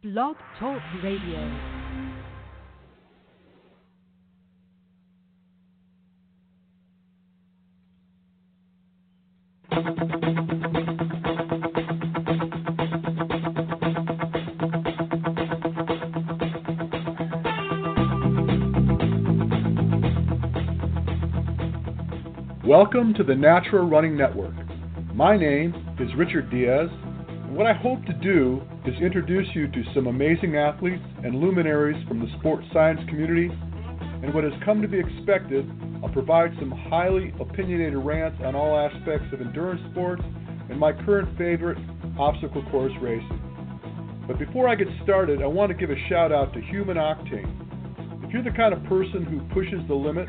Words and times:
Blog 0.00 0.36
Talk 0.60 0.80
Radio. 1.02 1.40
Welcome 22.64 23.14
to 23.14 23.24
the 23.24 23.34
Natural 23.34 23.84
Running 23.88 24.16
Network. 24.16 24.54
My 25.12 25.36
name 25.36 25.74
is 25.98 26.08
Richard 26.16 26.52
Diaz, 26.52 26.88
what 27.58 27.66
I 27.66 27.72
hope 27.72 28.04
to 28.06 28.12
do 28.12 28.62
is 28.86 28.94
introduce 29.02 29.48
you 29.52 29.66
to 29.66 29.82
some 29.92 30.06
amazing 30.06 30.54
athletes 30.54 31.02
and 31.24 31.34
luminaries 31.34 32.00
from 32.06 32.20
the 32.20 32.28
sports 32.38 32.64
science 32.72 33.00
community. 33.08 33.50
And 34.22 34.32
what 34.32 34.44
has 34.44 34.52
come 34.64 34.80
to 34.80 34.86
be 34.86 35.00
expected, 35.00 35.68
I'll 36.00 36.12
provide 36.12 36.52
some 36.60 36.70
highly 36.70 37.34
opinionated 37.40 37.98
rants 37.98 38.38
on 38.44 38.54
all 38.54 38.78
aspects 38.78 39.26
of 39.32 39.40
endurance 39.40 39.80
sports 39.90 40.22
and 40.70 40.78
my 40.78 40.92
current 41.04 41.36
favorite, 41.36 41.78
obstacle 42.16 42.62
course 42.70 42.92
racing. 43.00 43.42
But 44.28 44.38
before 44.38 44.68
I 44.68 44.76
get 44.76 44.86
started, 45.02 45.42
I 45.42 45.46
want 45.48 45.70
to 45.70 45.74
give 45.74 45.90
a 45.90 45.98
shout 46.08 46.30
out 46.30 46.54
to 46.54 46.60
Human 46.60 46.96
Octane. 46.96 48.22
If 48.24 48.32
you're 48.32 48.44
the 48.44 48.56
kind 48.56 48.72
of 48.72 48.84
person 48.84 49.24
who 49.24 49.40
pushes 49.52 49.80
the 49.88 49.94
limit, 49.94 50.28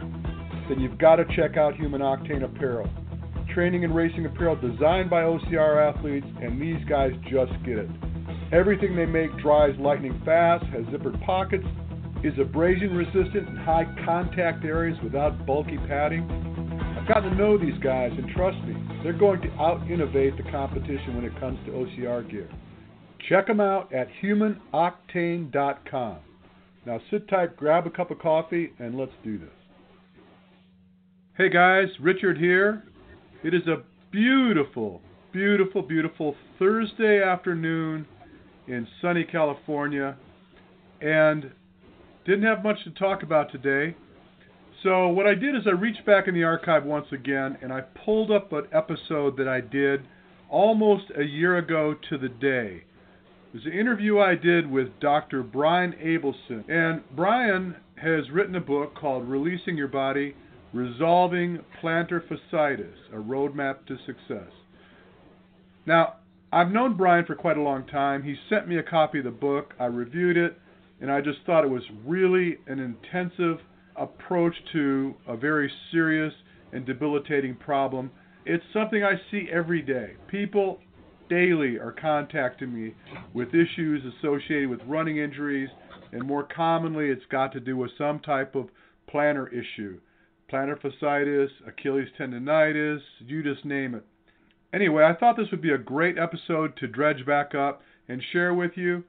then 0.68 0.80
you've 0.80 0.98
got 0.98 1.18
to 1.18 1.26
check 1.36 1.58
out 1.58 1.76
Human 1.76 2.02
Octane 2.02 2.44
Apparel. 2.44 2.90
Training 3.54 3.84
and 3.84 3.96
racing 3.96 4.26
apparel 4.26 4.56
designed 4.56 5.10
by 5.10 5.24
OCR 5.24 5.94
athletes, 5.94 6.28
and 6.42 6.62
these 6.62 6.84
guys 6.88 7.12
just 7.30 7.52
get 7.66 7.78
it. 7.78 7.90
Everything 8.52 8.96
they 8.96 9.06
make 9.06 9.36
dries 9.38 9.76
lightning 9.80 10.22
fast, 10.24 10.66
has 10.66 10.84
zippered 10.86 11.20
pockets, 11.26 11.66
is 12.24 12.38
abrasion 12.40 12.96
resistant 12.96 13.48
in 13.48 13.56
high 13.56 13.86
contact 14.06 14.64
areas 14.66 14.98
without 15.04 15.46
bulky 15.46 15.78
padding. 15.88 16.24
I've 16.98 17.08
gotten 17.08 17.32
to 17.32 17.36
know 17.36 17.58
these 17.58 17.78
guys, 17.82 18.12
and 18.18 18.30
trust 18.36 18.58
me, 18.66 18.76
they're 19.04 19.14
going 19.14 19.42
to 19.42 19.52
out 19.54 19.90
innovate 19.90 20.38
the 20.38 20.44
competition 20.52 21.16
when 21.16 21.26
it 21.26 21.40
comes 21.40 21.58
to 21.66 21.72
OCR 21.72 22.30
gear. 22.30 22.50
Check 23.30 23.48
them 23.48 23.60
out 23.60 23.94
at 23.94 24.08
humanoctane.com. 24.22 26.18
Now 26.86 27.00
sit 27.12 27.28
tight, 27.28 27.58
grab 27.58 27.88
a 27.88 27.90
cup 27.90 28.12
of 28.12 28.20
coffee, 28.20 28.74
and 28.80 28.98
let's 28.98 29.12
do 29.24 29.38
this. 29.38 29.50
Hey 31.38 31.50
guys, 31.50 31.88
Richard 32.02 32.38
here. 32.38 32.84
It 33.42 33.54
is 33.54 33.66
a 33.68 33.84
beautiful, 34.12 35.02
beautiful, 35.32 35.82
beautiful 35.82 36.36
Thursday 36.58 37.24
afternoon 37.24 38.06
in 38.68 38.86
sunny 39.02 39.24
California 39.24 40.18
and 41.00 41.50
didn't 42.26 42.44
have 42.44 42.64
much 42.64 42.84
to 42.84 42.92
talk 42.92 43.24
about 43.24 43.50
today. 43.50 43.96
So, 44.84 45.08
what 45.08 45.26
I 45.26 45.36
did 45.36 45.56
is 45.56 45.62
I 45.68 45.70
reached 45.70 46.06
back 46.06 46.28
in 46.28 46.34
the 46.34 46.44
archive 46.44 46.84
once 46.84 47.06
again 47.14 47.58
and 47.62 47.72
I 47.72 47.80
pulled 48.04 48.30
up 48.30 48.52
an 48.52 48.66
episode 48.74 49.38
that 49.38 49.48
I 49.48 49.62
did 49.62 50.02
almost 50.50 51.06
a 51.18 51.24
year 51.24 51.58
ago 51.58 51.96
to 52.10 52.18
the 52.18 52.28
day. 52.28 52.84
It 53.54 53.56
was 53.56 53.66
an 53.66 53.72
interview 53.72 54.20
I 54.20 54.36
did 54.36 54.70
with 54.70 55.00
Dr. 55.00 55.44
Brian 55.44 55.94
Abelson. 55.94 56.70
And 56.70 57.04
Brian 57.16 57.78
has 57.96 58.30
written 58.32 58.56
a 58.56 58.62
book 58.62 58.96
called 58.96 59.30
Releasing 59.30 59.78
Your 59.78 59.88
Body 59.88 60.36
Resolving 60.72 61.60
Plantar 61.82 62.22
Fasciitis, 62.28 62.94
a 63.12 63.16
Roadmap 63.16 63.88
to 63.88 63.98
Success. 64.06 64.52
Now, 65.88 66.18
I've 66.52 66.72
known 66.72 66.96
Brian 66.96 67.26
for 67.26 67.34
quite 67.34 67.58
a 67.58 67.62
long 67.62 67.88
time. 67.88 68.22
He 68.22 68.36
sent 68.50 68.68
me 68.68 68.78
a 68.78 68.84
copy 68.84 69.18
of 69.18 69.26
the 69.26 69.32
book. 69.32 69.74
I 69.80 69.86
reviewed 69.86 70.38
it, 70.38 70.60
and 71.02 71.12
I 71.12 71.22
just 71.22 71.40
thought 71.46 71.64
it 71.64 71.72
was 71.72 71.82
really 72.06 72.58
an 72.68 72.80
intensive 72.80 73.58
approach 73.96 74.54
to 74.74 75.16
a 75.28 75.36
very 75.36 75.72
serious 75.92 76.34
and 76.72 76.86
debilitating 76.86 77.56
problem. 77.56 78.12
It's 78.46 78.64
something 78.72 79.04
I 79.04 79.14
see 79.32 79.48
every 79.52 79.82
day. 79.82 80.14
People 80.28 80.80
daily 81.32 81.80
are 81.80 81.96
contacting 82.00 82.74
me 82.74 82.94
with 83.34 83.50
issues 83.50 84.04
associated 84.20 84.70
with 84.70 84.82
running 84.86 85.18
injuries, 85.18 85.70
and 86.12 86.24
more 86.24 86.44
commonly, 86.44 87.10
it's 87.10 87.26
got 87.32 87.52
to 87.54 87.60
do 87.60 87.76
with 87.76 87.90
some 87.98 88.20
type 88.20 88.54
of 88.54 88.70
plantar 89.12 89.48
issue 89.52 90.00
plantar 90.52 90.80
fasciitis, 90.80 91.50
Achilles 91.68 92.10
tendonitis, 92.20 93.02
you 93.26 93.44
just 93.44 93.66
name 93.66 93.96
it. 93.96 94.06
Anyway, 94.74 95.04
I 95.04 95.14
thought 95.14 95.38
this 95.38 95.50
would 95.52 95.62
be 95.62 95.72
a 95.72 95.78
great 95.78 96.18
episode 96.18 96.76
to 96.78 96.88
dredge 96.88 97.26
back 97.26 97.56
up 97.56 97.82
and 98.08 98.22
share 98.32 98.54
with 98.54 98.72
you. 98.76 99.04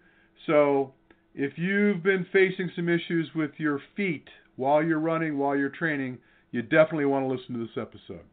So, 0.47 0.93
if 1.35 1.53
you've 1.57 2.03
been 2.03 2.27
facing 2.33 2.71
some 2.75 2.89
issues 2.89 3.29
with 3.35 3.53
your 3.59 3.81
feet 3.97 4.29
while 4.57 4.83
you're 4.83 4.99
running, 4.99 5.39
while 5.39 5.57
you're 5.57 5.69
training, 5.69 6.19
you 6.51 6.63
definitely 6.63 7.05
want 7.05 7.25
to 7.25 7.33
listen 7.33 7.55
to 7.55 7.61
this 7.61 7.77
episode. 7.81 8.25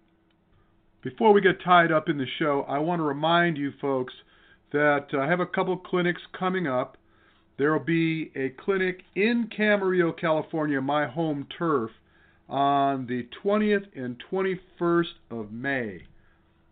Before 1.03 1.31
we 1.31 1.41
get 1.41 1.61
tied 1.63 1.91
up 1.91 2.09
in 2.09 2.17
the 2.17 2.25
show, 2.39 2.65
I 2.67 2.79
want 2.79 2.99
to 2.99 3.03
remind 3.03 3.57
you 3.57 3.71
folks 3.79 4.13
that 4.71 5.07
I 5.13 5.27
have 5.27 5.39
a 5.39 5.45
couple 5.45 5.77
clinics 5.77 6.21
coming 6.37 6.67
up. 6.67 6.97
There 7.57 7.71
will 7.71 7.85
be 7.85 8.31
a 8.35 8.49
clinic 8.49 9.03
in 9.15 9.49
Camarillo, 9.55 10.17
California, 10.19 10.81
my 10.81 11.07
home 11.07 11.47
turf, 11.57 11.91
on 12.49 13.05
the 13.07 13.27
20th 13.43 13.87
and 13.95 14.21
21st 14.31 15.13
of 15.31 15.51
May. 15.51 16.03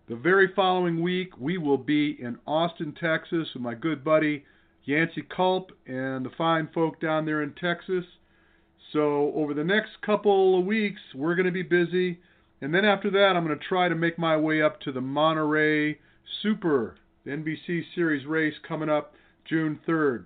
The 0.07 0.15
very 0.15 0.49
following 0.55 1.01
week, 1.01 1.37
we 1.39 1.57
will 1.57 1.77
be 1.77 2.15
in 2.21 2.37
Austin, 2.45 2.93
Texas, 2.99 3.47
with 3.53 3.63
my 3.63 3.73
good 3.73 4.03
buddy 4.03 4.45
Yancey 4.83 5.23
Culp 5.35 5.71
and 5.87 6.25
the 6.25 6.29
fine 6.37 6.69
folk 6.73 7.01
down 7.01 7.25
there 7.25 7.41
in 7.41 7.53
Texas. 7.53 8.05
So, 8.93 9.33
over 9.35 9.53
the 9.53 9.63
next 9.63 10.01
couple 10.05 10.59
of 10.59 10.65
weeks, 10.65 11.01
we're 11.15 11.35
going 11.35 11.47
to 11.47 11.51
be 11.51 11.63
busy. 11.63 12.19
And 12.61 12.73
then 12.73 12.85
after 12.85 13.09
that, 13.09 13.35
I'm 13.35 13.45
going 13.45 13.57
to 13.57 13.65
try 13.65 13.89
to 13.89 13.95
make 13.95 14.19
my 14.19 14.37
way 14.37 14.61
up 14.61 14.79
to 14.81 14.91
the 14.91 15.01
Monterey 15.01 15.97
Super, 16.41 16.95
the 17.25 17.31
NBC 17.31 17.83
Series 17.95 18.25
race 18.25 18.53
coming 18.67 18.89
up 18.89 19.13
June 19.49 19.79
3rd. 19.87 20.25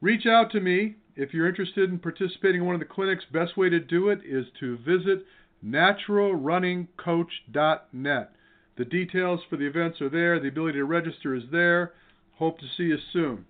Reach 0.00 0.26
out 0.26 0.50
to 0.52 0.60
me 0.60 0.96
if 1.16 1.32
you're 1.32 1.48
interested 1.48 1.90
in 1.90 1.98
participating 1.98 2.60
in 2.62 2.66
one 2.66 2.74
of 2.74 2.80
the 2.80 2.86
clinics, 2.86 3.24
best 3.32 3.56
way 3.56 3.68
to 3.68 3.78
do 3.80 4.08
it 4.08 4.20
is 4.24 4.46
to 4.60 4.76
visit 4.78 5.24
naturalrunningcoach.net. 5.64 8.30
The 8.76 8.84
details 8.84 9.40
for 9.48 9.56
the 9.56 9.66
events 9.66 10.00
are 10.00 10.08
there. 10.08 10.40
The 10.40 10.48
ability 10.48 10.78
to 10.78 10.84
register 10.84 11.32
is 11.34 11.44
there. 11.52 11.92
Hope 12.36 12.58
to 12.58 12.66
see 12.76 12.82
you 12.84 12.98
soon. 13.12 13.44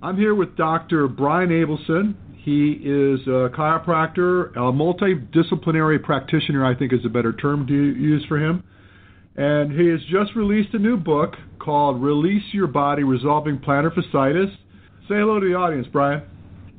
I'm 0.00 0.16
here 0.16 0.36
with 0.36 0.56
Dr. 0.56 1.08
Brian 1.08 1.50
Abelson. 1.50 2.14
He 2.36 2.74
is 2.74 3.18
a 3.26 3.50
chiropractor, 3.52 4.52
a 4.52 4.70
multidisciplinary 4.72 6.00
practitioner, 6.00 6.64
I 6.64 6.76
think 6.76 6.92
is 6.92 7.04
a 7.04 7.08
better 7.08 7.32
term 7.32 7.66
to 7.66 7.74
use 7.74 8.24
for 8.28 8.38
him. 8.38 8.62
And 9.36 9.72
he 9.72 9.88
has 9.88 9.98
just 10.10 10.36
released 10.36 10.72
a 10.74 10.78
new 10.78 10.96
book 10.96 11.34
called 11.58 12.00
Release 12.00 12.44
Your 12.52 12.68
Body 12.68 13.02
Resolving 13.02 13.58
Plantar 13.58 13.92
Fasciitis. 13.92 14.52
Say 15.08 15.16
hello 15.16 15.40
to 15.40 15.48
the 15.48 15.54
audience, 15.54 15.88
Brian. 15.92 16.22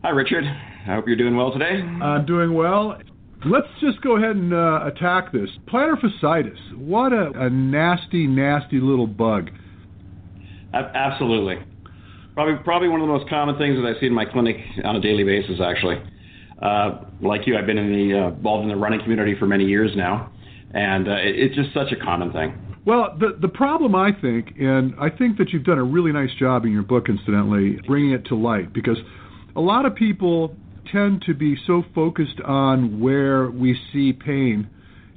Hi, 0.01 0.11
Richard. 0.11 0.45
I 0.45 0.95
hope 0.95 1.07
you're 1.07 1.17
doing 1.17 1.35
well 1.35 1.51
today. 1.51 1.81
I'm 1.81 2.25
doing 2.25 2.53
well. 2.53 2.97
Let's 3.45 3.67
just 3.81 3.99
go 4.01 4.15
ahead 4.15 4.37
and 4.37 4.53
uh, 4.53 4.85
attack 4.85 5.33
this. 5.33 5.49
Plantar 5.67 5.99
fasciitis. 5.99 6.77
What 6.77 7.11
a, 7.11 7.31
a 7.35 7.49
nasty, 7.49 8.25
nasty 8.25 8.79
little 8.79 9.07
bug. 9.07 9.49
Absolutely. 10.73 11.57
Probably, 12.33 12.63
probably 12.63 12.88
one 12.88 13.01
of 13.01 13.07
the 13.07 13.13
most 13.13 13.29
common 13.29 13.57
things 13.57 13.75
that 13.75 13.85
I 13.85 13.99
see 13.99 14.05
in 14.05 14.13
my 14.13 14.23
clinic 14.23 14.55
on 14.85 14.95
a 14.95 15.01
daily 15.01 15.25
basis, 15.25 15.59
actually. 15.61 15.97
Uh, 16.61 17.01
like 17.21 17.45
you, 17.45 17.57
I've 17.57 17.65
been 17.65 17.77
in 17.77 17.91
the, 17.91 18.17
uh, 18.17 18.27
involved 18.29 18.63
in 18.63 18.69
the 18.69 18.77
running 18.77 19.01
community 19.01 19.35
for 19.38 19.47
many 19.47 19.65
years 19.65 19.91
now, 19.97 20.31
and 20.73 21.09
uh, 21.09 21.15
it, 21.15 21.35
it's 21.35 21.55
just 21.55 21.73
such 21.73 21.91
a 21.91 22.01
common 22.01 22.31
thing. 22.31 22.57
Well, 22.85 23.17
the 23.19 23.38
the 23.39 23.49
problem 23.49 23.95
I 23.95 24.11
think, 24.13 24.53
and 24.59 24.93
I 24.99 25.09
think 25.09 25.38
that 25.38 25.49
you've 25.49 25.65
done 25.65 25.77
a 25.77 25.83
really 25.83 26.13
nice 26.13 26.33
job 26.39 26.63
in 26.63 26.71
your 26.71 26.83
book, 26.83 27.09
incidentally, 27.09 27.79
bringing 27.85 28.11
it 28.11 28.25
to 28.27 28.35
light, 28.35 28.74
because 28.74 28.97
a 29.59 29.61
lot 29.61 29.85
of 29.85 29.94
people 29.94 30.56
tend 30.89 31.21
to 31.23 31.33
be 31.33 31.57
so 31.67 31.83
focused 31.94 32.39
on 32.45 33.01
where 33.01 33.50
we 33.51 33.77
see 33.91 34.13
pain. 34.13 34.69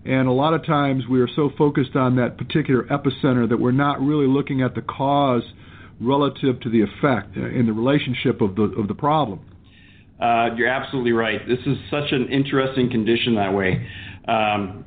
And 0.04 0.26
a 0.26 0.32
lot 0.32 0.52
of 0.52 0.66
times 0.66 1.04
we 1.08 1.20
are 1.20 1.28
so 1.28 1.48
focused 1.56 1.94
on 1.94 2.16
that 2.16 2.36
particular 2.38 2.82
epicenter 2.90 3.48
that 3.48 3.60
we're 3.60 3.70
not 3.70 4.00
really 4.00 4.26
looking 4.26 4.60
at 4.60 4.74
the 4.74 4.82
cause 4.82 5.44
relative 6.00 6.58
to 6.62 6.70
the 6.70 6.82
effect 6.82 7.36
in 7.36 7.66
the 7.66 7.72
relationship 7.72 8.40
of 8.40 8.56
the 8.56 8.64
of 8.64 8.88
the 8.88 8.94
problem. 8.94 9.38
Uh, 10.20 10.48
you're 10.56 10.66
absolutely 10.66 11.12
right. 11.12 11.46
This 11.46 11.60
is 11.64 11.78
such 11.88 12.10
an 12.10 12.28
interesting 12.28 12.90
condition 12.90 13.36
that 13.36 13.54
way. 13.54 13.86
Um, 14.26 14.84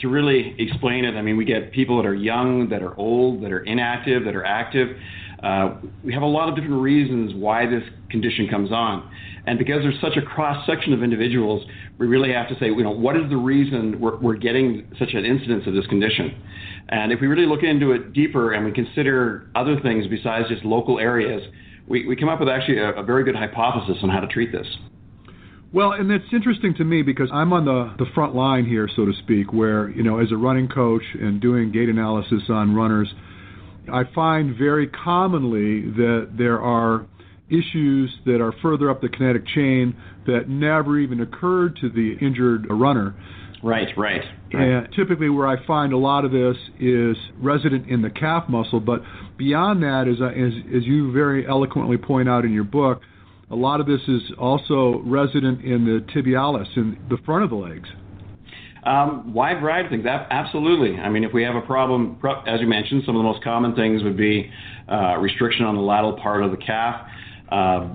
to 0.00 0.08
really 0.08 0.56
explain 0.58 1.04
it, 1.04 1.14
I 1.14 1.22
mean, 1.22 1.36
we 1.36 1.44
get 1.44 1.70
people 1.70 1.96
that 2.02 2.06
are 2.06 2.14
young, 2.14 2.68
that 2.70 2.82
are 2.82 2.98
old, 2.98 3.44
that 3.44 3.52
are 3.52 3.60
inactive, 3.60 4.24
that 4.24 4.34
are 4.34 4.44
active. 4.44 4.88
Uh, 5.42 5.76
we 6.02 6.12
have 6.12 6.22
a 6.22 6.26
lot 6.26 6.48
of 6.48 6.56
different 6.56 6.82
reasons 6.82 7.32
why 7.34 7.64
this 7.66 7.82
condition 8.10 8.48
comes 8.48 8.72
on. 8.72 9.08
And 9.46 9.58
because 9.58 9.82
there's 9.82 10.00
such 10.00 10.16
a 10.16 10.22
cross 10.22 10.66
section 10.66 10.92
of 10.92 11.02
individuals, 11.02 11.64
we 11.98 12.06
really 12.06 12.32
have 12.32 12.48
to 12.48 12.54
say, 12.58 12.66
you 12.66 12.82
know, 12.82 12.90
what 12.90 13.16
is 13.16 13.22
the 13.30 13.36
reason 13.36 14.00
we're, 14.00 14.18
we're 14.18 14.36
getting 14.36 14.90
such 14.98 15.14
an 15.14 15.24
incidence 15.24 15.64
of 15.66 15.74
this 15.74 15.86
condition? 15.86 16.42
And 16.88 17.12
if 17.12 17.20
we 17.20 17.28
really 17.28 17.46
look 17.46 17.62
into 17.62 17.92
it 17.92 18.12
deeper 18.12 18.52
and 18.52 18.64
we 18.64 18.72
consider 18.72 19.50
other 19.54 19.80
things 19.80 20.06
besides 20.08 20.48
just 20.48 20.64
local 20.64 20.98
areas, 20.98 21.42
we, 21.86 22.06
we 22.06 22.16
come 22.16 22.28
up 22.28 22.40
with 22.40 22.48
actually 22.48 22.78
a, 22.78 22.90
a 22.90 23.02
very 23.02 23.24
good 23.24 23.36
hypothesis 23.36 23.96
on 24.02 24.10
how 24.10 24.20
to 24.20 24.26
treat 24.26 24.52
this. 24.52 24.66
Well, 25.72 25.92
and 25.92 26.10
it's 26.10 26.24
interesting 26.32 26.74
to 26.76 26.84
me 26.84 27.02
because 27.02 27.28
I'm 27.32 27.52
on 27.52 27.66
the, 27.66 27.94
the 27.98 28.10
front 28.14 28.34
line 28.34 28.64
here, 28.64 28.88
so 28.94 29.04
to 29.04 29.12
speak, 29.22 29.52
where, 29.52 29.90
you 29.90 30.02
know, 30.02 30.18
as 30.18 30.32
a 30.32 30.36
running 30.36 30.68
coach 30.68 31.02
and 31.20 31.40
doing 31.40 31.70
gait 31.72 31.90
analysis 31.90 32.42
on 32.48 32.74
runners, 32.74 33.12
I 33.92 34.04
find 34.14 34.56
very 34.56 34.88
commonly 34.88 35.82
that 35.82 36.34
there 36.36 36.60
are 36.60 37.06
issues 37.48 38.14
that 38.26 38.40
are 38.40 38.52
further 38.62 38.90
up 38.90 39.00
the 39.00 39.08
kinetic 39.08 39.46
chain 39.46 39.96
that 40.26 40.48
never 40.48 40.98
even 40.98 41.20
occurred 41.20 41.76
to 41.80 41.88
the 41.88 42.16
injured 42.20 42.66
runner. 42.70 43.14
Right, 43.62 43.88
right. 43.96 44.20
right. 44.52 44.62
And 44.62 44.88
typically, 44.94 45.28
where 45.28 45.48
I 45.48 45.64
find 45.66 45.92
a 45.92 45.96
lot 45.96 46.24
of 46.24 46.30
this 46.30 46.56
is 46.78 47.16
resident 47.40 47.88
in 47.88 48.02
the 48.02 48.10
calf 48.10 48.48
muscle, 48.48 48.80
but 48.80 49.02
beyond 49.36 49.82
that, 49.82 50.06
as, 50.06 50.20
as, 50.20 50.76
as 50.76 50.86
you 50.86 51.10
very 51.12 51.46
eloquently 51.46 51.96
point 51.96 52.28
out 52.28 52.44
in 52.44 52.52
your 52.52 52.64
book, 52.64 53.00
a 53.50 53.56
lot 53.56 53.80
of 53.80 53.86
this 53.86 54.00
is 54.06 54.22
also 54.38 55.02
resident 55.04 55.64
in 55.64 55.84
the 55.84 56.04
tibialis, 56.12 56.68
in 56.76 56.98
the 57.08 57.16
front 57.24 57.44
of 57.44 57.50
the 57.50 57.56
legs. 57.56 57.88
Um, 58.88 59.34
wide 59.34 59.60
variety 59.60 59.84
of 59.84 59.90
things, 59.90 60.06
absolutely. 60.06 60.98
I 60.98 61.10
mean, 61.10 61.22
if 61.22 61.34
we 61.34 61.42
have 61.42 61.54
a 61.54 61.60
problem, 61.60 62.18
as 62.46 62.58
you 62.62 62.66
mentioned, 62.66 63.02
some 63.04 63.16
of 63.16 63.20
the 63.20 63.28
most 63.28 63.44
common 63.44 63.74
things 63.74 64.02
would 64.02 64.16
be 64.16 64.50
uh, 64.90 65.18
restriction 65.18 65.66
on 65.66 65.74
the 65.74 65.82
lateral 65.82 66.14
part 66.14 66.42
of 66.42 66.52
the 66.52 66.56
calf, 66.56 67.06
uh, 67.52 67.86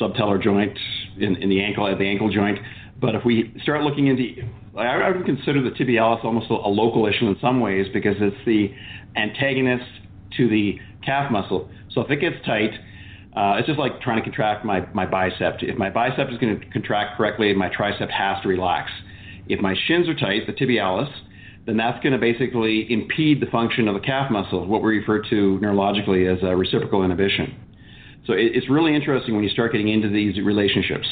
subtalar 0.00 0.42
joint 0.42 0.78
in, 1.18 1.36
in, 1.36 1.50
the 1.50 1.62
ankle 1.62 1.86
at 1.86 1.98
the 1.98 2.06
ankle 2.06 2.32
joint. 2.32 2.58
But 2.98 3.14
if 3.14 3.22
we 3.26 3.54
start 3.62 3.82
looking 3.82 4.06
into, 4.06 4.48
I 4.78 5.10
would 5.10 5.26
consider 5.26 5.62
the 5.62 5.76
tibialis 5.76 6.24
almost 6.24 6.50
a, 6.50 6.54
a 6.54 6.72
local 6.72 7.06
issue 7.06 7.26
in 7.26 7.36
some 7.42 7.60
ways 7.60 7.86
because 7.92 8.16
it's 8.18 8.46
the 8.46 8.72
antagonist 9.20 9.84
to 10.38 10.48
the 10.48 10.78
calf 11.04 11.30
muscle. 11.30 11.68
So 11.90 12.00
if 12.00 12.10
it 12.10 12.16
gets 12.16 12.36
tight, 12.46 12.72
uh, 13.36 13.56
it's 13.58 13.66
just 13.66 13.78
like 13.78 14.00
trying 14.00 14.16
to 14.16 14.22
contract 14.22 14.64
my, 14.64 14.88
my 14.94 15.04
bicep. 15.04 15.58
If 15.60 15.76
my 15.76 15.90
bicep 15.90 16.30
is 16.30 16.38
going 16.38 16.58
to 16.58 16.66
contract 16.70 17.18
correctly, 17.18 17.52
my 17.52 17.68
tricep 17.68 18.10
has 18.10 18.42
to 18.42 18.48
relax. 18.48 18.90
If 19.48 19.60
my 19.60 19.74
shins 19.86 20.08
are 20.08 20.14
tight, 20.14 20.46
the 20.46 20.52
tibialis, 20.52 21.12
then 21.66 21.76
that's 21.76 22.02
going 22.02 22.12
to 22.12 22.18
basically 22.18 22.86
impede 22.92 23.40
the 23.40 23.46
function 23.46 23.88
of 23.88 23.94
the 23.94 24.00
calf 24.00 24.30
muscle, 24.30 24.66
what 24.66 24.82
we 24.82 24.98
refer 24.98 25.22
to 25.30 25.58
neurologically 25.62 26.30
as 26.30 26.42
a 26.42 26.54
reciprocal 26.54 27.04
inhibition. 27.04 27.56
So 28.26 28.32
it, 28.32 28.52
it's 28.54 28.68
really 28.68 28.94
interesting 28.94 29.34
when 29.34 29.44
you 29.44 29.50
start 29.50 29.72
getting 29.72 29.88
into 29.88 30.08
these 30.08 30.36
relationships. 30.42 31.06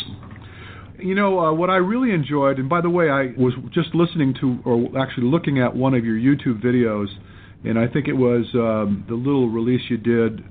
You 0.99 1.14
know, 1.14 1.40
uh, 1.40 1.52
what 1.52 1.69
I 1.69 1.76
really 1.76 2.12
enjoyed, 2.12 2.58
and 2.58 2.69
by 2.69 2.81
the 2.81 2.90
way, 2.90 3.11
I 3.11 3.32
was 3.37 3.55
just 3.73 3.94
listening 3.94 4.35
to, 4.40 4.58
or 4.64 4.99
actually 4.99 5.26
looking 5.26 5.58
at 5.58 5.75
one 5.75 5.94
of 5.94 6.05
your 6.05 6.17
YouTube 6.17 6.62
videos, 6.62 7.08
and 7.64 7.78
I 7.78 7.88
think 7.88 8.08
it 8.08 8.12
was 8.12 8.46
um, 8.55 9.05
the 9.08 9.14
little 9.14 9.49
release 9.49 9.82
you 9.88 9.96
did 9.96 10.44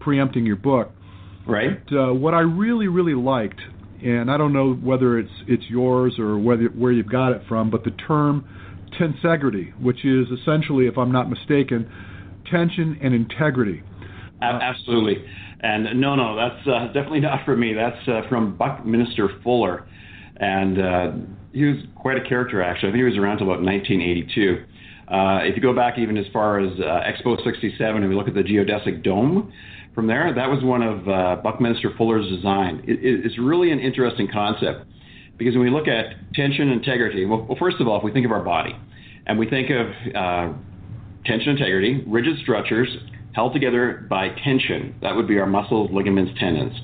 preempting 0.00 0.46
your 0.46 0.56
book. 0.56 0.90
Right. 1.46 1.80
uh, 1.92 2.14
what 2.14 2.32
I 2.32 2.40
really, 2.40 2.88
really 2.88 3.14
liked, 3.14 3.60
and 4.04 4.30
I 4.30 4.36
don't 4.36 4.52
know 4.52 4.74
whether 4.74 5.18
it's 5.18 5.32
it's 5.48 5.64
yours 5.68 6.18
or 6.18 6.38
whether 6.38 6.66
where 6.66 6.92
you've 6.92 7.10
got 7.10 7.32
it 7.32 7.42
from, 7.48 7.70
but 7.70 7.84
the 7.84 7.90
term 7.90 8.46
tensegrity, 9.00 9.78
which 9.80 10.04
is 10.04 10.28
essentially, 10.40 10.86
if 10.86 10.98
I'm 10.98 11.10
not 11.10 11.30
mistaken, 11.30 11.90
tension 12.50 12.98
and 13.02 13.14
integrity. 13.14 13.82
Absolutely. 14.40 15.24
And 15.60 16.00
no, 16.00 16.14
no, 16.14 16.36
that's 16.36 16.68
uh, 16.68 16.86
definitely 16.88 17.20
not 17.20 17.44
for 17.46 17.56
me. 17.56 17.72
That's 17.72 18.08
uh, 18.08 18.28
from 18.28 18.56
Buckminster 18.56 19.30
Fuller. 19.42 19.86
And 20.36 20.78
uh, 20.78 21.12
he 21.52 21.64
was 21.64 21.76
quite 21.96 22.18
a 22.18 22.28
character, 22.28 22.62
actually. 22.62 22.90
I 22.90 22.92
think 22.92 22.98
he 22.98 23.04
was 23.04 23.16
around 23.16 23.40
until 23.40 23.46
about 23.46 23.62
1982. 23.62 24.64
Uh, 25.06 25.44
if 25.44 25.56
you 25.56 25.62
go 25.62 25.74
back 25.74 25.98
even 25.98 26.18
as 26.18 26.26
far 26.32 26.60
as 26.60 26.72
uh, 26.78 27.00
Expo 27.08 27.42
67 27.42 27.80
and 27.80 28.08
we 28.08 28.14
look 28.14 28.28
at 28.28 28.34
the 28.34 28.42
geodesic 28.42 29.02
dome, 29.02 29.52
from 29.94 30.06
there, 30.06 30.32
that 30.34 30.48
was 30.48 30.62
one 30.62 30.82
of 30.82 31.08
uh, 31.08 31.42
Buckminster 31.42 31.92
Fuller's 31.96 32.28
design. 32.28 32.82
It, 32.86 32.98
it's 33.00 33.38
really 33.38 33.70
an 33.70 33.78
interesting 33.78 34.28
concept 34.32 34.86
because 35.38 35.54
when 35.54 35.64
we 35.64 35.70
look 35.70 35.88
at 35.88 36.06
tension 36.34 36.70
integrity, 36.70 37.24
well, 37.24 37.46
well, 37.48 37.56
first 37.58 37.76
of 37.80 37.88
all, 37.88 37.98
if 37.98 38.04
we 38.04 38.12
think 38.12 38.26
of 38.26 38.32
our 38.32 38.42
body 38.42 38.74
and 39.26 39.38
we 39.38 39.48
think 39.48 39.70
of 39.70 39.86
uh, 40.14 40.52
tension 41.24 41.50
integrity, 41.50 42.04
rigid 42.06 42.38
structures 42.42 42.88
held 43.34 43.52
together 43.52 44.06
by 44.08 44.28
tension, 44.44 44.94
that 45.02 45.14
would 45.14 45.26
be 45.26 45.38
our 45.38 45.46
muscles, 45.46 45.90
ligaments, 45.92 46.32
tendons. 46.38 46.74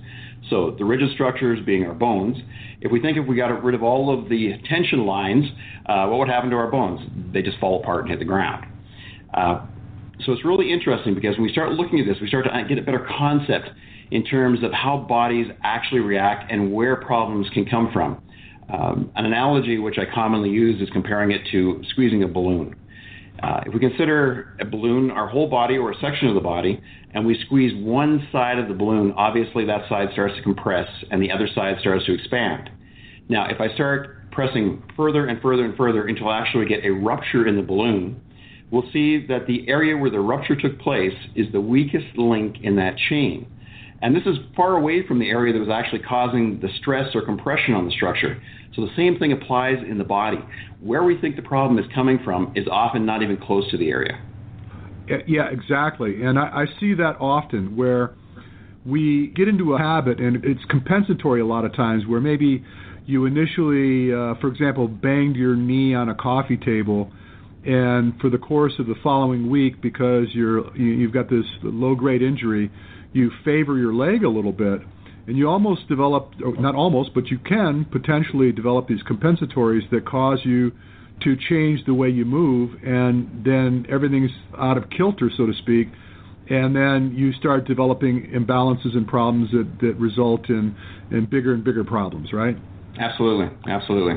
So 0.49 0.75
the 0.79 0.85
rigid 0.85 1.11
structures 1.15 1.59
being 1.65 1.85
our 1.85 1.95
bones. 1.95 2.37
If 2.81 2.91
we 2.91 3.01
think 3.01 3.19
if 3.19 3.27
we 3.27 3.37
got 3.37 3.49
rid 3.63 3.75
of 3.75 3.83
all 3.83 4.13
of 4.13 4.29
the 4.29 4.55
tension 4.69 5.07
lines, 5.07 5.45
uh, 5.87 6.07
what 6.07 6.19
would 6.19 6.29
happen 6.29 6.51
to 6.51 6.57
our 6.57 6.71
bones? 6.71 7.01
They 7.33 7.43
just 7.43 7.59
fall 7.59 7.81
apart 7.81 8.03
and 8.03 8.11
hit 8.11 8.19
the 8.19 8.25
ground. 8.25 8.67
So 10.27 10.33
it's 10.33 10.45
really 10.45 10.73
interesting 10.73 11.15
because 11.15 11.37
when 11.37 11.45
we 11.45 11.53
start 11.53 11.73
looking 11.73 12.01
at 12.01 12.07
this, 12.07 12.17
we 12.21 12.29
start 12.29 12.45
to 12.45 12.65
get 12.69 12.79
a 12.79 12.83
better 12.83 13.07
concept 13.19 13.71
in 14.11 14.25
terms 14.25 14.63
of 14.63 14.73
how 14.73 14.99
bodies 14.99 15.47
actually 15.63 16.01
react 16.01 16.51
and 16.51 16.73
where 16.73 16.97
problems 16.97 17.49
can 17.55 17.65
come 17.65 17.91
from. 17.93 18.23
Um, 18.73 19.11
an 19.17 19.25
analogy 19.25 19.79
which 19.79 19.99
I 19.99 20.05
commonly 20.13 20.51
use 20.51 20.81
is 20.81 20.89
comparing 20.91 21.33
it 21.33 21.43
to 21.53 21.83
squeezing 21.91 22.23
a 22.23 22.29
balloon. 22.29 22.77
Uh, 23.43 23.63
if 23.67 23.73
we 23.73 23.81
consider 23.81 24.57
a 24.61 24.65
balloon 24.65 25.11
our 25.11 25.27
whole 25.27 25.49
body 25.49 25.79
or 25.79 25.93
a 25.93 25.99
section 26.01 26.29
of 26.29 26.35
the 26.35 26.41
body, 26.41 26.81
and 27.15 27.27
we 27.27 27.41
squeeze 27.47 27.73
one 27.83 28.29
side 28.31 28.59
of 28.59 28.69
the 28.69 28.75
balloon, 28.75 29.13
obviously 29.17 29.65
that 29.65 29.89
side 29.89 30.09
starts 30.13 30.37
to 30.37 30.43
compress 30.43 30.89
and 31.11 31.23
the 31.23 31.31
other 31.31 31.49
side 31.55 31.77
starts 31.81 32.05
to 32.07 32.15
expand. 32.15 32.69
Now, 33.29 33.49
if 33.49 33.61
I 33.61 33.73
start 33.75 34.31
pressing 34.31 34.83
further 34.97 35.27
and 35.27 35.41
further 35.41 35.65
and 35.65 35.77
further 35.77 36.07
until 36.07 36.29
I 36.29 36.41
actually 36.41 36.67
get 36.67 36.85
a 36.85 36.91
rupture 36.91 37.47
in 37.47 37.57
the 37.57 37.63
balloon, 37.63 38.21
we'll 38.71 38.89
see 38.93 39.27
that 39.27 39.47
the 39.47 39.69
area 39.69 39.97
where 39.97 40.11
the 40.11 40.21
rupture 40.21 40.57
took 40.57 40.79
place 40.81 41.15
is 41.35 41.47
the 41.53 41.61
weakest 41.61 42.17
link 42.17 42.57
in 42.63 42.77
that 42.77 42.97
chain. 43.09 43.47
And 44.03 44.17
this 44.17 44.23
is 44.25 44.37
far 44.57 44.77
away 44.77 45.07
from 45.07 45.19
the 45.19 45.29
area 45.29 45.53
that 45.53 45.59
was 45.59 45.69
actually 45.69 46.01
causing 46.01 46.59
the 46.61 46.69
stress 46.81 47.15
or 47.15 47.23
compression 47.23 47.75
on 47.75 47.85
the 47.85 47.93
structure. 47.93 48.41
So 48.75 48.83
the 48.83 48.93
same 48.97 49.19
thing 49.19 49.33
applies 49.33 49.77
in 49.87 49.99
the 49.99 50.05
body. 50.05 50.39
Where 50.81 51.03
we 51.03 51.21
think 51.21 51.37
the 51.37 51.43
problem 51.43 51.79
is 51.79 51.85
coming 51.95 52.19
from 52.25 52.53
is 52.57 52.67
often 52.71 53.05
not 53.05 53.23
even 53.23 53.37
close 53.37 53.71
to 53.73 53.77
the 53.77 53.91
area. 53.91 54.23
Yeah, 55.27 55.49
exactly. 55.51 56.23
And 56.23 56.39
I, 56.39 56.65
I 56.65 56.67
see 56.79 56.95
that 56.95 57.17
often 57.21 57.77
where 57.77 58.15
we 58.87 59.33
get 59.37 59.49
into 59.49 59.75
a 59.75 59.79
habit, 59.79 60.21
and 60.21 60.43
it's 60.45 60.65
compensatory 60.71 61.41
a 61.41 61.47
lot 61.47 61.65
of 61.65 61.75
times, 61.75 62.07
where 62.07 62.21
maybe 62.21 62.65
you 63.07 63.27
initially, 63.27 64.13
uh, 64.15 64.35
for 64.41 64.49
example, 64.49 64.87
banged 64.89 65.37
your 65.37 65.57
knee 65.57 65.95
on 65.95 66.09
a 66.09 66.15
coffee 66.15 66.57
table 66.57 67.13
and 67.65 68.19
for 68.21 68.31
the 68.31 68.39
course 68.39 68.73
of 68.79 68.87
the 68.87 68.95
following 69.03 69.51
week, 69.51 69.83
because 69.83 70.27
you're 70.33 70.75
you've 70.77 71.13
got 71.13 71.29
this 71.29 71.45
low 71.63 71.95
grade 71.95 72.23
injury, 72.23 72.71
you 73.13 73.31
favor 73.45 73.77
your 73.77 73.93
leg 73.93 74.25
a 74.25 74.29
little 74.29 74.53
bit, 74.53 74.81
and 75.27 75.37
you 75.37 75.49
almost 75.49 75.89
develop 75.89 76.33
not 76.39 76.75
almost, 76.75 77.11
but 77.15 77.27
you 77.27 77.39
can 77.39 77.85
potentially 77.85 78.53
develop 78.53 78.89
these 78.89 79.03
compensatories 79.03 79.89
that 79.91 80.07
cause 80.07 80.41
you 80.45 80.73
to 81.23 81.37
change 81.37 81.85
the 81.85 81.93
way 81.93 82.09
you 82.09 82.25
move, 82.25 82.83
and 82.83 83.45
then 83.45 83.87
everything's 83.91 84.31
out 84.59 84.79
of 84.79 84.89
kilter, 84.89 85.31
so 85.37 85.47
to 85.47 85.53
speak. 85.55 85.89
And 86.49 86.75
then 86.75 87.15
you 87.15 87.33
start 87.35 87.67
developing 87.67 88.33
imbalances 88.35 88.97
and 88.97 89.07
problems 89.07 89.51
that, 89.53 89.71
that 89.83 89.97
result 89.99 90.49
in, 90.49 90.75
in 91.11 91.27
bigger 91.27 91.55
and 91.55 91.63
bigger 91.63 91.85
problems, 91.85 92.33
right? 92.33 92.57
Absolutely, 92.99 93.57
absolutely. 93.69 94.15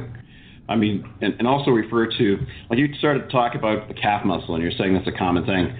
I 0.74 0.76
mean, 0.76 1.08
and, 1.22 1.36
and 1.38 1.48
also 1.48 1.70
refer 1.70 2.08
to, 2.08 2.38
like 2.70 2.80
you 2.80 2.88
started 2.98 3.26
to 3.26 3.30
talk 3.30 3.54
about 3.54 3.88
the 3.88 3.94
calf 3.94 4.26
muscle, 4.26 4.56
and 4.56 4.64
you're 4.64 4.74
saying 4.76 4.96
that's 4.96 5.08
a 5.08 5.18
common 5.18 5.46
thing. 5.46 5.78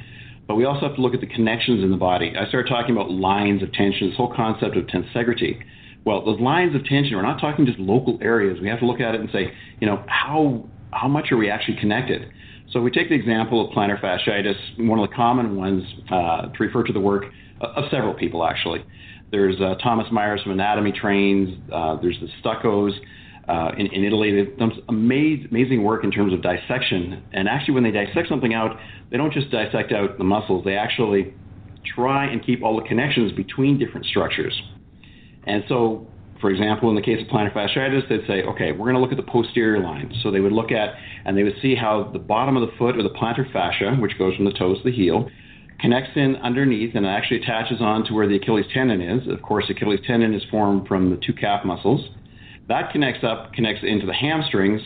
But 0.48 0.56
we 0.56 0.66
also 0.66 0.88
have 0.88 0.96
to 0.96 1.02
look 1.02 1.16
at 1.16 1.22
the 1.22 1.28
connections 1.28 1.84
in 1.84 1.90
the 1.90 1.98
body. 1.98 2.34
I 2.38 2.48
started 2.48 2.70
talking 2.70 2.96
about 2.96 3.10
lines 3.10 3.64
of 3.64 3.74
tension, 3.74 4.10
this 4.10 4.18
whole 4.18 4.34
concept 4.36 4.78
of 4.78 4.86
tensegrity. 4.86 5.64
Well, 6.06 6.24
those 6.24 6.40
lines 6.40 6.76
of 6.76 6.86
tension, 6.86 7.16
we're 7.16 7.24
not 7.24 7.40
talking 7.40 7.66
just 7.66 7.80
local 7.80 8.20
areas. 8.22 8.60
We 8.62 8.68
have 8.68 8.80
to 8.80 8.86
look 8.86 9.00
at 9.00 9.16
it 9.16 9.22
and 9.22 9.30
say, 9.32 9.52
you 9.80 9.88
know, 9.88 10.04
how 10.08 10.70
how 10.92 11.08
much 11.08 11.32
are 11.32 11.38
we 11.38 11.50
actually 11.50 11.78
connected? 11.80 12.32
So 12.72 12.80
we 12.80 12.92
take 12.92 13.10
the 13.10 13.16
example 13.16 13.66
of 13.66 13.76
plantar 13.76 14.00
fasciitis, 14.00 14.88
one 14.88 15.00
of 15.00 15.10
the 15.10 15.16
common 15.16 15.56
ones 15.56 15.84
uh, 16.12 16.50
to 16.50 16.58
refer 16.60 16.84
to 16.84 16.94
the 16.94 17.00
work 17.00 17.26
of 17.62 17.86
several 17.90 18.14
people 18.14 18.46
actually. 18.46 18.86
There's 19.32 19.60
uh, 19.60 19.76
Thomas 19.82 20.06
Myers 20.12 20.42
from 20.44 20.52
Anatomy 20.52 20.92
Trains. 20.92 21.58
Uh, 21.74 22.00
there's 22.00 22.20
the 22.20 22.28
Steccos 22.44 22.94
uh, 23.48 23.72
in, 23.78 23.88
in, 23.88 24.04
Italy. 24.04 24.32
They've 24.36 24.58
done 24.58 24.72
amazing, 24.90 25.48
amazing 25.52 25.84
work 25.84 26.04
in 26.04 26.12
terms 26.12 26.34
of 26.34 26.42
dissection. 26.42 27.24
And 27.34 27.48
actually, 27.48 27.74
when 27.74 27.84
they 27.84 27.92
dissect 27.92 28.30
something 28.30 28.54
out, 28.54 28.78
they 29.12 29.18
don't 29.18 29.34
just 29.34 29.52
dissect 29.52 29.92
out 29.92 30.18
the 30.18 30.24
muscles, 30.24 30.64
they 30.66 30.76
actually 30.76 31.34
try 31.96 32.26
and 32.26 32.44
keep 32.46 32.64
all 32.64 32.80
the 32.82 32.88
connections 32.88 33.32
between 33.34 33.78
different 33.78 34.06
structures. 34.06 34.60
And 35.46 35.64
so, 35.68 36.08
for 36.40 36.50
example, 36.50 36.90
in 36.90 36.96
the 36.96 37.02
case 37.02 37.22
of 37.22 37.28
plantar 37.28 37.54
fasciitis, 37.54 38.08
they'd 38.08 38.26
say, 38.28 38.44
okay, 38.44 38.72
we're 38.72 38.86
going 38.92 38.96
to 38.96 39.02
look 39.02 39.12
at 39.12 39.18
the 39.18 39.32
posterior 39.32 39.84
line. 39.84 40.14
So 40.24 40.32
they 40.32 40.40
would 40.40 40.54
look 40.54 40.72
at 40.72 40.96
and 41.26 41.38
they 41.38 41.44
would 41.44 41.56
see 41.62 41.76
how 41.76 42.10
the 42.14 42.20
bottom 42.20 42.56
of 42.56 42.68
the 42.68 42.76
foot 42.78 42.98
or 42.98 43.04
the 43.04 43.10
plantar 43.10 43.52
fascia, 43.52 43.96
which 44.00 44.18
goes 44.18 44.36
from 44.36 44.46
the 44.46 44.54
toes 44.54 44.78
to 44.78 44.84
the 44.86 44.92
heel, 44.92 45.30
connects 45.80 46.12
in 46.16 46.38
underneath 46.38 46.96
and 46.96 47.06
actually 47.06 47.42
attaches 47.42 47.82
on 47.82 48.06
to 48.06 48.14
where 48.14 48.28
the 48.28 48.36
Achilles 48.36 48.66
tendon 48.74 49.02
is. 49.02 49.28
Of 49.28 49.42
course, 49.42 49.66
Achilles 49.70 50.00
tendon 50.08 50.34
is 50.34 50.44
formed 50.50 50.88
from 50.88 51.10
the 51.10 51.18
two 51.18 51.34
calf 51.34 51.66
muscles. 51.66 52.10
That 52.68 52.92
connects 52.92 53.24
up, 53.24 53.54
connects 53.54 53.84
into 53.84 54.06
the 54.06 54.14
hamstrings, 54.14 54.82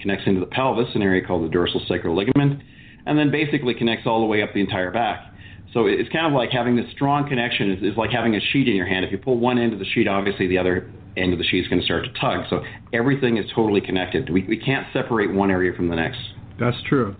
connects 0.00 0.24
into 0.26 0.40
the 0.40 0.46
pelvis, 0.46 0.88
an 0.94 1.02
area 1.02 1.24
called 1.24 1.44
the 1.44 1.48
dorsal 1.48 1.80
sacral 1.88 2.16
ligament, 2.16 2.62
and 3.06 3.18
then 3.18 3.30
basically 3.30 3.74
connects 3.74 4.06
all 4.06 4.20
the 4.20 4.26
way 4.26 4.42
up 4.42 4.52
the 4.54 4.60
entire 4.60 4.90
back. 4.90 5.32
So 5.72 5.86
it's 5.86 6.08
kind 6.10 6.26
of 6.26 6.32
like 6.32 6.50
having 6.50 6.76
this 6.76 6.86
strong 6.92 7.28
connection. 7.28 7.78
It's 7.82 7.98
like 7.98 8.10
having 8.10 8.34
a 8.34 8.40
sheet 8.40 8.68
in 8.68 8.74
your 8.74 8.86
hand. 8.86 9.04
If 9.04 9.12
you 9.12 9.18
pull 9.18 9.38
one 9.38 9.58
end 9.58 9.72
of 9.72 9.78
the 9.78 9.84
sheet, 9.84 10.08
obviously 10.08 10.46
the 10.46 10.58
other 10.58 10.90
end 11.16 11.32
of 11.32 11.38
the 11.38 11.44
sheet 11.44 11.60
is 11.60 11.68
going 11.68 11.80
to 11.80 11.84
start 11.84 12.04
to 12.04 12.20
tug. 12.20 12.44
So 12.48 12.62
everything 12.92 13.36
is 13.36 13.44
totally 13.54 13.80
connected. 13.80 14.30
We, 14.30 14.44
we 14.44 14.58
can't 14.58 14.86
separate 14.92 15.32
one 15.32 15.50
area 15.50 15.72
from 15.74 15.88
the 15.88 15.96
next. 15.96 16.18
That's 16.58 16.76
true. 16.88 17.14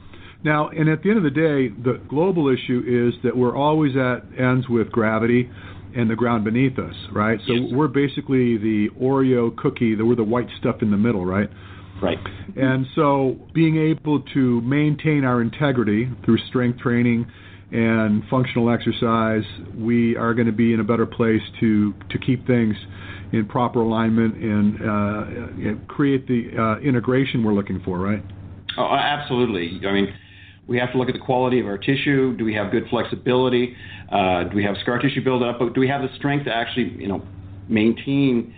Now, 0.45 0.69
and 0.69 0.89
at 0.89 1.03
the 1.03 1.11
end 1.11 1.19
of 1.19 1.25
the 1.25 1.31
day, 1.31 1.69
the 1.69 2.01
global 2.09 2.49
issue 2.49 2.83
is 2.87 3.21
that 3.25 3.37
we're 3.37 3.57
always 3.57 3.97
at 3.97 4.23
ends 4.39 4.69
with 4.69 4.91
gravity 4.91 5.51
and 5.97 6.11
the 6.11 6.17
ground 6.17 6.45
beneath 6.45 6.79
us, 6.79 6.95
right? 7.11 7.41
So 7.47 7.55
Yes. 7.55 7.73
we're 7.73 7.89
basically 7.89 8.59
the 8.59 8.91
Oreo 9.01 9.55
cookie, 9.57 9.95
the, 9.95 10.05
we're 10.05 10.15
the 10.15 10.25
white 10.25 10.49
stuff 10.59 10.83
in 10.83 10.91
the 10.91 10.97
middle, 10.97 11.25
right? 11.25 11.49
Right. 12.03 12.19
And 12.57 12.87
so 12.95 13.39
being 13.55 13.79
able 13.79 14.21
to 14.35 14.61
maintain 14.61 15.25
our 15.25 15.41
integrity 15.41 16.11
through 16.25 16.39
strength 16.49 16.79
training 16.81 17.27
and 17.73 18.23
functional 18.29 18.71
exercise, 18.71 19.45
we 19.77 20.17
are 20.17 20.35
going 20.35 20.47
to 20.47 20.53
be 20.53 20.75
in 20.75 20.81
a 20.81 20.85
better 20.85 21.07
place 21.07 21.41
to, 21.61 21.95
to 22.11 22.19
keep 22.19 22.47
things 22.47 22.77
in 23.33 23.47
proper 23.47 23.81
alignment 23.81 24.37
and 24.37 24.83
uh, 24.83 25.71
uh, 25.71 25.87
create 25.89 26.29
the 26.29 26.51
uh, 26.57 26.79
integration 26.81 27.43
we're 27.43 27.55
looking 27.55 27.81
for, 27.85 27.99
right? 27.99 28.23
Oh, 28.79 28.95
absolutely. 28.95 29.81
I 29.87 29.93
mean, 29.93 30.09
we 30.67 30.79
have 30.79 30.93
to 30.93 30.99
look 30.99 31.09
at 31.09 31.15
the 31.15 31.21
quality 31.21 31.61
of 31.61 31.67
our 31.67 31.79
tissue. 31.79 32.37
Do 32.37 32.45
we 32.45 32.55
have 32.55 32.71
good 32.71 32.87
flexibility? 32.91 33.77
Uh, 34.11 34.45
do 34.45 34.57
we 34.57 34.65
have 34.65 34.77
scar 34.83 34.99
tissue 34.99 35.23
buildup? 35.23 35.59
But 35.59 35.75
do 35.75 35.81
we 35.81 35.89
have 35.89 36.03
the 36.03 36.09
strength 36.17 36.47
to 36.47 36.55
actually, 36.55 36.97
you 36.99 37.09
know, 37.09 37.23
maintain 37.69 38.55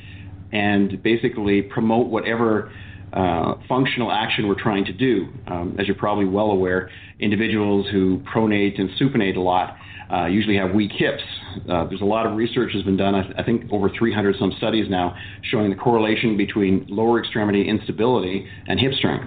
and 0.53 1.03
basically 1.03 1.63
promote 1.63 2.07
whatever 2.09 2.73
uh, 3.13 3.55
functional 3.69 4.11
action 4.11 4.49
we're 4.49 4.61
trying 4.61 4.85
to 4.87 4.93
do? 4.93 5.29
Um, 5.47 5.77
as 5.79 5.87
you're 5.87 5.97
probably 5.97 6.25
well 6.25 6.51
aware, 6.51 6.91
individuals 7.21 7.87
who 7.91 8.23
pronate 8.35 8.81
and 8.81 8.91
supinate 9.01 9.37
a 9.37 9.41
lot 9.41 9.77
uh, 10.13 10.27
usually 10.27 10.57
have 10.57 10.73
weak 10.73 10.93
hips. 10.93 11.23
Uh, 11.69 11.85
there's 11.87 12.01
a 12.01 12.07
lot 12.07 12.27
of 12.27 12.37
research 12.37 12.73
has 12.73 12.83
been 12.83 12.97
done. 12.97 13.15
I, 13.15 13.41
I 13.41 13.45
think 13.45 13.71
over 13.71 13.91
300 13.91 14.37
some 14.39 14.53
studies 14.57 14.87
now 14.89 15.15
showing 15.51 15.71
the 15.71 15.77
correlation 15.77 16.37
between 16.37 16.87
lower 16.89 17.21
extremity 17.21 17.69
instability 17.69 18.49
and 18.67 18.81
hip 18.81 18.93
strength. 18.95 19.27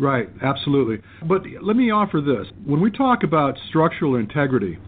Right, 0.00 0.30
absolutely. 0.42 0.98
But 1.28 1.42
let 1.60 1.76
me 1.76 1.90
offer 1.90 2.20
this. 2.22 2.46
When 2.64 2.80
we 2.80 2.90
talk 2.90 3.22
about 3.22 3.58
structural 3.68 4.16
integrity, 4.16 4.78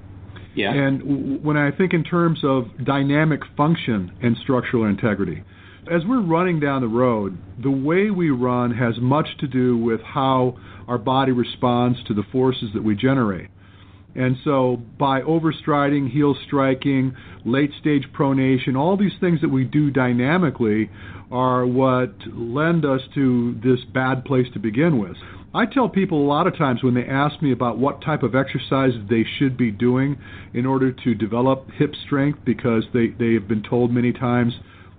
Yeah. 0.54 0.72
and 0.72 1.00
w- 1.00 1.38
when 1.42 1.56
I 1.56 1.70
think 1.70 1.92
in 1.92 2.02
terms 2.02 2.42
of 2.42 2.66
dynamic 2.82 3.44
function 3.56 4.10
and 4.22 4.36
structural 4.38 4.84
integrity, 4.86 5.42
as 5.90 6.06
we're 6.06 6.20
running 6.20 6.60
down 6.60 6.80
the 6.80 6.88
road, 6.88 7.36
the 7.58 7.70
way 7.70 8.10
we 8.10 8.30
run 8.30 8.70
has 8.72 8.98
much 9.00 9.36
to 9.38 9.46
do 9.46 9.76
with 9.76 10.00
how 10.02 10.56
our 10.88 10.98
body 10.98 11.32
responds 11.32 12.02
to 12.04 12.14
the 12.14 12.22
forces 12.22 12.72
that 12.72 12.82
we 12.82 12.94
generate. 12.94 13.48
And 14.14 14.36
so, 14.44 14.78
by 14.98 15.22
overstriding, 15.22 16.10
heel 16.10 16.36
striking, 16.46 17.14
late 17.44 17.70
stage 17.80 18.04
pronation, 18.12 18.76
all 18.76 18.96
these 18.96 19.12
things 19.20 19.40
that 19.40 19.48
we 19.48 19.64
do 19.64 19.90
dynamically 19.90 20.90
are 21.30 21.64
what 21.66 22.12
lend 22.34 22.84
us 22.84 23.00
to 23.14 23.54
this 23.64 23.80
bad 23.94 24.24
place 24.24 24.46
to 24.52 24.58
begin 24.58 24.98
with. 24.98 25.16
I 25.54 25.66
tell 25.66 25.88
people 25.88 26.22
a 26.22 26.28
lot 26.28 26.46
of 26.46 26.56
times 26.56 26.82
when 26.82 26.94
they 26.94 27.04
ask 27.04 27.40
me 27.42 27.52
about 27.52 27.78
what 27.78 28.02
type 28.02 28.22
of 28.22 28.34
exercise 28.34 28.92
they 29.08 29.24
should 29.38 29.56
be 29.56 29.70
doing 29.70 30.18
in 30.54 30.66
order 30.66 30.92
to 30.92 31.14
develop 31.14 31.70
hip 31.72 31.94
strength, 32.06 32.38
because 32.44 32.84
they, 32.92 33.08
they 33.18 33.34
have 33.34 33.48
been 33.48 33.62
told 33.62 33.90
many 33.92 34.12
times 34.12 34.52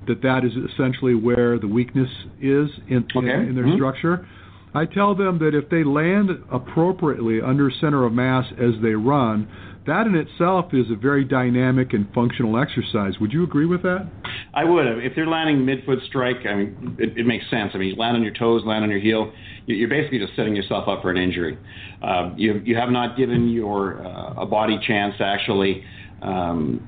that 0.08 0.22
that 0.22 0.44
is 0.44 0.52
essentially 0.72 1.16
where 1.16 1.58
the 1.60 1.68
weakness 1.68 2.10
is 2.42 2.70
in, 2.88 3.06
Okay. 3.16 3.32
in, 3.32 3.50
in 3.50 3.56
their 3.56 3.66
Mhm. 3.66 3.76
structure. 3.76 4.28
I 4.76 4.86
tell 4.86 5.14
them 5.16 5.40
that 5.40 5.54
if 5.54 5.70
they 5.70 5.84
land 5.84 6.30
appropriately 6.52 7.42
under 7.42 7.70
center 7.80 8.06
of 8.06 8.14
mass 8.14 8.46
as 8.54 8.74
they 8.82 8.94
run, 8.94 9.48
that 9.86 10.08
in 10.08 10.16
itself 10.16 10.74
is 10.74 10.86
a 10.90 10.96
very 10.96 11.26
dynamic 11.26 11.94
and 11.94 12.08
functional 12.14 12.58
exercise. 12.58 13.14
Would 13.20 13.34
you 13.34 13.44
agree 13.44 13.66
with 13.66 13.82
that? 13.84 14.10
I 14.54 14.64
would. 14.64 14.86
If 15.04 15.14
they're 15.16 15.28
landing 15.28 15.66
mid-foot 15.66 16.00
strike, 16.08 16.38
I 16.50 16.56
mean, 16.56 16.96
it, 17.00 17.18
it 17.18 17.26
makes 17.26 17.44
sense. 17.50 17.72
I 17.74 17.78
mean, 17.78 17.90
you 17.90 17.96
land 17.96 18.16
on 18.16 18.24
your 18.24 18.34
toes, 18.34 18.64
land 18.66 18.84
on 18.84 18.90
your 18.90 19.00
heel. 19.00 19.32
you- 19.66 19.76
You're 19.76 19.90
basically 19.90 20.20
just 20.20 20.36
setting 20.36 20.56
yourself 20.56 20.88
up 20.88 21.02
for 21.02 21.12
an 21.12 21.18
injury. 21.18 21.58
Um, 22.02 22.34
you 22.38 22.62
you 22.66 22.76
have 22.76 22.90
not 22.90 23.18
given 23.18 23.50
your 23.50 24.06
uh, 24.06 24.42
a 24.42 24.46
body 24.46 24.80
chance 24.88 25.16
to 25.18 25.24
actually 25.26 25.84
um, 26.22 26.88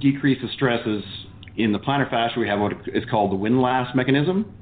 decrease 0.00 0.38
the 0.42 0.48
stresses 0.54 1.02
in 1.56 1.72
the 1.72 1.78
plantar 1.78 2.08
fascia. 2.08 2.38
We 2.38 2.48
have 2.48 2.60
what 2.60 2.72
is 2.94 3.04
called 3.10 3.32
the 3.32 3.36
windlass 3.36 3.94
mechanism. 3.94 4.54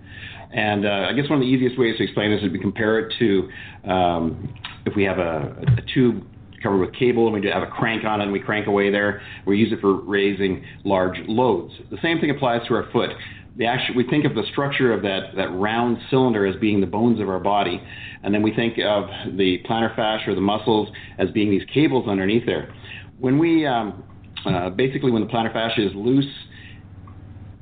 And 0.54 0.86
uh, 0.86 1.08
I 1.10 1.12
guess 1.12 1.28
one 1.28 1.40
of 1.40 1.40
the 1.40 1.50
easiest 1.50 1.78
ways 1.78 1.96
to 1.98 2.04
explain 2.04 2.30
this 2.30 2.40
is 2.42 2.52
we 2.52 2.60
compare 2.60 3.00
it 3.00 3.14
to 3.18 3.90
um, 3.90 4.54
if 4.86 4.94
we 4.94 5.02
have 5.02 5.18
a, 5.18 5.56
a 5.78 5.82
tube 5.92 6.24
covered 6.62 6.78
with 6.78 6.94
cable 6.94 7.26
and 7.26 7.42
we 7.42 7.48
have 7.50 7.62
a 7.62 7.66
crank 7.66 8.04
on 8.04 8.20
it 8.20 8.24
and 8.24 8.32
we 8.32 8.38
crank 8.40 8.68
away 8.68 8.90
there. 8.90 9.20
We 9.46 9.58
use 9.58 9.72
it 9.72 9.80
for 9.80 10.00
raising 10.00 10.64
large 10.84 11.18
loads. 11.26 11.74
The 11.90 11.98
same 12.02 12.20
thing 12.20 12.30
applies 12.30 12.66
to 12.68 12.74
our 12.74 12.88
foot. 12.92 13.10
The 13.56 13.66
actual, 13.66 13.96
we 13.96 14.08
think 14.08 14.24
of 14.24 14.34
the 14.34 14.42
structure 14.50 14.92
of 14.92 15.02
that, 15.02 15.36
that 15.36 15.48
round 15.52 15.98
cylinder 16.08 16.46
as 16.46 16.56
being 16.60 16.80
the 16.80 16.86
bones 16.86 17.20
of 17.20 17.28
our 17.28 17.38
body, 17.38 17.80
and 18.22 18.34
then 18.34 18.42
we 18.42 18.52
think 18.54 18.78
of 18.78 19.04
the 19.36 19.58
plantar 19.68 19.94
fascia 19.94 20.30
or 20.30 20.34
the 20.34 20.40
muscles 20.40 20.88
as 21.18 21.30
being 21.30 21.50
these 21.50 21.62
cables 21.72 22.08
underneath 22.08 22.46
there. 22.46 22.74
When 23.18 23.38
we 23.38 23.64
um, 23.66 24.02
uh, 24.44 24.70
basically 24.70 25.10
when 25.10 25.22
the 25.22 25.28
plantar 25.28 25.52
fascia 25.52 25.86
is 25.86 25.92
loose, 25.94 26.26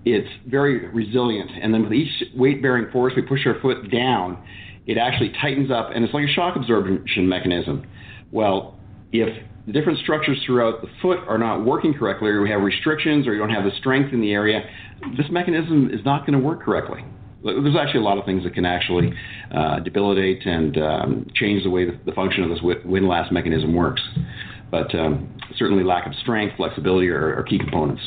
it's 0.04 0.28
very 0.46 0.88
resilient. 0.88 1.50
And 1.60 1.72
then 1.72 1.82
with 1.84 1.92
each 1.92 2.10
weight 2.34 2.60
bearing 2.62 2.90
force, 2.90 3.12
we 3.16 3.22
push 3.22 3.46
our 3.46 3.60
foot 3.60 3.90
down, 3.90 4.42
it 4.86 4.98
actually 4.98 5.32
tightens 5.40 5.70
up, 5.70 5.90
and 5.94 6.04
it's 6.04 6.12
like 6.12 6.28
a 6.28 6.32
shock 6.32 6.56
absorption 6.56 7.28
mechanism. 7.28 7.86
Well, 8.32 8.78
if 9.12 9.28
the 9.66 9.72
different 9.72 10.00
structures 10.00 10.42
throughout 10.44 10.82
the 10.82 10.88
foot 11.00 11.18
are 11.28 11.38
not 11.38 11.64
working 11.64 11.94
correctly, 11.94 12.30
or 12.30 12.42
we 12.42 12.50
have 12.50 12.62
restrictions, 12.62 13.26
or 13.26 13.32
you 13.32 13.38
don't 13.38 13.50
have 13.50 13.64
the 13.64 13.76
strength 13.78 14.12
in 14.12 14.20
the 14.20 14.32
area, 14.32 14.62
this 15.16 15.26
mechanism 15.30 15.90
is 15.92 16.04
not 16.04 16.26
going 16.26 16.38
to 16.38 16.44
work 16.44 16.62
correctly. 16.62 17.04
There's 17.44 17.76
actually 17.76 18.00
a 18.00 18.04
lot 18.04 18.18
of 18.18 18.24
things 18.24 18.44
that 18.44 18.54
can 18.54 18.64
actually 18.64 19.12
uh, 19.52 19.80
debilitate 19.80 20.46
and 20.46 20.78
um, 20.78 21.26
change 21.34 21.64
the 21.64 21.70
way 21.70 21.84
the, 21.84 21.98
the 22.06 22.12
function 22.12 22.44
of 22.44 22.50
this 22.50 22.60
wi- 22.60 22.80
windlass 22.84 23.32
mechanism 23.32 23.74
works. 23.74 24.00
But 24.72 24.92
um, 24.94 25.38
certainly, 25.56 25.84
lack 25.84 26.06
of 26.06 26.14
strength, 26.22 26.56
flexibility 26.56 27.08
are, 27.08 27.44
key 27.48 27.58
components. 27.58 28.02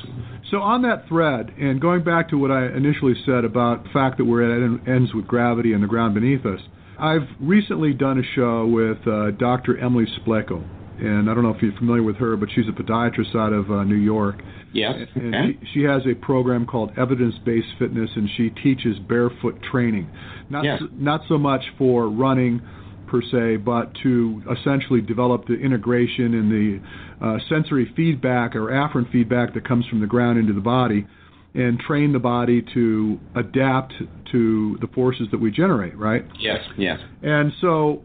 So 0.50 0.57
on 0.57 0.81
that 0.81 1.07
thread, 1.07 1.53
and 1.60 1.79
going 1.79 2.03
back 2.03 2.27
to 2.29 2.38
what 2.38 2.50
I 2.51 2.65
initially 2.75 3.13
said 3.25 3.45
about 3.45 3.84
the 3.84 3.89
fact 3.91 4.17
that 4.17 4.25
we're 4.25 4.43
at 4.43 4.88
ends 4.88 5.13
with 5.13 5.27
gravity 5.27 5.74
and 5.74 5.81
the 5.84 5.88
ground 5.88 6.15
beneath 6.15 6.45
us, 6.45 6.60
I've 7.00 7.27
recently 7.39 7.93
done 7.93 8.17
a 8.19 8.24
show 8.36 8.65
with 8.65 8.98
uh, 9.07 9.31
Dr. 9.31 9.77
Emily 9.77 10.05
Splichal, 10.19 10.63
and 11.00 11.29
I 11.29 11.34
don't 11.36 11.43
know 11.43 11.53
if 11.53 11.62
you're 11.62 11.72
familiar 11.77 12.03
with 12.03 12.15
her, 12.17 12.36
but 12.36 12.50
she's 12.55 12.65
a 12.67 12.72
podiatrist 12.72 13.36
out 13.36 13.53
of 13.53 13.69
uh, 13.69 13.84
New 13.84 13.95
York. 13.95 14.41
Yes. 14.74 14.95
And 15.15 15.36
Okay. 15.36 15.60
she, 15.62 15.67
she 15.74 15.84
has 15.84 16.01
a 16.05 16.15
program 16.15 16.65
called 16.65 16.91
Evidence 16.98 17.36
Based 17.45 17.67
Fitness, 17.77 18.10
and 18.15 18.27
she 18.38 18.50
teaches 18.50 18.98
barefoot 19.07 19.62
training. 19.72 20.10
Not 20.50 20.63
Yes. 20.63 20.81
not 20.98 21.22
so 21.27 21.38
much 21.38 21.62
for 21.77 22.10
running 22.10 22.62
per 23.08 23.22
se, 23.22 23.58
but 23.58 23.94
to 24.04 24.42
essentially 24.60 25.02
develop 25.02 25.48
the 25.48 25.56
integration 25.56 26.34
and 26.34 26.52
the 26.52 27.26
uh, 27.26 27.38
sensory 27.50 27.92
feedback 27.96 28.56
or 28.56 28.68
afferent 28.68 29.12
feedback 29.12 29.54
that 29.54 29.68
comes 29.68 29.86
from 29.88 30.00
the 30.02 30.08
ground 30.08 30.40
into 30.40 30.54
the 30.54 30.62
body, 30.62 31.06
and 31.54 31.80
train 31.80 32.12
the 32.12 32.20
body 32.20 32.62
to 32.74 33.18
adapt 33.36 33.94
to 34.32 34.78
the 34.82 34.88
forces 34.88 35.28
that 35.32 35.40
we 35.40 35.52
generate. 35.52 35.98
Right. 35.98 36.26
Yes. 36.40 36.60
Yes. 36.78 37.00
And 37.24 37.54
so 37.62 38.04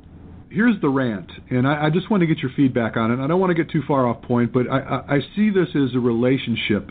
here's 0.50 0.80
the 0.80 0.88
rant, 0.88 1.30
and 1.50 1.66
I, 1.66 1.86
I 1.86 1.90
just 1.90 2.10
want 2.10 2.20
to 2.22 2.26
get 2.26 2.38
your 2.38 2.50
feedback 2.56 2.96
on 2.96 3.10
it. 3.10 3.22
I 3.22 3.26
don't 3.26 3.40
want 3.40 3.50
to 3.50 3.54
get 3.54 3.70
too 3.70 3.82
far 3.86 4.06
off 4.06 4.22
point, 4.22 4.52
but 4.52 4.68
I, 4.70 4.78
I, 4.78 5.14
I 5.16 5.18
see 5.36 5.50
this 5.50 5.68
as 5.74 5.94
a 5.94 6.00
relationship 6.00 6.90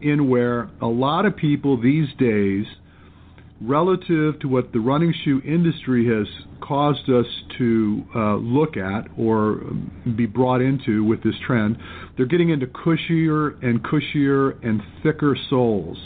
in 0.00 0.28
where 0.28 0.70
a 0.80 0.86
lot 0.86 1.26
of 1.26 1.36
people 1.36 1.80
these 1.80 2.08
days, 2.18 2.64
relative 3.60 4.38
to 4.40 4.48
what 4.48 4.72
the 4.72 4.80
running 4.80 5.12
shoe 5.24 5.40
industry 5.44 6.06
has 6.06 6.26
caused 6.62 7.10
us 7.10 7.26
to 7.58 8.02
uh, 8.14 8.34
look 8.36 8.76
at 8.76 9.06
or 9.18 9.60
be 10.16 10.26
brought 10.26 10.62
into 10.62 11.04
with 11.04 11.22
this 11.22 11.34
trend, 11.46 11.76
they're 12.16 12.26
getting 12.26 12.50
into 12.50 12.66
cushier 12.66 13.62
and 13.62 13.82
cushier 13.82 14.58
and 14.66 14.80
thicker 15.02 15.36
soles. 15.50 15.98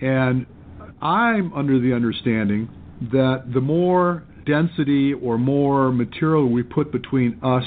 And 0.00 0.46
I'm 1.02 1.52
under 1.52 1.78
the 1.78 1.92
understanding 1.92 2.68
that 3.12 3.44
the 3.52 3.60
more 3.60 4.24
density 4.46 5.12
or 5.12 5.36
more 5.36 5.92
material 5.92 6.48
we 6.48 6.62
put 6.62 6.90
between 6.90 7.38
us 7.42 7.64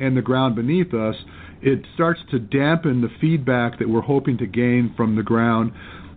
and 0.00 0.16
the 0.16 0.22
ground 0.22 0.56
beneath 0.56 0.94
us, 0.94 1.16
it 1.60 1.84
starts 1.94 2.20
to 2.30 2.38
dampen 2.38 3.02
the 3.02 3.10
feedback 3.20 3.78
that 3.78 3.88
we're 3.88 4.00
hoping 4.00 4.38
to 4.38 4.46
gain 4.46 4.92
from 4.96 5.16
the 5.16 5.22
ground. 5.22 5.72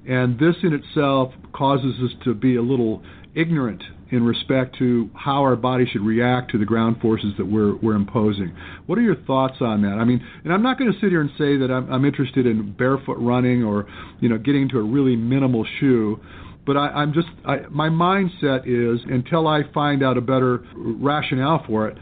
And 0.07 0.37
this 0.37 0.55
in 0.63 0.73
itself 0.73 1.33
causes 1.53 1.95
us 2.03 2.11
to 2.25 2.33
be 2.33 2.55
a 2.57 2.61
little 2.61 3.01
ignorant 3.33 3.83
in 4.11 4.23
respect 4.23 4.77
to 4.77 5.09
how 5.15 5.41
our 5.41 5.55
body 5.55 5.85
should 5.91 6.01
react 6.01 6.51
to 6.51 6.57
the 6.57 6.65
ground 6.65 6.97
forces 7.01 7.33
that 7.37 7.45
we're, 7.45 7.75
we're 7.77 7.95
imposing. 7.95 8.55
What 8.85 8.97
are 8.97 9.01
your 9.01 9.15
thoughts 9.15 9.55
on 9.61 9.81
that? 9.81 9.97
I 9.99 10.05
mean, 10.05 10.25
and 10.43 10.53
I'm 10.53 10.61
not 10.61 10.77
going 10.77 10.91
to 10.91 10.99
sit 10.99 11.09
here 11.09 11.21
and 11.21 11.31
say 11.37 11.57
that 11.57 11.71
I'm, 11.71 11.91
I'm 11.91 12.05
interested 12.05 12.45
in 12.45 12.73
barefoot 12.73 13.17
running 13.17 13.63
or, 13.63 13.87
you 14.19 14.29
know, 14.29 14.37
getting 14.37 14.63
into 14.63 14.77
a 14.77 14.83
really 14.83 15.15
minimal 15.15 15.65
shoe 15.79 16.19
but 16.65 16.77
I, 16.77 16.87
I'm 16.87 17.13
just 17.13 17.27
I, 17.45 17.57
my 17.69 17.89
mindset 17.89 18.63
is 18.65 18.99
until 19.07 19.47
I 19.47 19.61
find 19.71 20.03
out 20.03 20.17
a 20.17 20.21
better 20.21 20.63
rationale 20.75 21.63
for 21.67 21.87
it 21.87 21.97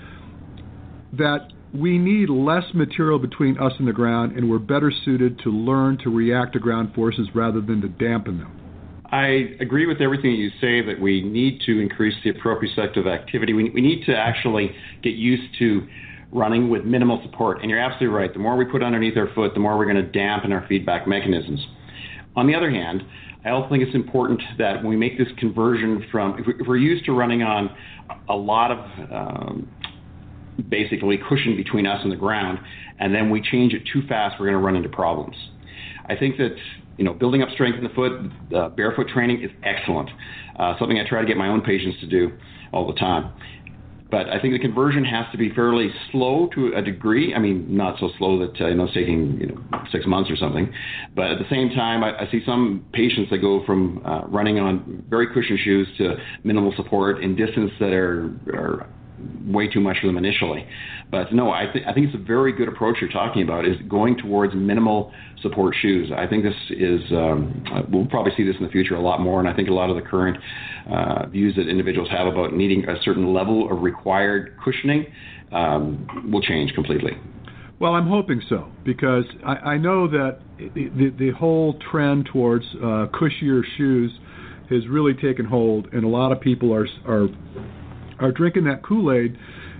that 1.17 1.52
we 1.73 1.97
need 1.97 2.29
less 2.29 2.63
material 2.73 3.17
between 3.17 3.57
us 3.57 3.73
and 3.79 3.87
the 3.87 3.93
ground, 3.93 4.37
and 4.37 4.49
we're 4.49 4.59
better 4.59 4.91
suited 5.03 5.39
to 5.39 5.49
learn 5.49 5.97
to 6.03 6.09
react 6.09 6.53
to 6.53 6.59
ground 6.59 6.93
forces 6.93 7.27
rather 7.33 7.61
than 7.61 7.81
to 7.81 7.89
dampen 7.89 8.37
them. 8.37 8.59
I 9.11 9.55
agree 9.59 9.85
with 9.85 10.01
everything 10.01 10.31
you 10.31 10.49
say 10.61 10.85
that 10.85 10.99
we 10.99 11.21
need 11.21 11.61
to 11.65 11.79
increase 11.79 12.15
the 12.23 12.33
proprioceptive 12.33 13.07
activity. 13.07 13.53
We, 13.53 13.69
we 13.69 13.81
need 13.81 14.05
to 14.05 14.15
actually 14.15 14.71
get 15.03 15.13
used 15.13 15.57
to 15.59 15.87
running 16.31 16.69
with 16.69 16.83
minimal 16.83 17.21
support. 17.23 17.61
And 17.61 17.69
you're 17.69 17.79
absolutely 17.79 18.07
right. 18.07 18.33
The 18.33 18.39
more 18.39 18.55
we 18.55 18.65
put 18.65 18.81
underneath 18.81 19.15
our 19.17 19.31
foot, 19.35 19.53
the 19.53 19.59
more 19.59 19.77
we're 19.77 19.85
going 19.91 20.03
to 20.03 20.11
dampen 20.11 20.51
our 20.51 20.65
feedback 20.67 21.07
mechanisms. 21.07 21.59
On 22.35 22.47
the 22.47 22.55
other 22.55 22.71
hand, 22.71 23.03
I 23.45 23.49
also 23.49 23.69
think 23.69 23.83
it's 23.83 23.93
important 23.93 24.41
that 24.57 24.77
when 24.77 24.87
we 24.87 24.95
make 24.95 25.17
this 25.17 25.27
conversion 25.37 26.03
from, 26.11 26.39
if, 26.39 26.47
we, 26.47 26.73
are 26.73 26.77
used 26.77 27.05
to 27.05 27.11
running 27.11 27.43
on 27.43 27.69
a 28.29 28.35
lot 28.35 28.71
of 28.71 28.79
um, 29.11 29.69
basically 30.69 31.19
cushion 31.29 31.55
between 31.55 31.85
us 31.85 31.99
and 32.03 32.11
the 32.11 32.17
ground, 32.17 32.59
and 32.99 33.13
then 33.13 33.29
we 33.29 33.41
change 33.41 33.73
it 33.73 33.83
too 33.91 34.01
fast, 34.07 34.35
we're 34.39 34.47
going 34.47 34.59
to 34.59 34.65
run 34.65 34.75
into 34.75 34.89
problems. 34.89 35.35
I 36.05 36.15
think 36.15 36.37
that 36.37 36.55
you 36.97 37.03
know, 37.03 37.13
building 37.13 37.41
up 37.41 37.49
strength 37.53 37.77
in 37.77 37.83
the 37.83 37.89
foot, 37.89 38.11
uh, 38.55 38.69
barefoot 38.69 39.07
training 39.09 39.41
is 39.41 39.49
excellent. 39.63 40.09
Uh, 40.57 40.77
something 40.77 40.99
I 40.99 41.07
try 41.07 41.21
to 41.21 41.27
get 41.27 41.37
my 41.37 41.47
own 41.47 41.61
patients 41.61 41.99
to 42.01 42.07
do 42.07 42.31
all 42.71 42.85
the 42.87 42.99
time. 42.99 43.33
But 44.11 44.29
I 44.29 44.39
think 44.39 44.53
the 44.53 44.59
conversion 44.59 45.03
has 45.05 45.25
to 45.31 45.39
be 45.39 45.51
fairly 45.55 45.89
slow 46.11 46.47
to 46.53 46.73
a 46.75 46.83
degree. 46.83 47.33
I 47.33 47.39
mean, 47.39 47.75
not 47.75 47.99
so 47.99 48.11
slow 48.19 48.37
that 48.45 48.61
uh, 48.61 48.67
you 48.67 48.75
know 48.75 48.83
it's 48.83 48.93
taking 48.93 49.39
you 49.41 49.47
know 49.47 49.83
six 49.91 50.05
months 50.05 50.29
or 50.29 50.35
something. 50.35 50.71
But 51.15 51.31
at 51.31 51.39
the 51.39 51.49
same 51.49 51.71
time, 51.71 52.03
I, 52.03 52.15
I 52.19 52.31
see 52.31 52.41
some 52.45 52.85
patients 52.93 53.31
that 53.31 53.39
go 53.39 53.65
from 53.65 54.05
uh, 54.05 54.27
running 54.27 54.59
on 54.59 55.03
very 55.09 55.33
cushioned 55.33 55.57
shoes 55.63 55.87
to 55.97 56.17
minimal 56.43 56.73
support 56.77 57.23
in 57.23 57.35
distance 57.35 57.71
that 57.79 57.91
are, 57.91 58.29
are 58.53 58.87
way 59.45 59.67
too 59.67 59.79
much 59.79 59.97
for 60.01 60.07
them 60.07 60.17
initially. 60.17 60.65
But 61.11 61.33
no, 61.33 61.51
I, 61.51 61.65
th- 61.71 61.85
I 61.87 61.93
think 61.93 62.07
it's 62.07 62.15
a 62.15 62.25
very 62.25 62.51
good 62.51 62.67
approach 62.67 62.97
you're 62.99 63.09
talking 63.11 63.43
about 63.43 63.65
is 63.65 63.75
going 63.87 64.17
towards 64.17 64.53
minimal 64.55 65.11
support 65.41 65.75
shoes. 65.81 66.11
I 66.15 66.25
think 66.25 66.43
this 66.43 66.55
is, 66.69 67.01
um, 67.11 67.63
we'll 67.91 68.07
probably 68.07 68.31
see 68.35 68.43
this 68.43 68.55
in 68.59 68.65
the 68.65 68.71
future 68.71 68.95
a 68.95 69.01
lot 69.01 69.21
more, 69.21 69.39
and 69.39 69.47
I 69.47 69.53
think 69.53 69.69
a 69.69 69.73
lot 69.73 69.89
of 69.89 69.95
the 69.95 70.01
current 70.01 70.37
uh, 70.91 71.27
views 71.27 71.55
that 71.55 71.67
individuals 71.67 72.09
have 72.09 72.27
about 72.27 72.53
needing 72.53 72.87
a 72.89 72.95
certain 73.03 73.33
level 73.33 73.71
of 73.71 73.83
required 73.83 74.57
cushioning 74.63 75.05
um, 75.51 76.07
will 76.31 76.41
change 76.41 76.73
completely. 76.73 77.11
Well, 77.79 77.93
I'm 77.93 78.07
hoping 78.07 78.41
so 78.47 78.71
because 78.85 79.25
I, 79.45 79.55
I 79.55 79.77
know 79.77 80.07
that 80.07 80.39
the, 80.57 81.13
the 81.17 81.31
whole 81.31 81.77
trend 81.91 82.29
towards 82.31 82.65
uh, 82.75 83.07
cushier 83.13 83.61
shoes 83.77 84.11
has 84.69 84.87
really 84.87 85.13
taken 85.13 85.45
hold, 85.45 85.87
and 85.91 86.03
a 86.03 86.07
lot 86.07 86.31
of 86.31 86.39
people 86.39 86.73
are 86.73 86.87
are 87.05 87.27
are 88.19 88.31
drinking 88.31 88.65
that 88.65 88.83
Kool-Aid, 88.83 89.37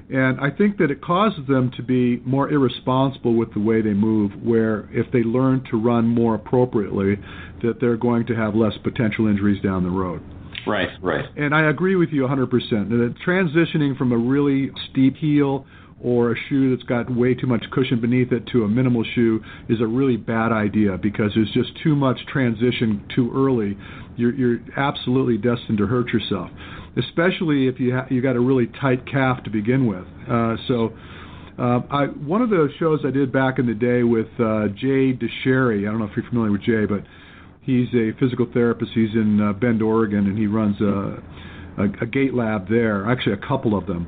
and 0.10 0.40
I 0.40 0.50
think 0.52 0.78
that 0.78 0.92
it 0.92 1.02
causes 1.02 1.48
them 1.48 1.72
to 1.78 1.84
be 1.84 2.18
more 2.26 2.50
irresponsible 2.50 3.36
with 3.36 3.54
the 3.54 3.60
way 3.60 3.82
they 3.82 3.94
move. 3.94 4.32
Where 4.44 4.90
if 4.92 5.12
they 5.12 5.24
learn 5.24 5.64
to 5.72 5.78
run 5.78 6.08
more 6.08 6.36
appropriately, 6.36 7.16
that 7.64 7.80
they're 7.80 7.98
going 7.98 8.26
to 8.28 8.36
have 8.36 8.54
less 8.54 8.74
potential 8.84 9.28
injuries 9.28 9.62
down 9.64 9.84
the 9.84 9.90
road. 9.90 10.22
Right, 10.68 10.90
right. 11.02 11.26
And 11.36 11.54
I 11.54 11.70
agree 11.70 11.96
with 11.96 12.10
you 12.10 12.22
100%. 12.22 12.50
That 12.50 13.16
transitioning 13.26 13.98
from 13.98 14.12
a 14.12 14.18
really 14.18 14.72
steep 14.90 15.18
heel 15.18 15.66
or 16.02 16.34
a 16.34 16.36
shoe 16.50 16.76
that's 16.76 16.88
got 16.88 17.10
way 17.14 17.34
too 17.34 17.48
much 17.48 17.64
cushion 17.72 18.00
beneath 18.00 18.32
it 18.32 18.46
to 18.52 18.64
a 18.64 18.68
minimal 18.68 19.04
shoe 19.16 19.42
is 19.70 19.80
a 19.82 19.88
really 19.88 20.18
bad 20.18 20.52
idea 20.52 20.98
because 20.98 21.32
there's 21.34 21.52
just 21.54 21.72
too 21.82 21.96
much 21.96 22.18
transition 22.32 23.06
too 23.16 23.32
early. 23.34 23.78
You're, 24.16 24.36
you're 24.36 24.60
absolutely 24.78 25.38
destined 25.38 25.78
to 25.78 25.88
hurt 25.88 26.10
yourself 26.10 26.50
especially 26.98 27.68
if 27.68 27.80
you 27.80 27.94
ha- 27.96 28.08
you 28.10 28.22
got 28.22 28.36
a 28.36 28.40
really 28.40 28.68
tight 28.80 29.06
calf 29.10 29.44
to 29.44 29.50
begin 29.50 29.88
with. 29.88 30.06
Uh, 30.30 30.56
so. 30.68 30.94
Uh, 31.56 31.82
I, 31.92 32.06
one 32.06 32.42
of 32.42 32.50
the 32.50 32.68
shows 32.80 33.02
I 33.06 33.12
did 33.12 33.32
back 33.32 33.60
in 33.60 33.68
the 33.68 33.76
day 33.76 34.02
with 34.02 34.26
uh, 34.40 34.70
Jay 34.70 35.14
Dicharry, 35.14 35.88
I 35.88 35.92
don't 35.92 36.00
know 36.00 36.06
if 36.06 36.18
you're 36.18 36.28
familiar 36.28 36.52
with 36.52 36.64
Jay, 36.64 36.88
but 36.88 37.04
he's 37.62 37.88
a 37.94 38.12
physical 38.20 38.48
therapist. 38.54 38.92
He's 38.94 39.14
in 39.14 39.40
uh, 39.40 39.54
Bend, 39.54 39.84
Oregon, 39.84 40.26
and 40.26 40.36
he 40.36 40.48
runs 40.48 40.80
a, 40.82 41.22
a, 41.78 41.84
a 42.02 42.06
gait 42.08 42.34
lab 42.34 42.70
there. 42.70 43.10
Actually, 43.10 43.34
a 43.34 43.48
couple 43.48 43.78
of 43.78 43.86
them. 43.86 44.08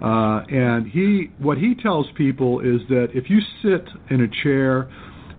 Uh, 0.00 0.40
and 0.48 0.86
he, 0.86 1.30
what 1.38 1.58
he 1.58 1.74
tells 1.74 2.06
people 2.16 2.60
is 2.60 2.80
that 2.88 3.08
if 3.14 3.28
you 3.28 3.40
sit 3.62 3.86
in 4.10 4.22
a 4.22 4.42
chair 4.42 4.90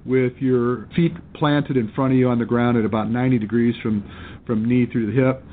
with 0.05 0.33
your 0.39 0.87
feet 0.95 1.13
planted 1.33 1.77
in 1.77 1.91
front 1.93 2.13
of 2.13 2.19
you 2.19 2.29
on 2.29 2.39
the 2.39 2.45
ground 2.45 2.77
at 2.77 2.85
about 2.85 3.09
90 3.09 3.37
degrees 3.39 3.75
from 3.81 4.03
from 4.45 4.67
knee 4.67 4.87
through 4.91 5.05
the 5.05 5.21
hip, 5.21 5.43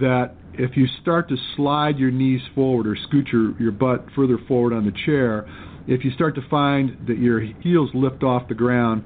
that 0.00 0.34
if 0.54 0.76
you 0.76 0.86
start 1.00 1.28
to 1.28 1.36
slide 1.56 1.98
your 1.98 2.10
knees 2.10 2.40
forward 2.54 2.86
or 2.86 2.96
scoot 3.08 3.28
your, 3.32 3.58
your 3.60 3.72
butt 3.72 4.04
further 4.14 4.38
forward 4.46 4.72
on 4.72 4.84
the 4.84 4.92
chair, 5.06 5.46
if 5.86 6.04
you 6.04 6.10
start 6.12 6.34
to 6.34 6.42
find 6.48 7.06
that 7.06 7.18
your 7.18 7.40
heels 7.40 7.90
lift 7.94 8.22
off 8.22 8.48
the 8.48 8.54
ground 8.54 9.04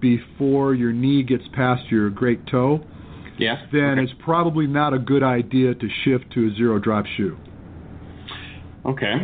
before 0.00 0.74
your 0.74 0.92
knee 0.92 1.22
gets 1.22 1.44
past 1.54 1.90
your 1.90 2.10
great 2.10 2.46
toe, 2.46 2.80
yeah. 3.38 3.66
then 3.72 3.98
okay. 3.98 4.02
it's 4.02 4.12
probably 4.24 4.66
not 4.66 4.92
a 4.92 4.98
good 4.98 5.22
idea 5.22 5.74
to 5.74 5.88
shift 6.04 6.30
to 6.34 6.48
a 6.48 6.56
zero 6.56 6.78
drop 6.78 7.04
shoe. 7.16 7.36
Okay. 8.84 9.14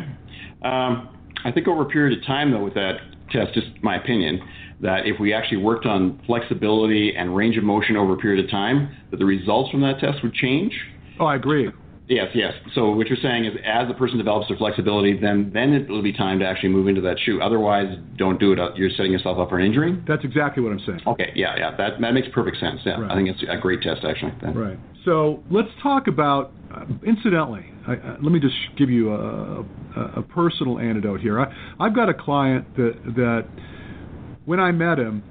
Um, 0.62 1.08
I 1.44 1.52
think 1.52 1.68
over 1.68 1.82
a 1.82 1.86
period 1.86 2.18
of 2.18 2.24
time, 2.26 2.50
though, 2.50 2.64
with 2.64 2.74
that 2.74 2.96
test, 3.30 3.54
just 3.54 3.66
my 3.82 3.96
opinion, 3.96 4.40
that 4.80 5.06
if 5.06 5.20
we 5.20 5.32
actually 5.32 5.58
worked 5.58 5.86
on 5.86 6.20
flexibility 6.26 7.14
and 7.16 7.34
range 7.34 7.56
of 7.56 7.64
motion 7.64 7.96
over 7.96 8.14
a 8.14 8.16
period 8.16 8.44
of 8.44 8.50
time, 8.50 8.94
that 9.10 9.18
the 9.18 9.24
results 9.24 9.70
from 9.70 9.80
that 9.82 9.98
test 10.00 10.22
would 10.22 10.34
change. 10.34 10.72
Oh, 11.20 11.26
I 11.26 11.36
agree. 11.36 11.70
Yes, 12.06 12.26
yes. 12.34 12.52
So 12.74 12.90
what 12.90 13.06
you're 13.06 13.18
saying 13.22 13.46
is, 13.46 13.52
as 13.64 13.88
the 13.88 13.94
person 13.94 14.18
develops 14.18 14.48
their 14.48 14.58
flexibility, 14.58 15.18
then 15.18 15.50
then 15.54 15.72
it 15.72 15.88
will 15.88 16.02
be 16.02 16.12
time 16.12 16.38
to 16.40 16.44
actually 16.46 16.68
move 16.68 16.86
into 16.86 17.00
that 17.00 17.16
shoe. 17.24 17.40
Otherwise, 17.40 17.96
don't 18.18 18.38
do 18.38 18.52
it. 18.52 18.58
You're 18.76 18.90
setting 18.90 19.10
yourself 19.10 19.38
up 19.38 19.48
for 19.48 19.58
an 19.58 19.64
injury. 19.64 19.98
That's 20.06 20.22
exactly 20.22 20.62
what 20.62 20.72
I'm 20.72 20.80
saying. 20.80 21.00
Okay, 21.06 21.32
yeah, 21.34 21.54
yeah. 21.56 21.74
That 21.76 22.00
that 22.00 22.12
makes 22.12 22.28
perfect 22.34 22.58
sense. 22.58 22.80
Yeah, 22.84 23.00
right. 23.00 23.10
I 23.10 23.14
think 23.14 23.30
it's 23.30 23.42
a 23.48 23.56
great 23.56 23.80
test 23.80 24.04
actually. 24.04 24.34
Then. 24.42 24.54
Right. 24.54 24.78
So 25.04 25.42
let's 25.50 25.70
talk 25.82 26.06
about. 26.06 26.52
Uh, 26.74 26.84
incidentally, 27.06 27.64
I, 27.86 27.92
uh, 27.92 28.16
let 28.20 28.32
me 28.32 28.40
just 28.40 28.56
give 28.76 28.90
you 28.90 29.14
a, 29.14 29.60
a, 29.60 30.00
a 30.16 30.22
personal 30.22 30.80
anecdote 30.80 31.20
here. 31.20 31.40
I, 31.40 31.54
I've 31.80 31.94
got 31.94 32.08
a 32.08 32.14
client 32.14 32.66
that 32.76 32.94
that 33.16 33.46
when 34.44 34.60
I 34.60 34.72
met 34.72 34.98
him, 34.98 35.22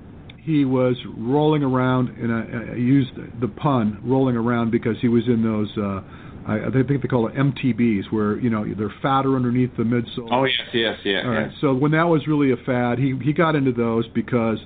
he 0.43 0.65
was 0.65 0.95
rolling 1.17 1.63
around, 1.63 2.09
and 2.17 2.31
I, 2.31 2.73
I 2.73 2.75
used 2.75 3.11
the 3.39 3.47
pun 3.47 4.01
rolling 4.03 4.35
around 4.35 4.71
because 4.71 4.97
he 5.01 5.07
was 5.07 5.23
in 5.27 5.41
those. 5.41 5.71
Uh, 5.77 6.01
I, 6.45 6.67
I 6.67 6.71
think 6.71 7.01
they 7.01 7.07
call 7.07 7.27
it 7.27 7.35
MTBs, 7.35 8.11
where 8.11 8.37
you 8.37 8.49
know 8.49 8.65
they're 8.77 8.93
fatter 9.01 9.35
underneath 9.35 9.71
the 9.77 9.83
midsole. 9.83 10.27
Oh 10.31 10.43
yes, 10.43 10.67
yes, 10.73 10.97
yeah. 11.05 11.21
All 11.23 11.29
right. 11.29 11.47
Yes. 11.49 11.55
So 11.61 11.73
when 11.73 11.91
that 11.91 12.03
was 12.03 12.27
really 12.27 12.51
a 12.51 12.57
fad, 12.65 12.99
he 12.99 13.13
he 13.23 13.31
got 13.31 13.55
into 13.55 13.71
those 13.71 14.05
because 14.09 14.57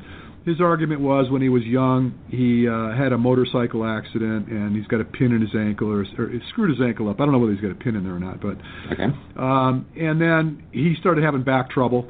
his 0.47 0.61
argument 0.61 1.01
was 1.01 1.29
when 1.29 1.41
he 1.41 1.49
was 1.49 1.63
young, 1.63 2.17
he 2.29 2.67
uh, 2.67 2.95
had 2.97 3.11
a 3.11 3.17
motorcycle 3.17 3.85
accident 3.85 4.47
and 4.47 4.75
he's 4.75 4.87
got 4.87 5.01
a 5.01 5.05
pin 5.05 5.33
in 5.33 5.41
his 5.41 5.53
ankle 5.53 5.91
or, 5.91 6.05
or 6.17 6.31
screwed 6.49 6.69
his 6.69 6.79
ankle 6.81 7.09
up. 7.09 7.19
I 7.19 7.25
don't 7.25 7.33
know 7.33 7.39
whether 7.39 7.51
he's 7.51 7.61
got 7.61 7.71
a 7.71 7.75
pin 7.75 7.97
in 7.97 8.03
there 8.05 8.15
or 8.15 8.19
not, 8.19 8.39
but 8.39 8.55
okay. 8.93 9.13
Um, 9.35 9.85
and 9.97 10.21
then 10.21 10.63
he 10.71 10.95
started 11.01 11.25
having 11.25 11.43
back 11.43 11.69
trouble 11.69 12.09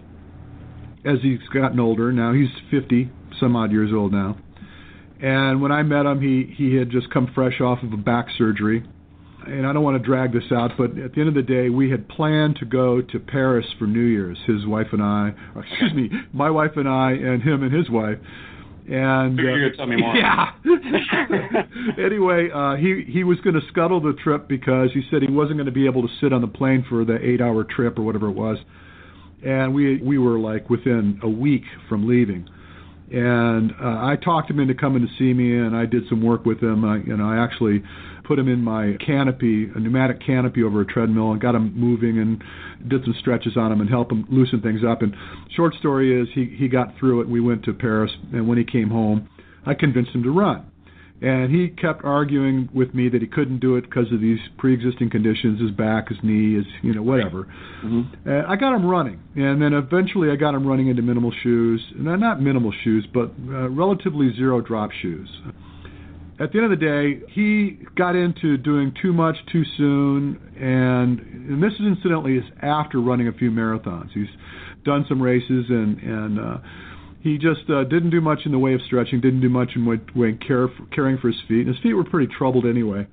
as 1.04 1.18
he's 1.24 1.40
gotten 1.52 1.80
older. 1.80 2.12
Now 2.12 2.32
he's 2.32 2.50
50, 2.70 3.10
some 3.40 3.56
odd 3.56 3.72
years 3.72 3.92
old 3.94 4.12
now. 4.12 4.38
And 5.22 5.62
when 5.62 5.72
I 5.72 5.84
met 5.84 6.06
him, 6.06 6.22
he 6.22 6.54
he 6.56 6.76
had 6.76 6.90
just 6.90 7.10
come 7.10 7.32
fresh 7.34 7.60
off 7.60 7.82
of 7.84 7.92
a 7.94 7.98
back 7.98 8.28
surgery. 8.38 8.84
And 9.46 9.66
I 9.66 9.72
don't 9.72 9.84
want 9.84 10.02
to 10.02 10.06
drag 10.06 10.34
this 10.34 10.52
out, 10.52 10.72
but 10.78 10.98
at 10.98 11.14
the 11.14 11.22
end 11.22 11.30
of 11.30 11.34
the 11.34 11.42
day, 11.42 11.70
we 11.70 11.90
had 11.90 12.10
planned 12.10 12.58
to 12.58 12.66
go 12.66 13.02
to 13.02 13.20
Paris 13.20 13.66
for 13.80 13.86
New 13.88 14.04
Year's. 14.04 14.38
His 14.46 14.66
wife 14.66 14.88
and 14.92 15.02
I, 15.02 15.32
excuse 15.56 15.94
me, 15.94 16.10
my 16.34 16.50
wife 16.50 16.72
and 16.76 16.88
I, 16.88 17.12
and 17.12 17.42
him 17.42 17.64
and 17.64 17.74
his 17.74 17.90
wife. 17.90 18.18
And 18.90 19.40
uh, 19.40 19.44
you're 19.44 19.70
gonna 19.70 19.78
tell 19.78 19.88
me 19.88 19.98
more. 19.98 20.16
Yeah. 20.18 20.52
anyway, 22.06 22.50
uh, 22.54 22.76
he 22.76 23.04
he 23.10 23.24
was 23.24 23.40
going 23.42 23.56
to 23.56 23.62
scuttle 23.70 24.02
the 24.02 24.14
trip 24.24 24.48
because 24.48 24.90
he 24.94 25.02
said 25.10 25.22
he 25.22 25.32
wasn't 25.32 25.58
going 25.58 25.66
to 25.66 25.72
be 25.72 25.86
able 25.86 26.02
to 26.02 26.14
sit 26.22 26.32
on 26.32 26.42
the 26.42 26.48
plane 26.48 26.86
for 26.88 27.04
the 27.06 27.18
eight-hour 27.22 27.66
trip 27.66 27.98
or 28.00 28.04
whatever 28.04 28.30
it 28.30 28.34
was. 28.34 28.58
And 29.46 29.74
we 29.74 30.02
we 30.02 30.18
were 30.18 30.40
like 30.40 30.70
within 30.70 31.20
a 31.24 31.30
week 31.30 31.64
from 31.90 32.08
leaving 32.08 32.50
and 33.12 33.72
uh, 33.72 34.06
I 34.06 34.18
talked 34.22 34.50
him 34.50 34.60
into 34.60 34.74
coming 34.74 35.02
to 35.02 35.08
see 35.18 35.34
me, 35.34 35.58
and 35.58 35.76
I 35.76 35.86
did 35.86 36.04
some 36.10 36.22
work 36.22 36.46
with 36.46 36.62
him. 36.62 36.84
I, 36.84 36.98
you 36.98 37.16
know, 37.16 37.26
I 37.26 37.42
actually 37.42 37.84
put 38.26 38.38
him 38.38 38.50
in 38.50 38.62
my 38.62 38.98
canopy, 39.06 39.70
a 39.74 39.80
pneumatic 39.80 40.20
canopy 40.26 40.64
over 40.64 40.82
a 40.82 40.86
treadmill, 40.86 41.32
and 41.32 41.40
got 41.40 41.56
him 41.56 41.74
moving, 41.80 42.20
and 42.20 42.44
did 42.90 43.04
some 43.06 43.16
stretches 43.20 43.56
on 43.56 43.72
him 43.72 43.80
and 43.80 43.90
helped 43.90 44.12
him 44.12 44.26
loosen 44.30 44.62
things 44.62 44.82
up. 44.88 45.02
And 45.02 45.16
short 45.56 45.74
story 45.76 46.22
is, 46.22 46.28
he 46.34 46.46
he 46.58 46.68
got 46.68 46.98
through 47.00 47.22
it. 47.22 47.30
We 47.30 47.40
went 47.40 47.64
to 47.64 47.74
Paris, 47.74 48.12
and 48.34 48.48
when 48.48 48.58
he 48.58 48.66
came 48.66 48.90
home, 48.90 49.30
I 49.66 49.74
convinced 49.74 50.12
him 50.12 50.24
to 50.24 50.32
run. 50.32 50.72
And 51.20 51.54
he 51.54 51.70
kept 51.70 52.04
arguing 52.04 52.70
with 52.76 52.94
me 52.94 53.10
that 53.10 53.22
he 53.22 53.28
couldn't 53.28 53.60
do 53.60 53.76
it 53.76 53.82
because 53.82 54.12
of 54.14 54.22
these 54.22 54.38
pre-existing 54.60 55.10
conditions, 55.10 55.60
his 55.60 55.72
back, 55.72 56.10
his 56.10 56.18
knee, 56.22 56.56
his 56.56 56.66
you 56.84 56.94
know 56.94 57.02
whatever. 57.02 57.48
Mm-hmm. 57.84 58.30
And 58.30 58.46
I 58.46 58.56
got 58.56 58.76
him 58.76 58.86
running, 58.86 59.20
and 59.36 59.60
then 59.60 59.74
eventually 59.74 60.30
I 60.30 60.36
got 60.36 60.54
him 60.54 60.68
running 60.68 60.90
into 60.90 61.02
minimal 61.02 61.34
shoes, 61.42 61.84
no, 61.96 62.16
not 62.16 62.40
minimal 62.40 62.72
shoes, 62.84 63.08
but 63.12 63.32
uh, 63.50 63.68
relatively 63.70 64.32
zero 64.36 64.62
drop 64.62 64.92
shoes. 64.92 65.28
At 66.40 66.52
the 66.52 66.60
end 66.60 66.72
of 66.72 66.80
the 66.80 66.86
day, 66.86 67.26
he 67.34 67.80
got 67.96 68.16
into 68.16 68.58
doing 68.58 68.94
too 69.02 69.12
much 69.12 69.38
too 69.52 69.64
soon, 69.76 70.40
and 70.56 71.20
and 71.20 71.64
this 71.64 71.74
is 71.74 71.88
incidentally 71.88 72.38
is 72.38 72.44
after 72.62 73.02
running 73.02 73.28
a 73.28 73.34
few 73.34 73.50
marathons. 73.50 74.12
He's 74.14 74.28
done 74.86 75.04
some 75.10 75.20
races 75.20 75.66
and 75.70 75.98
and 75.98 76.40
uh, 76.40 76.58
he 77.22 77.38
just 77.38 77.70
uh, 77.70 77.84
didn't 77.84 78.12
do 78.12 78.22
much 78.22 78.40
in 78.46 78.52
the 78.52 78.60
way 78.60 78.74
of 78.74 78.82
stretching, 78.86 79.22
didn't 79.22 79.42
do 79.42 79.50
much 79.50 79.72
in 79.76 79.86
way, 79.86 80.00
way 80.16 80.34
care 80.34 80.68
for, 80.68 80.86
caring 80.94 81.18
for 81.18 81.28
his 81.28 81.42
feet, 81.48 81.66
and 81.66 81.76
his 81.76 81.80
feet 81.84 81.94
were 81.94 82.04
pretty 82.04 82.32
troubled 82.38 82.66
anyway. 82.66 83.08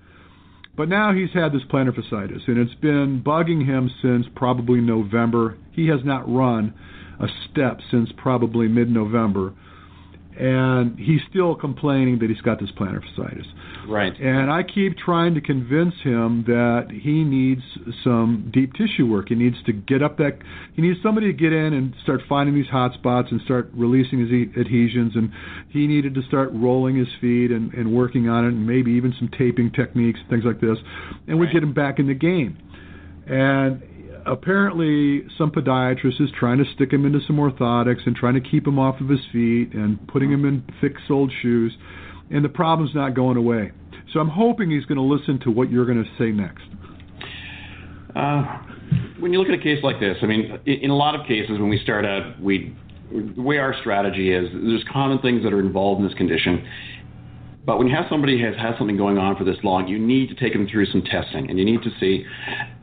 But 0.77 0.89
now 0.89 1.13
he's 1.13 1.31
had 1.33 1.53
this 1.53 1.63
plantar 1.71 1.95
fasciitis, 1.95 2.49
and 2.49 2.59
it's 2.59 2.75
been 2.81 3.23
bugging 3.25 3.65
him 3.65 3.91
since 4.03 4.27
probably 4.35 4.81
November. 4.81 5.57
He 5.73 5.87
has 5.89 6.01
not 6.05 6.29
run 6.29 6.75
a 7.21 7.27
step 7.51 7.81
since 7.91 8.11
probably 8.17 8.67
mid-November 8.67 9.55
and 10.39 10.99
he's 10.99 11.21
still 11.31 11.55
complaining 11.55 12.19
that 12.19 12.29
he's 12.29 12.41
got 12.41 12.61
this 12.61 12.71
plantar 12.73 13.01
fasciitis. 13.03 13.47
Right. 13.87 14.13
And 14.19 14.51
I 14.51 14.63
keep 14.63 14.97
trying 14.97 15.35
to 15.35 15.41
convince 15.41 15.95
him 16.03 16.45
that 16.47 16.89
he 16.91 17.25
needs 17.25 17.63
some 18.03 18.51
deep 18.53 18.73
tissue 18.75 19.07
work. 19.07 19.29
He 19.29 19.35
needs 19.35 19.57
to 19.67 19.73
get 19.73 20.03
up 20.03 20.19
that. 20.19 20.39
He 20.75 20.83
needs 20.83 20.99
somebody 21.03 21.27
to 21.27 21.33
get 21.33 21.53
in 21.53 21.73
and 21.73 21.95
start 22.03 22.21
finding 22.29 22.55
these 22.55 22.69
hot 22.69 22.95
spots 22.95 23.29
and 23.31 23.41
start 23.43 23.71
releasing 23.75 24.21
his 24.21 24.31
adhesions. 24.59 25.13
And 25.15 25.31
he 25.71 25.87
needed 25.87 26.15
to 26.15 26.23
start 26.23 26.51
rolling 26.53 26.97
his 26.97 27.09
feet 27.21 27.51
and, 27.51 27.73
and 27.75 27.95
working 27.95 28.29
on 28.29 28.45
it, 28.45 28.49
and 28.49 28.67
maybe 28.67 28.93
even 28.93 29.15
some 29.19 29.29
taping 29.37 29.71
techniques, 29.73 30.19
and 30.21 30.31
things 30.31 30.45
like 30.45 30.61
this, 30.61 30.79
and 31.27 31.39
we 31.39 31.47
right. 31.47 31.53
get 31.53 31.63
him 31.63 31.75
back 31.75 31.99
in 31.99 32.07
the 32.07 32.15
game. 32.15 32.59
And 33.27 33.83
apparently 34.27 35.27
some 35.37 35.51
podiatrist 35.51 36.21
is 36.21 36.31
trying 36.39 36.59
to 36.59 36.65
stick 36.75 36.93
him 36.93 37.05
into 37.05 37.21
some 37.27 37.37
orthotics 37.37 38.07
and 38.07 38.17
trying 38.17 38.35
to 38.35 38.41
keep 38.41 38.67
him 38.67 38.79
off 38.79 39.01
of 39.01 39.09
his 39.09 39.21
feet 39.33 39.75
and 39.75 40.07
putting 40.09 40.31
him 40.31 40.45
in 40.45 40.65
thick 40.81 40.95
soled 41.07 41.31
shoes 41.43 41.73
and 42.31 42.45
the 42.45 42.49
problem's 42.49 42.95
not 42.95 43.15
going 43.15 43.37
away. 43.37 43.73
So 44.13 44.21
i'm 44.21 44.29
hoping 44.29 44.71
he's 44.71 44.85
going 44.85 44.99
to 44.99 45.03
listen 45.03 45.41
to 45.41 45.51
what 45.51 45.71
you're 45.71 45.87
going 45.87 46.03
to 46.03 46.11
say 46.19 46.31
next. 46.31 46.65
Uh, 48.15 48.63
when 49.19 49.33
you 49.33 49.41
look 49.41 49.49
at 49.49 49.59
a 49.59 49.63
case 49.63 49.83
like 49.83 49.99
this 49.99 50.17
i 50.23 50.27
mean 50.27 50.57
in 50.67 50.91
a 50.91 50.97
lot 50.97 51.19
of 51.19 51.27
cases 51.27 51.59
when 51.59 51.69
we 51.69 51.81
start 51.83 52.05
out 52.05 52.41
we 52.41 52.77
the 53.11 53.43
way 53.43 53.59
our 53.59 53.75
strategy 53.81 54.33
is 54.33 54.49
there's 54.53 54.85
common 54.93 55.19
things 55.19 55.43
that 55.45 55.53
are 55.53 55.61
involved 55.61 56.01
in 56.01 56.07
this 56.07 56.17
condition. 56.17 56.67
But 57.67 57.79
when 57.79 57.87
you 57.87 57.95
have 57.95 58.07
somebody 58.11 58.39
who 58.39 58.47
has 58.47 58.57
had 58.57 58.77
something 58.77 58.97
going 58.97 59.17
on 59.17 59.37
for 59.37 59.45
this 59.45 59.57
long, 59.63 59.89
you 59.89 59.99
need 59.99 60.29
to 60.29 60.35
take 60.35 60.53
them 60.53 60.69
through 60.69 60.87
some 60.87 61.03
testing, 61.03 61.49
and 61.49 61.59
you 61.59 61.65
need 61.65 61.83
to 61.83 61.91
see, 61.99 62.25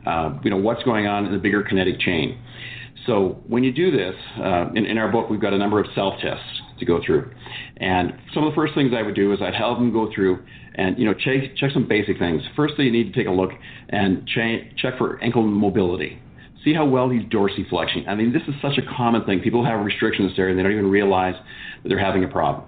uh, 0.06 0.38
you 0.42 0.50
know, 0.50 0.56
what's 0.56 0.82
going 0.82 1.06
on 1.06 1.26
in 1.26 1.32
the 1.32 1.38
bigger 1.38 1.62
kinetic 1.62 2.00
chain. 2.00 2.38
So 3.06 3.42
when 3.46 3.62
you 3.62 3.72
do 3.72 3.90
this, 3.90 4.14
uh, 4.38 4.70
in, 4.74 4.86
in, 4.86 4.98
our 4.98 5.10
book, 5.10 5.30
we've 5.30 5.40
got 5.40 5.52
a 5.52 5.58
number 5.58 5.78
of 5.78 5.86
self-tests 5.94 6.61
to 6.82 6.86
go 6.86 7.00
through, 7.04 7.30
and 7.78 8.12
some 8.34 8.44
of 8.44 8.52
the 8.52 8.54
first 8.54 8.74
things 8.74 8.92
I 8.96 9.02
would 9.02 9.14
do 9.14 9.32
is 9.32 9.40
I'd 9.40 9.54
have 9.54 9.76
them 9.78 9.92
go 9.92 10.10
through 10.14 10.42
and 10.74 10.98
you 10.98 11.04
know 11.04 11.14
check 11.14 11.56
check 11.56 11.70
some 11.72 11.86
basic 11.88 12.18
things. 12.18 12.42
Firstly, 12.56 12.84
you 12.84 12.92
need 12.92 13.12
to 13.12 13.18
take 13.18 13.26
a 13.26 13.32
look 13.32 13.50
and 13.88 14.26
check 14.26 14.76
check 14.76 14.98
for 14.98 15.22
ankle 15.22 15.42
mobility. 15.42 16.20
See 16.64 16.74
how 16.74 16.84
well 16.84 17.08
he's 17.08 17.24
dorsiflexing. 17.24 18.06
I 18.06 18.14
mean, 18.14 18.32
this 18.32 18.42
is 18.46 18.54
such 18.62 18.78
a 18.78 18.96
common 18.96 19.24
thing. 19.24 19.40
People 19.40 19.64
have 19.64 19.84
restrictions 19.84 20.32
there, 20.36 20.48
and 20.48 20.58
they 20.58 20.62
don't 20.62 20.72
even 20.72 20.90
realize 20.90 21.34
that 21.82 21.88
they're 21.88 21.98
having 21.98 22.24
a 22.24 22.28
problem. 22.28 22.64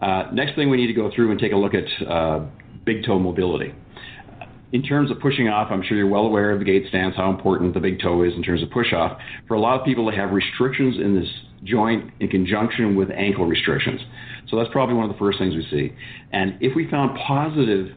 Uh, 0.00 0.24
next 0.32 0.54
thing 0.54 0.70
we 0.70 0.78
need 0.78 0.86
to 0.86 0.94
go 0.94 1.10
through 1.14 1.30
and 1.30 1.38
take 1.38 1.52
a 1.52 1.56
look 1.56 1.72
at 1.74 2.08
uh, 2.08 2.46
big 2.84 3.04
toe 3.04 3.18
mobility. 3.18 3.74
In 4.72 4.82
terms 4.82 5.10
of 5.10 5.20
pushing 5.20 5.48
off, 5.48 5.68
I'm 5.70 5.82
sure 5.82 5.96
you're 5.96 6.08
well 6.08 6.24
aware 6.24 6.50
of 6.50 6.58
the 6.58 6.64
gait 6.64 6.88
stance, 6.88 7.14
how 7.16 7.30
important 7.30 7.74
the 7.74 7.80
big 7.80 8.00
toe 8.00 8.24
is 8.24 8.32
in 8.34 8.42
terms 8.42 8.62
of 8.62 8.70
push 8.70 8.92
off. 8.92 9.18
For 9.46 9.54
a 9.54 9.60
lot 9.60 9.78
of 9.78 9.86
people, 9.86 10.10
they 10.10 10.16
have 10.16 10.32
restrictions 10.32 10.96
in 10.96 11.14
this 11.14 11.28
joint 11.64 12.12
in 12.20 12.28
conjunction 12.28 12.96
with 12.96 13.10
ankle 13.10 13.46
restrictions. 13.46 14.00
So 14.48 14.56
that's 14.58 14.70
probably 14.70 14.94
one 14.94 15.08
of 15.08 15.12
the 15.12 15.18
first 15.18 15.38
things 15.38 15.54
we 15.54 15.66
see. 15.70 15.94
And 16.32 16.56
if 16.60 16.76
we 16.76 16.88
found 16.90 17.18
positive 17.26 17.88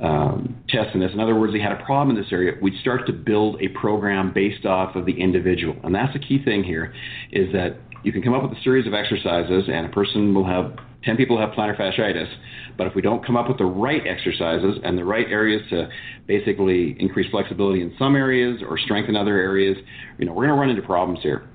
um, 0.00 0.62
tests 0.68 0.92
in 0.94 1.00
this, 1.00 1.10
in 1.12 1.20
other 1.20 1.34
words, 1.34 1.52
they 1.52 1.60
had 1.60 1.72
a 1.72 1.84
problem 1.84 2.16
in 2.16 2.22
this 2.22 2.30
area, 2.30 2.52
we'd 2.62 2.78
start 2.80 3.06
to 3.06 3.12
build 3.12 3.60
a 3.60 3.68
program 3.68 4.32
based 4.32 4.64
off 4.64 4.94
of 4.94 5.06
the 5.06 5.20
individual. 5.20 5.74
And 5.82 5.94
that's 5.94 6.12
the 6.12 6.20
key 6.20 6.42
thing 6.44 6.62
here 6.62 6.94
is 7.32 7.52
that 7.52 7.78
you 8.04 8.12
can 8.12 8.22
come 8.22 8.34
up 8.34 8.42
with 8.42 8.52
a 8.52 8.62
series 8.62 8.86
of 8.86 8.94
exercises 8.94 9.64
and 9.72 9.86
a 9.86 9.88
person 9.88 10.34
will 10.34 10.46
have 10.46 10.76
10 11.04 11.16
people 11.16 11.38
have 11.38 11.50
plantar 11.50 11.76
fasciitis, 11.76 12.28
but 12.76 12.86
if 12.86 12.94
we 12.94 13.02
don't 13.02 13.24
come 13.24 13.36
up 13.36 13.48
with 13.48 13.58
the 13.58 13.64
right 13.64 14.02
exercises 14.06 14.78
and 14.84 14.96
the 14.96 15.04
right 15.04 15.26
areas 15.28 15.62
to 15.70 15.88
basically 16.26 16.96
increase 16.98 17.30
flexibility 17.30 17.82
in 17.82 17.92
some 17.98 18.14
areas 18.14 18.60
or 18.68 18.78
strengthen 18.78 19.16
other 19.16 19.36
areas, 19.36 19.76
you 20.18 20.26
know, 20.26 20.32
we're 20.32 20.46
going 20.46 20.54
to 20.54 20.60
run 20.60 20.70
into 20.70 20.82
problems 20.82 21.20
here. 21.22 21.48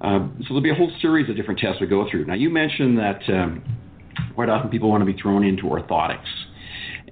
Um, 0.00 0.36
so 0.40 0.46
there'll 0.48 0.62
be 0.62 0.70
a 0.70 0.74
whole 0.74 0.92
series 1.00 1.28
of 1.28 1.36
different 1.36 1.60
tests 1.60 1.80
we 1.80 1.86
go 1.86 2.08
through. 2.10 2.26
Now, 2.26 2.34
you 2.34 2.50
mentioned 2.50 2.98
that 2.98 3.20
um, 3.28 3.62
quite 4.34 4.48
often 4.48 4.70
people 4.70 4.88
want 4.88 5.00
to 5.02 5.12
be 5.12 5.18
thrown 5.20 5.44
into 5.44 5.64
orthotics. 5.64 6.28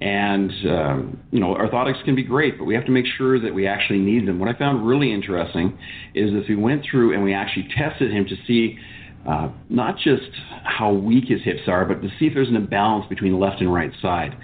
And, 0.01 0.51
um, 0.68 1.20
you 1.31 1.40
know, 1.40 1.55
orthotics 1.55 2.05
can 2.05 2.14
be 2.14 2.22
great, 2.22 2.59
but 2.59 2.64
we 2.64 2.75
have 2.75 2.85
to 2.85 2.90
make 2.90 3.07
sure 3.16 3.40
that 3.40 3.55
we 3.55 3.66
actually 3.66 3.99
need 3.99 4.29
them. 4.29 4.38
What 4.38 4.55
I 4.55 4.59
found 4.59 4.87
really 4.87 5.12
interesting 5.12 5.79
is 6.14 6.31
if 6.35 6.49
we 6.49 6.57
went 6.57 6.85
through 6.88 7.14
and 7.14 7.25
we 7.25 7.33
actually 7.33 7.68
tested 7.77 8.12
him 8.12 8.27
to 8.27 8.37
see 8.46 8.79
uh, 9.27 9.49
not 9.68 9.96
just 9.96 10.31
how 10.64 10.92
weak 10.92 11.25
his 11.29 11.42
hips 11.42 11.62
are, 11.66 11.85
but 11.85 12.03
to 12.03 12.09
see 12.18 12.27
if 12.27 12.35
there's 12.35 12.49
an 12.49 12.57
imbalance 12.57 13.07
between 13.09 13.40
left 13.40 13.61
and 13.61 13.72
right 13.72 13.90
side. 14.01 14.37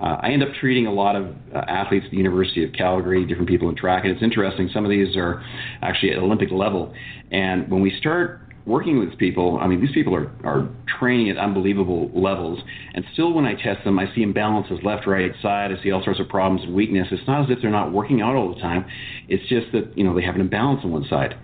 Uh, 0.00 0.16
I 0.20 0.30
end 0.30 0.42
up 0.42 0.50
treating 0.60 0.86
a 0.86 0.92
lot 0.92 1.16
of 1.16 1.26
uh, 1.54 1.58
athletes 1.68 2.04
at 2.06 2.10
the 2.10 2.16
University 2.16 2.64
of 2.64 2.72
Calgary, 2.72 3.24
different 3.26 3.48
people 3.48 3.68
in 3.68 3.76
track, 3.76 4.04
and 4.04 4.12
it's 4.12 4.22
interesting. 4.22 4.70
Some 4.72 4.84
of 4.84 4.90
these 4.90 5.16
are 5.16 5.42
actually 5.82 6.12
at 6.12 6.18
Olympic 6.18 6.50
level. 6.50 6.94
And 7.30 7.68
when 7.70 7.82
we 7.82 7.96
start 7.98 8.40
working 8.68 8.98
with 8.98 9.16
people, 9.18 9.58
I 9.60 9.66
mean, 9.66 9.80
these 9.80 9.92
people 9.92 10.14
are, 10.14 10.30
are 10.44 10.68
training 11.00 11.30
at 11.30 11.38
unbelievable 11.38 12.10
levels. 12.14 12.60
And 12.94 13.04
still, 13.14 13.32
when 13.32 13.46
I 13.46 13.54
test 13.54 13.82
them, 13.84 13.98
I 13.98 14.04
see 14.14 14.24
imbalances 14.24 14.84
left, 14.84 15.06
right, 15.06 15.32
side. 15.40 15.72
I 15.72 15.82
see 15.82 15.90
all 15.90 16.04
sorts 16.04 16.20
of 16.20 16.28
problems 16.28 16.62
and 16.64 16.74
weakness. 16.74 17.08
It's 17.10 17.26
not 17.26 17.44
as 17.44 17.50
if 17.50 17.62
they're 17.62 17.70
not 17.70 17.92
working 17.92 18.20
out 18.20 18.36
all 18.36 18.54
the 18.54 18.60
time. 18.60 18.84
It's 19.28 19.48
just 19.48 19.72
that, 19.72 19.96
you 19.96 20.04
know, 20.04 20.14
they 20.14 20.22
have 20.22 20.34
an 20.34 20.42
imbalance 20.42 20.82
on 20.84 20.92
one 20.92 21.06
side. 21.08 21.34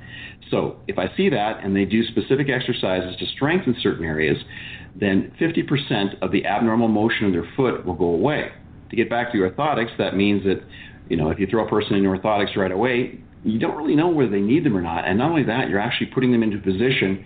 So 0.50 0.76
if 0.86 0.98
I 0.98 1.14
see 1.16 1.30
that 1.30 1.64
and 1.64 1.74
they 1.74 1.86
do 1.86 2.04
specific 2.04 2.48
exercises 2.48 3.16
to 3.18 3.26
strengthen 3.34 3.74
certain 3.82 4.04
areas, 4.04 4.36
then 4.94 5.32
50% 5.40 6.20
of 6.22 6.30
the 6.30 6.44
abnormal 6.44 6.88
motion 6.88 7.26
of 7.26 7.32
their 7.32 7.50
foot 7.56 7.84
will 7.86 7.94
go 7.94 8.06
away. 8.06 8.52
To 8.90 8.96
get 8.96 9.08
back 9.08 9.32
to 9.32 9.38
orthotics, 9.38 9.96
that 9.98 10.14
means 10.14 10.44
that, 10.44 10.62
you 11.08 11.16
know, 11.16 11.30
if 11.30 11.38
you 11.38 11.46
throw 11.46 11.66
a 11.66 11.68
person 11.68 11.94
in 11.96 12.04
orthotics 12.04 12.54
right 12.54 12.70
away, 12.70 13.23
you 13.44 13.58
don't 13.58 13.76
really 13.76 13.94
know 13.94 14.08
whether 14.08 14.30
they 14.30 14.40
need 14.40 14.64
them 14.64 14.76
or 14.76 14.82
not. 14.82 15.06
And 15.06 15.18
not 15.18 15.30
only 15.30 15.44
that, 15.44 15.68
you're 15.68 15.80
actually 15.80 16.06
putting 16.06 16.32
them 16.32 16.42
into 16.42 16.56
a 16.56 16.60
position 16.60 17.24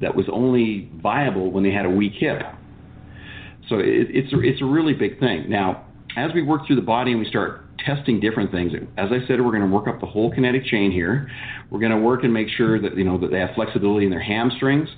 that 0.00 0.14
was 0.14 0.26
only 0.32 0.90
viable 1.00 1.50
when 1.50 1.62
they 1.62 1.70
had 1.70 1.86
a 1.86 1.90
weak 1.90 2.14
hip. 2.18 2.42
So 3.68 3.78
it, 3.78 4.08
it's, 4.10 4.32
a, 4.32 4.40
it's 4.40 4.60
a 4.60 4.64
really 4.64 4.94
big 4.94 5.20
thing. 5.20 5.48
Now, 5.48 5.86
as 6.16 6.32
we 6.34 6.42
work 6.42 6.66
through 6.66 6.76
the 6.76 6.82
body 6.82 7.12
and 7.12 7.20
we 7.20 7.26
start 7.26 7.64
testing 7.78 8.20
different 8.20 8.50
things, 8.50 8.72
as 8.98 9.10
I 9.10 9.26
said, 9.28 9.40
we're 9.40 9.56
going 9.56 9.68
to 9.68 9.74
work 9.74 9.86
up 9.86 10.00
the 10.00 10.06
whole 10.06 10.32
kinetic 10.32 10.64
chain 10.64 10.90
here. 10.90 11.30
We're 11.70 11.80
going 11.80 11.92
to 11.92 11.98
work 11.98 12.24
and 12.24 12.34
make 12.34 12.48
sure 12.48 12.80
that 12.80 12.96
you 12.96 13.04
know 13.04 13.18
that 13.18 13.30
they 13.30 13.38
have 13.38 13.50
flexibility 13.54 14.06
in 14.06 14.10
their 14.10 14.22
hamstrings. 14.22 14.88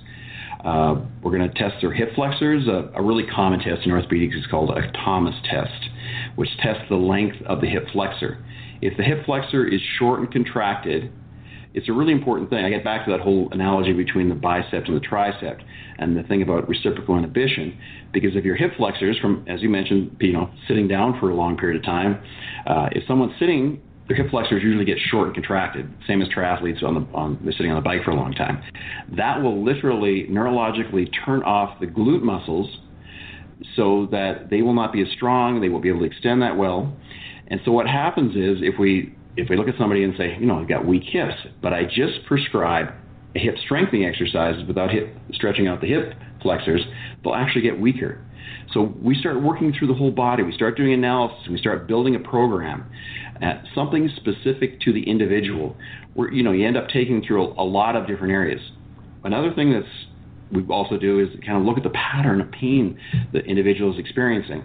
Uh, 0.63 1.01
we're 1.21 1.37
going 1.37 1.47
to 1.47 1.53
test 1.59 1.75
their 1.81 1.93
hip 1.93 2.15
flexors. 2.15 2.67
A, 2.67 2.89
a, 2.95 3.01
really 3.01 3.25
common 3.27 3.59
test 3.59 3.85
in 3.85 3.91
orthopedics 3.91 4.37
is 4.37 4.45
called 4.49 4.69
a 4.69 4.91
Thomas 5.03 5.35
test, 5.43 5.89
which 6.35 6.49
tests 6.61 6.83
the 6.89 6.95
length 6.95 7.35
of 7.45 7.59
the 7.59 7.67
hip 7.67 7.85
flexor. 7.91 8.43
If 8.83 8.97
the 8.97 9.03
hip 9.03 9.25
flexor 9.25 9.65
is 9.65 9.79
short 9.97 10.19
and 10.19 10.29
contracted, 10.29 11.09
it's 11.73 11.87
a 11.87 11.93
really 11.93 12.11
important 12.11 12.49
thing. 12.49 12.65
I 12.65 12.69
get 12.69 12.83
back 12.83 13.05
to 13.05 13.11
that 13.11 13.21
whole 13.21 13.47
analogy 13.53 13.93
between 13.93 14.27
the 14.27 14.35
bicep 14.35 14.85
and 14.87 14.95
the 14.95 14.99
tricep 14.99 15.61
and 15.99 16.17
the 16.17 16.23
thing 16.23 16.41
about 16.41 16.67
reciprocal 16.67 17.17
inhibition. 17.17 17.79
Because 18.11 18.35
if 18.35 18.43
your 18.43 18.57
hip 18.57 18.71
flexors, 18.75 19.17
from 19.19 19.45
as 19.47 19.61
you 19.61 19.69
mentioned, 19.69 20.17
you 20.19 20.33
know, 20.33 20.51
sitting 20.67 20.89
down 20.89 21.17
for 21.21 21.29
a 21.29 21.35
long 21.35 21.55
period 21.55 21.79
of 21.79 21.85
time, 21.85 22.21
uh, 22.67 22.89
if 22.91 23.07
someone's 23.07 23.31
sitting, 23.39 23.81
their 24.09 24.17
hip 24.17 24.29
flexors 24.29 24.61
usually 24.61 24.83
get 24.83 24.97
short 25.09 25.27
and 25.27 25.33
contracted, 25.33 25.89
same 26.05 26.21
as 26.21 26.27
triathletes 26.27 26.83
on 26.83 26.95
the 26.95 27.17
on 27.17 27.39
they're 27.41 27.53
sitting 27.53 27.71
on 27.71 27.77
the 27.77 27.81
bike 27.81 28.03
for 28.03 28.11
a 28.11 28.15
long 28.15 28.33
time. 28.33 28.61
That 29.15 29.41
will 29.41 29.63
literally 29.63 30.27
neurologically 30.29 31.09
turn 31.25 31.41
off 31.43 31.79
the 31.79 31.87
glute 31.87 32.21
muscles 32.21 32.69
so 33.77 34.09
that 34.11 34.49
they 34.49 34.61
will 34.61 34.73
not 34.73 34.91
be 34.91 35.01
as 35.01 35.07
strong, 35.15 35.61
they 35.61 35.69
won't 35.69 35.83
be 35.83 35.89
able 35.89 35.99
to 35.99 36.05
extend 36.05 36.41
that 36.41 36.57
well. 36.57 36.93
And 37.47 37.59
so 37.65 37.71
what 37.71 37.87
happens 37.87 38.35
is 38.35 38.63
if 38.63 38.79
we 38.79 39.15
if 39.35 39.49
we 39.49 39.57
look 39.57 39.67
at 39.67 39.75
somebody 39.77 40.03
and 40.03 40.13
say, 40.15 40.37
you 40.39 40.45
know, 40.45 40.59
I've 40.59 40.69
got 40.69 40.85
weak 40.85 41.03
hips, 41.05 41.33
but 41.61 41.73
I 41.73 41.85
just 41.85 42.25
prescribe 42.27 42.93
hip 43.35 43.55
strengthening 43.65 44.05
exercises 44.05 44.63
without 44.67 44.91
hip 44.91 45.15
stretching 45.31 45.67
out 45.67 45.81
the 45.81 45.87
hip 45.87 46.13
flexors, 46.41 46.81
they'll 47.23 47.33
actually 47.33 47.61
get 47.61 47.79
weaker. 47.79 48.23
So 48.73 48.93
we 49.01 49.15
start 49.15 49.41
working 49.41 49.73
through 49.77 49.87
the 49.87 49.93
whole 49.93 50.11
body. 50.11 50.43
We 50.43 50.53
start 50.53 50.77
doing 50.77 50.93
analysis. 50.93 51.47
We 51.49 51.57
start 51.57 51.87
building 51.87 52.15
a 52.15 52.19
program, 52.19 52.85
at 53.41 53.63
something 53.75 54.09
specific 54.15 54.79
to 54.81 54.93
the 54.93 55.03
individual. 55.09 55.75
Where 56.13 56.31
you 56.31 56.43
know 56.43 56.51
you 56.51 56.67
end 56.67 56.77
up 56.77 56.89
taking 56.89 57.23
through 57.25 57.47
a, 57.47 57.63
a 57.63 57.65
lot 57.65 57.95
of 57.95 58.07
different 58.07 58.33
areas. 58.33 58.61
Another 59.23 59.53
thing 59.53 59.73
that's 59.73 59.87
we 60.51 60.63
also 60.71 60.97
do 60.97 61.19
is 61.19 61.29
kind 61.45 61.57
of 61.57 61.65
look 61.65 61.77
at 61.77 61.83
the 61.83 61.89
pattern 61.89 62.39
of 62.39 62.51
pain 62.51 62.99
the 63.31 63.39
individual 63.39 63.91
is 63.91 63.99
experiencing 63.99 64.63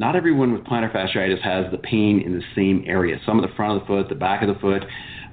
not 0.00 0.16
everyone 0.16 0.54
with 0.54 0.64
plantar 0.64 0.90
fasciitis 0.90 1.42
has 1.42 1.70
the 1.70 1.76
pain 1.76 2.22
in 2.24 2.32
the 2.32 2.42
same 2.56 2.82
area. 2.86 3.18
Some 3.26 3.38
of 3.38 3.46
the 3.46 3.54
front 3.54 3.74
of 3.74 3.82
the 3.82 3.86
foot, 3.86 4.08
the 4.08 4.14
back 4.14 4.42
of 4.42 4.48
the 4.48 4.58
foot. 4.58 4.82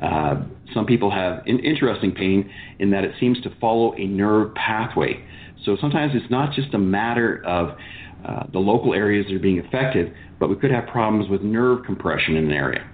Uh, 0.03 0.43
some 0.73 0.85
people 0.85 1.09
have 1.09 1.41
in- 1.45 1.59
interesting 1.59 2.11
pain 2.11 2.51
in 2.77 2.91
that 2.91 3.05
it 3.05 3.13
seems 3.17 3.39
to 3.43 3.49
follow 3.61 3.95
a 3.95 4.05
nerve 4.05 4.53
pathway. 4.55 5.23
So 5.63 5.77
sometimes 5.79 6.11
it's 6.15 6.29
not 6.29 6.53
just 6.53 6.73
a 6.73 6.77
matter 6.77 7.41
of 7.45 7.77
uh, 8.25 8.43
the 8.51 8.59
local 8.59 8.93
areas 8.93 9.25
that 9.27 9.35
are 9.35 9.39
being 9.39 9.59
affected, 9.59 10.13
but 10.37 10.49
we 10.49 10.57
could 10.57 10.71
have 10.71 10.85
problems 10.87 11.29
with 11.29 11.41
nerve 11.41 11.85
compression 11.85 12.35
in 12.35 12.47
an 12.47 12.51
area. 12.51 12.85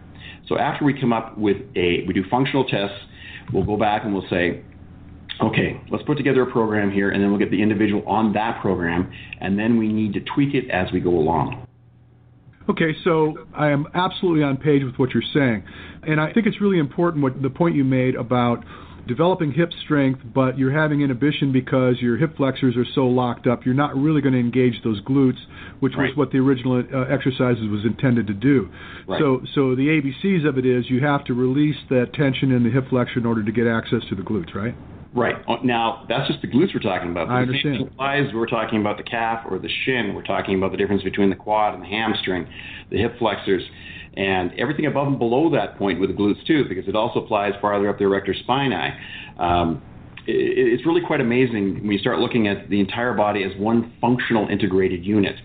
So 0.48 0.60
after 0.60 0.86
we 0.86 0.94
come 0.94 1.12
up 1.12 1.40
with 1.40 1.58
a, 1.76 2.06
we 2.08 2.14
do 2.14 2.24
functional 2.30 2.66
tests, 2.66 2.98
we'll 3.52 3.66
go 3.66 3.78
back 3.78 4.04
and 4.06 4.14
we'll 4.14 4.30
say, 4.30 4.62
okay, 5.42 5.82
let's 5.92 6.04
put 6.04 6.18
together 6.18 6.44
a 6.44 6.52
program 6.52 6.92
here, 6.92 7.12
and 7.12 7.22
then 7.22 7.30
we'll 7.30 7.40
get 7.40 7.52
the 7.52 7.62
individual 7.62 8.08
on 8.08 8.34
that 8.34 8.62
program, 8.62 9.12
and 9.40 9.58
then 9.58 9.78
we 9.78 9.88
need 9.88 10.14
to 10.14 10.22
tweak 10.36 10.54
it 10.54 10.70
as 10.70 10.92
we 10.92 11.00
go 11.00 11.12
along. 11.12 11.66
Okay, 12.70 12.96
so 13.04 13.46
I 13.54 13.72
am 13.72 13.88
absolutely 13.94 14.44
on 14.44 14.58
page 14.58 14.84
with 14.84 14.96
what 14.96 15.12
you're 15.12 15.24
saying. 15.34 15.64
And 16.04 16.20
I 16.22 16.32
think 16.32 16.48
it's 16.48 16.62
really 16.62 16.80
important 16.80 17.22
what 17.22 17.42
the 17.42 17.50
point 17.50 17.76
you 17.76 17.84
made 17.84 18.16
about 18.16 18.64
developing 19.06 19.52
hip 19.52 19.70
strength, 19.84 20.22
but 20.34 20.58
you're 20.58 20.72
having 20.72 21.02
inhibition 21.02 21.52
because 21.52 21.96
your 22.00 22.16
hip 22.18 22.38
flexors 22.38 22.78
are 22.78 22.86
so 22.96 23.06
locked 23.06 23.48
up, 23.48 23.66
you're 23.66 23.76
not 23.76 23.96
really 23.98 24.22
going 24.22 24.34
to 24.34 24.40
engage 24.40 24.82
those 24.84 25.02
glutes, 25.02 25.40
which 25.82 25.94
Right. 25.98 26.08
was 26.08 26.18
what 26.18 26.32
the 26.32 26.38
original 26.38 26.80
uh, 26.80 27.02
exercises 27.14 27.68
was 27.70 27.84
intended 27.84 28.28
to 28.28 28.34
do. 28.34 28.70
Right. 29.08 29.20
So, 29.20 29.42
so 29.54 29.76
the 29.76 29.88
ABCs 29.88 30.48
of 30.48 30.58
it 30.58 30.66
is 30.66 30.90
you 30.90 31.02
have 31.02 31.26
to 31.26 31.34
release 31.34 31.76
that 31.90 32.14
tension 32.14 32.52
in 32.52 32.64
the 32.64 32.70
hip 32.70 32.88
flexor 32.90 33.20
in 33.20 33.26
order 33.26 33.44
to 33.44 33.52
get 33.52 33.68
access 33.68 34.02
to 34.08 34.16
the 34.16 34.22
glutes, 34.22 34.56
right? 34.56 34.76
Right. 35.16 35.36
Uh, 35.48 35.58
Now, 35.64 36.06
that's 36.10 36.28
just 36.28 36.42
the 36.42 36.48
glutes 36.48 36.74
we're 36.74 36.80
talking 36.80 37.12
about. 37.12 37.30
I 37.30 37.44
same 37.44 37.50
understand. 37.50 37.88
applies, 37.88 38.34
we're 38.34 38.48
talking 38.48 38.82
about 38.82 38.98
the 38.98 39.04
calf 39.04 39.46
or 39.50 39.60
the 39.60 39.70
shin. 39.86 40.14
We're 40.16 40.24
talking 40.24 40.58
about 40.58 40.72
the 40.72 40.78
difference 40.78 41.04
between 41.04 41.30
the 41.30 41.36
quad 41.36 41.76
and 41.76 41.84
the 41.84 41.88
hamstring, 41.88 42.48
the 42.90 42.98
hip 42.98 43.18
flexors, 43.20 43.64
and 44.18 44.52
everything 44.58 44.86
above 44.86 45.08
and 45.08 45.20
below 45.20 45.50
that 45.52 45.78
point 45.78 46.00
with 46.00 46.10
the 46.10 46.16
glutes 46.16 46.44
too, 46.46 46.66
because 46.68 46.88
it 46.88 46.96
also 46.96 47.20
applies 47.24 47.54
farther 47.62 47.90
up 47.90 47.98
the 47.98 48.06
erector 48.06 48.34
spinae. 48.48 48.98
Um, 49.40 49.82
it, 50.26 50.34
it's 50.74 50.86
really 50.86 51.02
quite 51.06 51.22
amazing 51.22 51.76
when 51.82 51.92
you 51.92 52.00
start 52.00 52.20
looking 52.20 52.48
at 52.48 52.70
the 52.70 52.80
entire 52.80 53.14
body 53.14 53.44
as 53.44 53.52
one 53.60 53.94
functional 54.02 54.48
integrated 54.50 55.06
unit. 55.06 55.36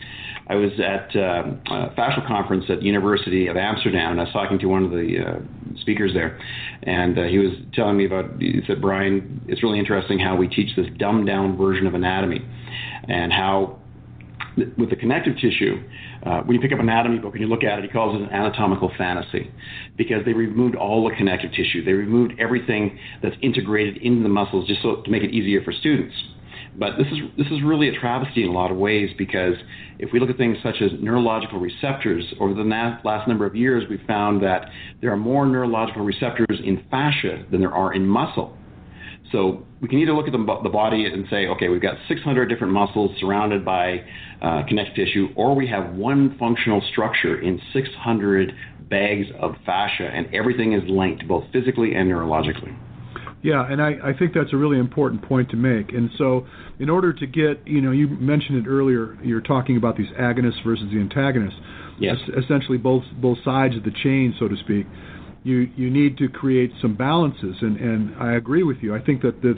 I 0.49 0.55
was 0.55 0.71
at 0.81 1.15
um, 1.15 1.61
a 1.67 1.91
fascial 1.97 2.27
conference 2.27 2.65
at 2.71 2.81
the 2.81 2.87
University 2.87 3.49
of 3.49 3.57
Amsterdam, 3.57 4.13
and 4.13 4.21
I 4.21 4.25
was 4.25 4.33
talking 4.33 4.59
to 4.61 4.67
one 4.67 4.85
of 4.85 4.91
the 4.91 5.19
uh, 5.19 5.81
speakers 5.81 6.13
there, 6.15 6.41
and 6.85 7.19
uh, 7.19 7.25
he 7.25 7.39
was 7.39 7.53
telling 7.75 7.99
me 7.99 8.07
about. 8.07 8.41
He 8.41 8.61
said, 8.67 8.81
"Brian, 8.81 9.43
it's 9.47 9.63
really 9.63 9.79
interesting 9.79 10.19
how 10.19 10.37
we 10.37 10.49
teach 10.49 10.75
this 10.75 10.87
dumbed 10.99 11.27
down 11.27 11.57
version 11.59 11.87
of 11.87 11.93
anatomy, 11.93 12.41
and 13.09 13.31
how 13.31 13.79
th- 14.57 14.69
with 14.79 14.89
the 14.89 14.97
connective 14.97 15.35
tissue, 15.37 15.83
uh, 16.25 16.41
when 16.43 16.55
you 16.55 16.61
pick 16.61 16.73
up 16.73 16.79
an 16.79 16.89
anatomy 16.89 17.19
book 17.19 17.35
and 17.35 17.43
you 17.43 17.47
look 17.47 17.65
at 17.65 17.79
it, 17.79 17.85
he 17.85 17.91
calls 17.91 18.17
it 18.17 18.23
an 18.23 18.31
anatomical 18.31 18.91
fantasy 18.97 19.51
because 19.97 20.25
they 20.25 20.33
removed 20.33 20.77
all 20.77 21.09
the 21.09 21.15
connective 21.15 21.51
tissue. 21.51 21.85
They 21.85 21.93
removed 21.93 22.33
everything 22.39 22.99
that's 23.23 23.37
integrated 23.43 23.99
into 23.99 24.23
the 24.23 24.29
muscles 24.29 24.67
just 24.67 24.83
so 24.83 25.03
to 25.03 25.11
make 25.11 25.23
it 25.23 25.31
easier 25.31 25.63
for 25.63 25.73
students. 25.73 26.15
But 26.79 26.97
this 26.97 27.09
is 27.09 27.19
this 27.37 27.47
is 27.49 27.63
really 27.65 27.89
a 27.89 27.99
travesty 27.99 28.45
in 28.45 28.51
a 28.51 28.53
lot 28.53 28.71
of 28.71 28.77
ways 28.77 29.11
because 29.19 29.55
if 29.99 30.13
we 30.13 30.21
look 30.21 30.31
at 30.31 30.37
things 30.37 30.57
such 30.63 30.77
as 30.81 30.93
neurological 31.01 31.59
receptors 31.59 32.25
over 32.39 32.55
the 32.55 32.63
na- 32.63 32.99
last 33.05 33.27
number 33.27 33.45
of 33.47 33.57
years, 33.57 33.83
we've 33.91 34.07
found 34.07 34.43
that 34.45 34.71
there 35.01 35.11
are 35.11 35.17
more 35.17 35.45
neurological 35.45 36.05
receptors 36.05 36.61
in 36.65 36.85
fascia 36.89 37.45
than 37.51 37.61
there 37.61 37.75
are 37.75 37.93
in 37.95 38.07
muscle. 38.07 38.57
So 39.33 39.67
we 39.81 39.89
can 39.89 39.99
either 39.99 40.15
look 40.15 40.27
at 40.27 40.33
the, 40.33 40.61
the 40.63 40.71
body 40.71 41.05
and 41.05 41.27
say, 41.29 41.49
okay, 41.49 41.69
we've 41.69 41.83
got 41.83 41.97
600 42.09 42.47
different 42.47 42.73
muscles 42.73 43.11
surrounded 43.21 43.65
by 43.65 44.05
uh, 44.41 44.63
connective 44.67 44.95
tissue, 44.95 45.29
or 45.37 45.55
we 45.55 45.67
have 45.67 45.95
one 45.95 46.37
functional 46.39 46.81
structure 46.93 47.41
in 47.41 47.61
600 47.75 48.53
bags 48.89 49.27
of 49.39 49.55
fascia, 49.67 50.05
and 50.07 50.33
everything 50.35 50.73
is 50.73 50.83
linked 50.89 51.29
both 51.29 51.45
physically 51.53 51.95
and 51.95 52.11
neurologically. 52.11 52.75
Yeah, 53.43 53.65
and 53.71 53.81
I, 53.81 53.95
I 54.03 54.13
think 54.19 54.35
that's 54.35 54.53
a 54.53 54.57
really 54.57 54.79
important 54.79 55.23
point 55.23 55.51
to 55.51 55.57
make. 55.57 55.93
And 55.93 56.11
so, 56.19 56.47
in 56.81 56.91
order 56.91 57.13
to 57.13 57.27
get, 57.27 57.67
you 57.67 57.81
know, 57.81 57.93
you 57.93 58.09
mentioned 58.09 58.67
it 58.67 58.69
earlier. 58.69 59.17
You're 59.23 59.41
talking 59.41 59.77
about 59.77 59.97
these 59.97 60.11
agonists 60.19 60.65
versus 60.65 60.87
the 60.93 60.99
antagonists. 60.99 61.59
Yes. 62.01 62.17
Es- 62.23 62.45
essentially, 62.45 62.79
both 62.79 63.05
both 63.21 63.39
sides 63.45 63.77
of 63.77 63.85
the 63.85 63.93
chain, 64.03 64.35
so 64.39 64.49
to 64.49 64.57
speak. 64.57 64.87
You 65.45 65.71
you 65.77 65.89
need 65.89 66.19
to 66.19 66.29
create 66.29 66.73
some 66.83 66.97
balances, 66.97 67.57
and 67.61 67.77
and 67.77 68.17
I 68.17 68.35
agree 68.35 68.65
with 68.65 68.79
you. 68.81 68.95
I 68.95 69.01
think 69.01 69.23
that 69.23 69.41
this 69.41 69.57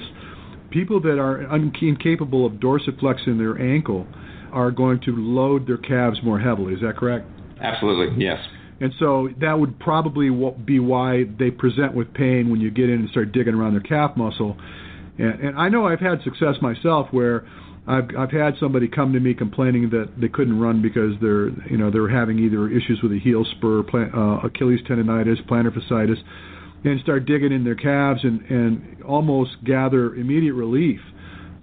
people 0.70 1.00
that 1.00 1.18
are 1.18 1.50
un- 1.50 1.72
incapable 1.80 2.44
of 2.44 2.54
dorsiflexing 2.54 3.38
their 3.38 3.58
ankle 3.58 4.06
are 4.52 4.70
going 4.70 5.00
to 5.00 5.16
load 5.16 5.66
their 5.66 5.78
calves 5.78 6.18
more 6.22 6.38
heavily. 6.38 6.74
Is 6.74 6.80
that 6.82 6.96
correct? 6.96 7.26
Absolutely, 7.60 8.22
yes. 8.22 8.38
And 8.80 8.92
so 8.98 9.28
that 9.40 9.58
would 9.58 9.78
probably 9.78 10.30
be 10.64 10.80
why 10.80 11.24
they 11.38 11.50
present 11.50 11.94
with 11.94 12.12
pain 12.14 12.50
when 12.50 12.60
you 12.60 12.70
get 12.70 12.88
in 12.88 13.00
and 13.00 13.10
start 13.10 13.32
digging 13.32 13.54
around 13.54 13.74
their 13.74 13.82
calf 13.82 14.16
muscle. 14.16 14.56
And, 15.18 15.40
and 15.40 15.58
I 15.58 15.68
know 15.68 15.86
I've 15.86 16.00
had 16.00 16.22
success 16.22 16.54
myself 16.62 17.08
where 17.10 17.46
I've 17.86 18.08
I've 18.16 18.30
had 18.30 18.54
somebody 18.60 18.88
come 18.88 19.12
to 19.14 19.20
me 19.20 19.34
complaining 19.34 19.90
that 19.90 20.12
they 20.20 20.28
couldn't 20.28 20.58
run 20.58 20.82
because 20.82 21.14
they're 21.20 21.48
you 21.68 21.76
know 21.76 21.90
they're 21.90 22.08
having 22.08 22.38
either 22.38 22.68
issues 22.68 23.00
with 23.02 23.12
a 23.12 23.18
heel 23.18 23.44
spur, 23.56 23.82
plan, 23.82 24.10
uh, 24.14 24.46
Achilles 24.46 24.80
tendonitis, 24.88 25.44
plantar 25.46 25.76
fasciitis, 25.76 26.18
and 26.84 27.00
start 27.00 27.26
digging 27.26 27.52
in 27.52 27.64
their 27.64 27.74
calves 27.74 28.20
and 28.22 28.42
and 28.42 29.02
almost 29.02 29.62
gather 29.64 30.14
immediate 30.14 30.54
relief 30.54 31.00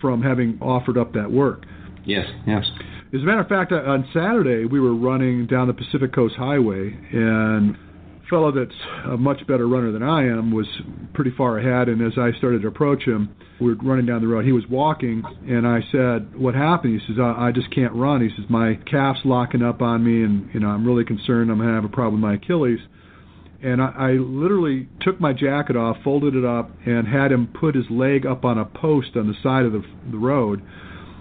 from 0.01 0.21
having 0.21 0.58
offered 0.62 0.97
up 0.97 1.13
that 1.13 1.32
work. 1.32 1.65
Yes, 2.06 2.25
yes. 2.45 2.65
As 3.13 3.22
a 3.22 3.24
matter 3.24 3.39
of 3.39 3.48
fact, 3.48 3.72
on 3.72 4.06
Saturday 4.13 4.65
we 4.65 4.82
were 4.82 4.93
running 4.93 5.48
down 5.48 5.67
the 5.67 5.74
Pacific 5.74 6.13
Coast 6.13 6.36
Highway, 6.36 6.93
and 7.13 7.74
a 7.74 8.28
fellow 8.30 8.52
that's 8.52 8.78
a 9.06 9.15
much 9.15 9.48
better 9.48 9.65
runner 9.65 9.93
than 9.93 10.04
I 10.04 10.24
am 10.24 10.52
was 10.52 10.67
pretty 11.13 11.32
far 11.38 11.58
ahead. 11.58 11.88
And 11.88 12.06
as 12.06 12.17
I 12.17 12.38
started 12.38 12.63
to 12.63 12.67
approach 12.67 13.04
him, 13.04 13.30
we 13.62 13.74
were 13.74 13.76
running 13.82 14.06
down 14.06 14.20
the 14.20 14.28
road. 14.28 14.43
He 14.43 14.52
was 14.52 14.65
walking, 14.70 15.24
and 15.48 15.65
I 15.65 15.80
said, 15.89 16.38
"What 16.38 16.54
happened?" 16.54 17.00
He 17.00 17.08
says, 17.08 17.17
"I, 17.17 17.48
I 17.48 17.52
just 17.54 17.72
can't 17.72 17.93
run." 17.93 18.20
He 18.20 18.30
says, 18.36 18.50
"My 18.50 18.78
calf's 18.86 19.22
locking 19.24 19.63
up 19.63 19.82
on 19.82 20.04
me, 20.04 20.24
and 20.24 20.50
you 20.54 20.60
know 20.60 20.67
I'm 20.67 20.86
really 20.86 21.06
concerned. 21.06 21.50
I'm 21.50 21.60
gonna 21.60 21.76
have 21.76 21.86
a 21.86 21.89
problem 21.89 22.22
with 22.22 22.30
my 22.30 22.34
Achilles." 22.34 22.82
And 23.63 23.82
I, 23.82 23.93
I 23.98 24.12
literally 24.20 24.89
took 25.00 25.22
my 25.22 25.32
jacket 25.32 25.78
off, 25.78 25.96
folded 26.04 26.36
it 26.36 26.43
up, 26.43 26.72
and 26.86 27.08
had 27.08 27.32
him 27.32 27.48
put 27.48 27.74
his 27.74 27.89
leg 27.89 28.26
up 28.26 28.43
on 28.43 28.58
a 28.58 28.65
post 28.65 29.15
on 29.15 29.28
the 29.28 29.34
side 29.41 29.65
of 29.65 29.72
the, 29.72 29.84
the 30.12 30.17
road 30.17 30.62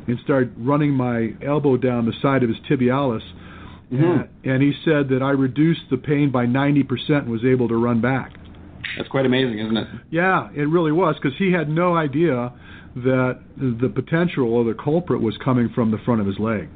and 0.07 0.19
started 0.25 0.55
running 0.59 0.93
my 0.93 1.33
elbow 1.45 1.77
down 1.77 2.07
the 2.07 2.13
side 2.23 2.43
of 2.43 2.49
his 2.49 2.59
tibialis. 2.69 3.23
Mhm. 3.93 4.29
And, 4.45 4.53
and 4.53 4.63
he 4.63 4.73
said 4.85 5.09
that 5.11 5.23
I 5.23 5.31
reduced 5.31 5.91
the 5.91 5.97
pain 5.97 6.31
by 6.31 6.47
90% 6.47 7.23
and 7.23 7.31
was 7.31 7.45
able 7.45 7.69
to 7.69 7.77
run 7.77 8.01
back. 8.01 8.33
That's 8.97 9.09
quite 9.09 9.27
amazing, 9.27 9.59
isn't 9.59 9.77
it? 9.77 9.89
Yeah, 10.11 10.49
it 10.55 10.69
really 10.69 10.93
was 10.93 11.17
because 11.21 11.37
he 11.39 11.53
had 11.53 11.69
no 11.69 11.97
idea 11.97 12.53
that 12.97 13.41
the 13.57 13.89
potential 13.89 14.53
or 14.53 14.65
the 14.65 14.75
culprit 14.75 15.21
was 15.21 15.37
coming 15.45 15.69
from 15.75 15.91
the 15.91 15.99
front 15.99 16.21
of 16.21 16.27
his 16.27 16.39
leg. 16.39 16.69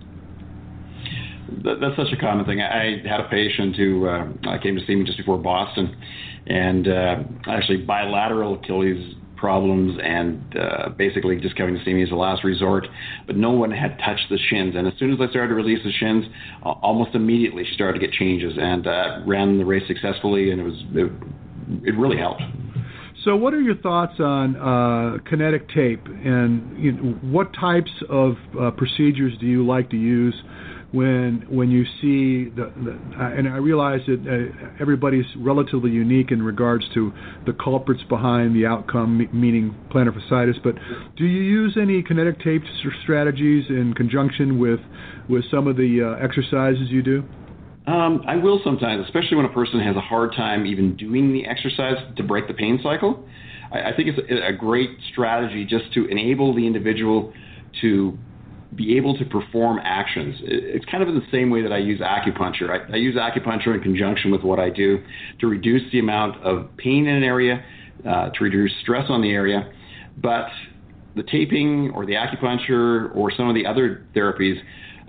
That's 1.65 1.97
such 1.97 2.13
a 2.13 2.17
common 2.17 2.45
thing. 2.45 2.61
I 2.61 3.03
had 3.09 3.21
a 3.21 3.29
patient 3.29 3.75
who 3.77 4.07
uh, 4.07 4.59
came 4.63 4.77
to 4.77 4.87
see 4.87 4.95
me 4.95 5.05
just 5.05 5.19
before 5.19 5.39
Boston, 5.39 5.97
and 6.47 6.87
uh, 6.87 7.17
actually 7.49 7.79
bilateral 7.79 8.55
Achilles 8.55 9.15
problems, 9.41 9.99
and 10.03 10.55
uh, 10.57 10.91
basically 10.91 11.41
just 11.41 11.57
coming 11.57 11.75
to 11.75 11.85
see 11.85 11.95
me 11.95 12.03
as 12.03 12.11
a 12.11 12.15
last 12.15 12.45
resort. 12.45 12.87
But 13.27 13.37
no 13.37 13.51
one 13.51 13.71
had 13.71 13.99
touched 13.99 14.27
the 14.29 14.39
shins, 14.51 14.75
and 14.77 14.87
as 14.87 14.93
soon 14.99 15.13
as 15.13 15.19
I 15.21 15.29
started 15.31 15.49
to 15.49 15.55
release 15.55 15.83
the 15.83 15.93
shins, 15.93 16.27
uh, 16.65 16.71
almost 16.83 17.15
immediately 17.15 17.65
she 17.65 17.75
started 17.75 17.99
to 17.99 18.07
get 18.07 18.15
changes, 18.15 18.53
and 18.57 18.87
uh, 18.87 19.21
ran 19.27 19.59
the 19.59 19.65
race 19.65 19.85
successfully, 19.89 20.51
and 20.51 20.61
it 20.61 20.65
was 20.65 20.85
it, 20.95 21.13
it 21.89 21.99
really 21.99 22.19
helped. 22.19 22.43
So, 23.25 23.37
what 23.37 23.53
are 23.53 23.61
your 23.61 23.77
thoughts 23.77 24.19
on 24.19 24.57
uh, 24.57 25.19
kinetic 25.29 25.69
tape, 25.71 26.07
and 26.07 26.79
you 26.79 26.93
know, 26.93 27.13
what 27.23 27.53
types 27.53 27.91
of 28.09 28.37
uh, 28.59 28.71
procedures 28.71 29.35
do 29.41 29.47
you 29.47 29.67
like 29.67 29.91
to 29.91 29.97
use 29.97 30.35
when 30.93 31.45
when 31.49 31.71
you 31.71 31.85
see 32.01 32.51
the? 32.51 32.73
the 32.77 33.01
uh, 33.19 33.31
and 33.31 33.49
I 33.49 33.57
realize 33.57 34.01
that 34.07 34.21
uh, 34.27 34.69
everybody's 34.81 35.27
relatively 35.37 35.91
unique 35.91 36.31
in 36.31 36.43
regards 36.43 36.85
to 36.95 37.13
the 37.47 37.53
culprits 37.53 38.03
behind 38.09 38.57
the 38.57 38.67
outcome, 38.67 39.19
me- 39.19 39.29
meaning 39.33 39.77
plantar 39.91 40.13
fasciitis. 40.13 40.63
But 40.63 40.75
do 41.17 41.25
you 41.25 41.43
use 41.43 41.77
any 41.81 42.03
kinetic 42.03 42.41
tape 42.41 42.63
strategies 43.03 43.67
in 43.69 43.95
conjunction 43.95 44.59
with 44.59 44.81
with 45.29 45.45
some 45.51 45.69
of 45.69 45.77
the 45.77 46.17
uh, 46.19 46.25
exercises 46.25 46.89
you 46.91 47.03
do? 47.03 47.25
Um, 47.87 48.23
I 48.27 48.37
will 48.37 48.61
sometimes, 48.63 49.05
especially 49.07 49.37
when 49.37 49.47
a 49.47 49.53
person 49.53 49.81
has 49.81 49.97
a 49.97 50.01
hard 50.01 50.33
time 50.37 50.67
even 50.67 50.97
doing 50.97 51.33
the 51.33 51.47
exercise 51.47 51.97
to 52.17 52.23
break 52.23 52.47
the 52.47 52.55
pain 52.55 52.79
cycle. 52.83 53.27
I, 53.73 53.91
I 53.91 53.97
think 53.97 54.09
it's 54.09 54.19
a, 54.31 54.49
a 54.49 54.53
great 54.53 54.91
strategy 55.13 55.65
just 55.65 55.93
to 55.95 56.07
enable 56.07 56.55
the 56.55 56.67
individual 56.67 57.33
to 57.81 58.19
be 58.75 58.97
able 58.97 59.17
to 59.19 59.25
perform 59.25 59.81
actions. 59.83 60.37
It's 60.43 60.85
kind 60.87 61.03
of 61.03 61.09
in 61.09 61.17
the 61.17 61.27
same 61.33 61.51
way 61.51 61.63
that 61.63 61.73
I 61.73 61.79
use 61.79 62.01
acupuncture. 62.01 62.71
I, 62.71 62.93
I 62.93 62.97
use 62.97 63.17
acupuncture 63.17 63.75
in 63.75 63.81
conjunction 63.81 64.31
with 64.31 64.43
what 64.43 64.61
I 64.61 64.71
do 64.71 65.03
to 65.41 65.47
reduce 65.49 65.83
the 65.91 65.99
amount 65.99 66.43
of 66.45 66.69
pain 66.77 67.07
in 67.07 67.17
an 67.17 67.25
area, 67.25 67.65
uh, 68.09 68.31
to 68.31 68.45
reduce 68.45 68.73
stress 68.83 69.07
on 69.09 69.23
the 69.23 69.31
area. 69.31 69.73
But 70.19 70.47
the 71.17 71.25
taping 71.25 71.91
or 71.95 72.07
the 72.07 72.15
acupuncture 72.15 73.15
or 73.17 73.33
some 73.37 73.49
of 73.49 73.55
the 73.55 73.67
other 73.67 74.07
therapies, 74.15 74.61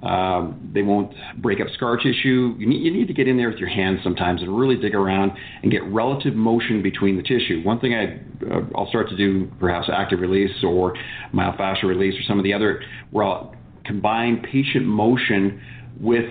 um, 0.04 0.72
they 0.74 0.82
won't 0.82 1.14
break 1.42 1.60
up 1.62 1.68
scar 1.76 1.98
tissue. 1.98 2.56
You 2.58 2.68
need, 2.68 2.82
you 2.82 2.92
need 2.92 3.08
to 3.08 3.14
get 3.14 3.28
in 3.28 3.38
there 3.38 3.50
with 3.50 3.60
your 3.60 3.70
hands 3.70 4.00
sometimes 4.04 4.42
and 4.42 4.58
really 4.58 4.78
dig 4.78 4.96
around 4.96 5.32
and 5.62 5.72
get 5.72 5.84
relative 5.84 6.36
motion 6.36 6.82
between 6.82 7.18
the 7.18 7.24
tissue. 7.24 7.62
One 7.64 7.80
thing 7.80 7.94
I, 7.94 8.20
uh, 8.52 8.62
I'll 8.76 8.90
start 8.90 9.10
to 9.10 9.18
do, 9.18 9.52
perhaps 9.60 9.90
active 9.92 10.20
release 10.20 10.64
or 10.64 10.96
myofascial 11.34 11.84
release 11.84 12.16
or 12.20 12.24
some 12.28 12.38
of 12.38 12.44
the 12.44 12.54
other, 12.54 12.82
where 13.12 13.26
I'll 13.26 13.56
combine 13.86 14.44
patient 14.52 14.86
motion 14.86 15.62
with 16.00 16.30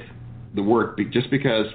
the 0.54 0.62
work, 0.62 0.98
just 1.12 1.30
because 1.30 1.66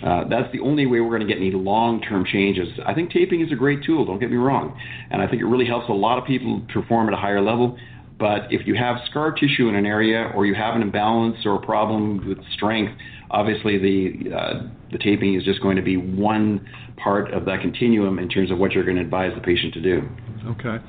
Uh, 0.00 0.24
that's 0.30 0.50
the 0.52 0.60
only 0.60 0.86
way 0.86 0.98
we're 1.00 1.14
going 1.14 1.28
to 1.28 1.32
get 1.34 1.36
any 1.36 1.52
long-term 1.52 2.24
changes. 2.24 2.68
I 2.86 2.94
think 2.94 3.12
taping 3.12 3.42
is 3.42 3.52
a 3.52 3.54
great 3.54 3.84
tool. 3.84 4.06
Don't 4.06 4.18
get 4.18 4.30
me 4.30 4.38
wrong, 4.38 4.72
and 5.10 5.20
I 5.20 5.26
think 5.28 5.42
it 5.42 5.44
really 5.44 5.66
helps 5.66 5.90
a 5.90 5.92
lot 5.92 6.16
of 6.16 6.24
people 6.24 6.62
perform 6.72 7.08
at 7.08 7.12
a 7.12 7.18
higher 7.18 7.42
level. 7.42 7.76
But 8.20 8.52
if 8.52 8.66
you 8.66 8.74
have 8.74 8.96
scar 9.10 9.32
tissue 9.32 9.68
in 9.70 9.74
an 9.74 9.86
area, 9.86 10.30
or 10.34 10.44
you 10.44 10.54
have 10.54 10.76
an 10.76 10.82
imbalance 10.82 11.38
or 11.46 11.54
a 11.56 11.60
problem 11.64 12.28
with 12.28 12.38
strength, 12.54 12.92
obviously 13.30 13.78
the 13.78 14.36
uh, 14.36 14.68
the 14.92 14.98
taping 14.98 15.34
is 15.34 15.42
just 15.42 15.62
going 15.62 15.76
to 15.76 15.82
be 15.82 15.96
one 15.96 16.68
part 17.02 17.32
of 17.32 17.46
that 17.46 17.62
continuum 17.62 18.18
in 18.18 18.28
terms 18.28 18.50
of 18.50 18.58
what 18.58 18.72
you're 18.72 18.84
going 18.84 18.98
to 18.98 19.02
advise 19.02 19.32
the 19.34 19.40
patient 19.40 19.72
to 19.72 19.80
do. 19.80 20.02
Okay. 20.48 20.84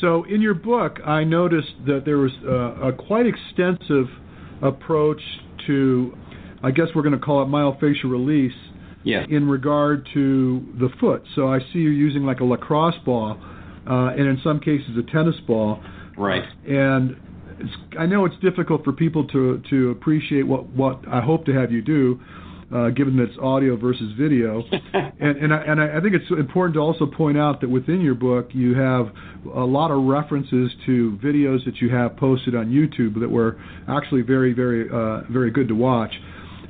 So 0.00 0.24
in 0.24 0.40
your 0.40 0.54
book, 0.54 1.00
I 1.04 1.24
noticed 1.24 1.74
that 1.86 2.06
there 2.06 2.16
was 2.16 2.32
a, 2.46 2.88
a 2.88 2.92
quite 2.94 3.26
extensive 3.26 4.06
approach 4.62 5.20
to, 5.66 6.16
I 6.62 6.70
guess 6.70 6.86
we're 6.94 7.02
going 7.02 7.18
to 7.18 7.20
call 7.20 7.42
it 7.42 7.46
myofascial 7.46 8.10
release. 8.10 8.56
Yes. 9.02 9.26
In 9.30 9.48
regard 9.48 10.06
to 10.12 10.62
the 10.78 10.88
foot, 11.00 11.22
so 11.34 11.48
I 11.48 11.58
see 11.58 11.78
you're 11.78 11.92
using 11.92 12.24
like 12.24 12.40
a 12.40 12.44
lacrosse 12.44 12.98
ball, 13.04 13.38
uh, 13.88 14.10
and 14.10 14.28
in 14.28 14.38
some 14.44 14.60
cases 14.60 14.90
a 14.98 15.10
tennis 15.10 15.36
ball. 15.46 15.82
Right. 16.20 16.44
And 16.68 17.16
I 17.98 18.04
know 18.04 18.26
it's 18.26 18.36
difficult 18.42 18.84
for 18.84 18.92
people 18.92 19.26
to 19.28 19.62
to 19.70 19.90
appreciate 19.90 20.42
what 20.42 20.68
what 20.68 21.00
I 21.08 21.22
hope 21.22 21.46
to 21.46 21.52
have 21.54 21.72
you 21.72 21.80
do, 21.80 22.20
uh, 22.74 22.90
given 22.90 23.16
that 23.16 23.30
it's 23.30 23.38
audio 23.38 23.74
versus 23.76 24.12
video. 24.18 24.62
and 24.92 25.38
and, 25.38 25.54
I, 25.54 25.62
and 25.62 25.80
I 25.80 25.98
think 26.02 26.14
it's 26.14 26.30
important 26.30 26.74
to 26.74 26.80
also 26.80 27.06
point 27.06 27.38
out 27.38 27.62
that 27.62 27.70
within 27.70 28.02
your 28.02 28.14
book 28.14 28.50
you 28.52 28.74
have 28.74 29.10
a 29.54 29.64
lot 29.64 29.90
of 29.90 30.04
references 30.04 30.70
to 30.84 31.18
videos 31.24 31.64
that 31.64 31.76
you 31.80 31.88
have 31.88 32.18
posted 32.18 32.54
on 32.54 32.66
YouTube 32.66 33.18
that 33.20 33.30
were 33.30 33.58
actually 33.88 34.20
very 34.20 34.52
very 34.52 34.90
uh, 34.90 35.22
very 35.30 35.50
good 35.50 35.68
to 35.68 35.74
watch. 35.74 36.12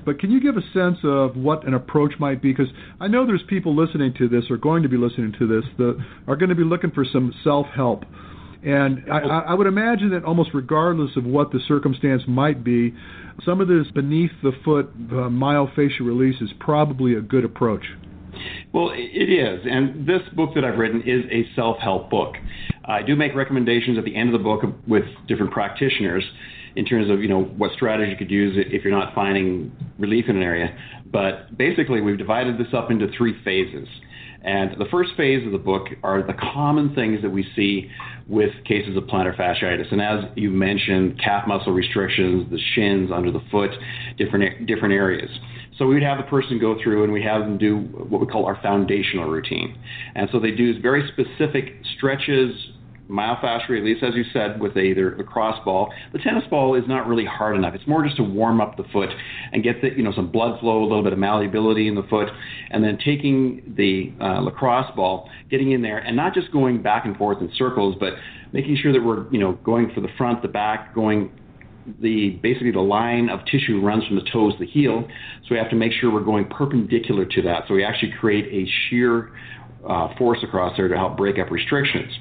But 0.05 0.21
can 0.21 0.31
you 0.31 0.41
give 0.41 0.57
a 0.57 0.63
sense 0.73 0.99
of 1.03 1.37
what 1.37 1.67
an 1.67 1.75
approach 1.75 2.15
might 2.21 2.41
be? 2.41 2.53
Because 2.53 2.73
I 3.01 3.09
know 3.09 3.27
there's 3.27 3.43
people 3.49 3.75
listening 3.75 4.15
to 4.19 4.29
this 4.29 4.45
or 4.49 4.57
going 4.57 4.85
to 4.85 4.89
be 4.89 4.97
listening 4.97 5.35
to 5.41 5.47
this 5.47 5.65
that 5.77 5.99
are 6.29 6.37
going 6.37 6.49
to 6.51 6.55
be 6.55 6.65
looking 6.65 6.93
for 6.93 7.05
some 7.05 7.35
self 7.43 7.67
help. 7.75 8.05
And 8.63 9.11
I, 9.11 9.19
I 9.19 9.55
would 9.55 9.67
imagine 9.67 10.11
that 10.11 10.25
almost 10.25 10.51
regardless 10.53 11.17
of 11.17 11.25
what 11.25 11.51
the 11.51 11.61
circumstance 11.67 12.23
might 12.29 12.63
be, 12.63 12.95
some 13.45 13.61
of 13.61 13.69
this 13.69 13.87
beneath 13.95 14.33
the 14.43 14.53
foot 14.65 14.91
uh, 14.95 15.31
myofascial 15.31 16.01
release 16.01 16.41
is 16.43 16.51
probably 16.59 17.15
a 17.15 17.21
good 17.21 17.45
approach. 17.45 17.85
Well, 18.73 18.91
it 18.95 19.31
is. 19.31 19.61
And 19.65 20.07
this 20.07 20.23
book 20.35 20.51
that 20.55 20.65
I've 20.65 20.79
written 20.79 21.03
is 21.03 21.25
a 21.31 21.45
self 21.57 21.79
help 21.79 22.11
book. 22.11 22.35
I 22.85 23.03
do 23.03 23.17
make 23.17 23.35
recommendations 23.35 23.99
at 23.99 24.05
the 24.05 24.15
end 24.15 24.33
of 24.35 24.41
the 24.41 24.45
book 24.45 24.63
with 24.87 25.05
different 25.27 25.53
practitioners 25.53 26.25
in 26.77 26.85
terms 26.85 27.11
of 27.11 27.21
you 27.21 27.29
know 27.29 27.43
what 27.43 27.73
strategy 27.73 28.11
you 28.11 28.17
could 28.17 28.31
use 28.31 28.57
if 28.57 28.85
you're 28.85 28.97
not 28.97 29.15
finding 29.15 29.73
relief 29.99 30.27
in 30.29 30.37
an 30.37 30.43
area. 30.43 30.77
But 31.11 31.57
basically, 31.57 32.01
we've 32.01 32.19
divided 32.19 32.59
this 32.59 32.73
up 32.73 32.91
into 32.91 33.09
three 33.17 33.35
phases. 33.45 33.89
And 34.43 34.73
the 34.79 34.87
first 34.91 35.11
phase 35.17 35.45
of 35.45 35.53
the 35.53 35.59
book 35.59 35.89
are 36.03 36.23
the 36.23 36.33
common 36.33 36.95
things 36.95 37.21
that 37.23 37.31
we 37.31 37.47
see 37.55 37.91
with 38.27 38.51
cases 38.65 38.97
of 38.97 39.05
plantar 39.05 39.37
fasciitis. 39.37 39.93
And 39.93 40.01
as 40.01 40.25
you 40.37 40.51
mentioned, 40.51 41.21
calf 41.23 41.47
muscle 41.47 41.73
restrictions, 41.73 42.51
the 42.51 42.59
shins, 42.75 43.11
under 43.13 43.31
the 43.31 43.43
foot, 43.51 43.71
different 44.17 44.67
different 44.67 44.95
areas. 44.95 45.31
So 45.79 45.87
we 45.87 45.95
would 45.95 46.03
have 46.03 46.19
the 46.19 46.25
person 46.25 46.59
go 46.59 46.77
through 46.83 47.05
and 47.05 47.13
we 47.13 47.23
have 47.23 47.41
them 47.41 47.57
do 47.57 47.79
what 47.79 48.21
we 48.21 48.27
call 48.27 48.45
our 48.47 48.61
foundational 48.61 49.31
routine. 49.31 49.79
And 50.15 50.29
so 50.31 50.39
they 50.39 50.51
do 50.51 50.79
very 50.81 51.09
specific 51.09 51.75
stretches, 51.97 52.53
myofascial 53.11 53.69
release, 53.69 54.03
as 54.03 54.15
you 54.15 54.25
said, 54.33 54.61
with 54.61 54.77
either 54.77 55.15
the 55.17 55.25
cross 55.25 55.63
ball. 55.65 55.93
The 56.13 56.19
tennis 56.19 56.45
ball 56.49 56.75
is 56.77 56.85
not 56.87 57.07
really 57.07 57.25
hard 57.25 57.57
enough. 57.57 57.75
It's 57.75 57.87
more 57.87 58.05
just 58.05 58.17
to 58.17 58.23
warm 58.23 58.61
up 58.61 58.77
the 58.77 58.85
foot 58.93 59.11
and 59.53 59.63
get 59.63 59.83
the, 59.83 59.89
you 59.97 60.03
know 60.03 60.13
some 60.15 60.31
blood 60.31 60.61
flow, 60.61 60.83
a 60.83 60.87
little 60.87 61.03
bit 61.03 61.13
of 61.13 61.19
malleability 61.19 61.89
in 61.89 61.95
the 61.95 62.05
foot, 62.05 62.29
and 62.71 62.83
then 62.83 62.99
taking 63.05 63.75
the 63.77 64.13
uh, 64.25 64.41
lacrosse 64.41 64.91
ball, 64.95 65.29
getting 65.51 65.73
in 65.73 65.83
there, 65.83 65.99
and 65.99 66.17
not 66.17 66.35
just 66.35 66.53
going 66.53 66.83
back 66.83 67.05
and 67.05 67.17
forth 67.17 67.41
in 67.41 67.51
circles, 67.57 67.97
but 67.99 68.15
making 68.53 68.77
sure 68.81 68.93
that 68.93 69.03
we're 69.03 69.31
you 69.31 69.39
know 69.39 69.53
going 69.65 69.91
for 69.95 70.01
the 70.01 70.11
front, 70.17 70.43
the 70.43 70.49
back, 70.49 70.95
going 70.95 71.31
the 72.01 72.39
basically 72.43 72.71
the 72.71 72.81
line 72.81 73.29
of 73.29 73.41
tissue 73.47 73.81
runs 73.81 74.05
from 74.07 74.17
the 74.17 74.25
toes 74.33 74.53
to 74.55 74.61
the 74.61 74.67
heel, 74.67 75.07
so 75.43 75.49
we 75.51 75.57
have 75.57 75.71
to 75.71 75.77
make 75.77 75.93
sure 75.93 76.13
we're 76.13 76.21
going 76.21 76.45
perpendicular 76.47 77.25
to 77.25 77.43
that. 77.43 77.65
So 77.67 77.75
we 77.75 77.85
actually 77.85 78.13
create 78.21 78.47
a 78.47 78.71
shear 78.89 79.33
uh, 79.89 80.15
force 80.17 80.39
across 80.43 80.77
there 80.77 80.89
to 80.89 80.97
help 80.97 81.17
break 81.17 81.39
up 81.39 81.51
restrictions. 81.51 82.13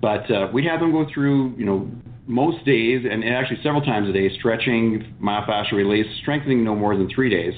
But 0.00 0.30
uh, 0.30 0.48
we 0.52 0.64
have 0.66 0.80
them 0.80 0.92
go 0.92 1.06
through, 1.12 1.56
you 1.56 1.64
know, 1.64 1.90
most 2.28 2.64
days 2.66 3.04
and 3.10 3.24
actually 3.24 3.58
several 3.62 3.80
times 3.80 4.08
a 4.08 4.12
day, 4.12 4.28
stretching, 4.38 5.16
myofascial 5.20 5.72
release, 5.72 6.06
strengthening 6.20 6.62
no 6.62 6.74
more 6.74 6.96
than 6.96 7.08
three 7.12 7.30
days. 7.30 7.54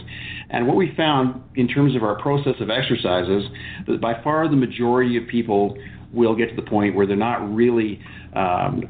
And 0.48 0.66
what 0.66 0.76
we 0.76 0.94
found 0.96 1.42
in 1.56 1.66
terms 1.66 1.96
of 1.96 2.04
our 2.04 2.20
process 2.20 2.54
of 2.60 2.70
exercises, 2.70 3.44
that 3.88 4.00
by 4.00 4.22
far 4.22 4.48
the 4.48 4.56
majority 4.56 5.16
of 5.16 5.26
people 5.26 5.76
will 6.12 6.36
get 6.36 6.50
to 6.50 6.56
the 6.56 6.62
point 6.62 6.94
where 6.94 7.06
they're 7.06 7.16
not 7.16 7.52
really 7.52 8.00
um, 8.34 8.84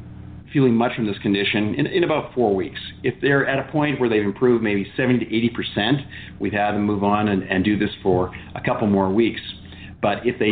feeling 0.53 0.75
much 0.75 0.95
from 0.95 1.07
this 1.07 1.17
condition 1.19 1.73
in, 1.75 1.87
in, 1.87 2.03
about 2.03 2.33
four 2.33 2.53
weeks. 2.55 2.79
If 3.03 3.15
they're 3.21 3.47
at 3.47 3.59
a 3.59 3.71
point 3.71 3.99
where 3.99 4.09
they've 4.09 4.23
improved 4.23 4.63
maybe 4.63 4.91
70 4.95 5.25
to 5.25 5.35
80 5.35 5.49
percent, 5.49 5.97
we've 6.39 6.53
had 6.53 6.73
them 6.73 6.85
move 6.85 7.03
on 7.03 7.27
and, 7.29 7.43
and 7.43 7.63
do 7.63 7.77
this 7.77 7.91
for 8.03 8.35
a 8.55 8.61
couple 8.61 8.87
more 8.87 9.09
weeks. 9.09 9.41
But 10.01 10.25
if 10.25 10.37
they 10.39 10.51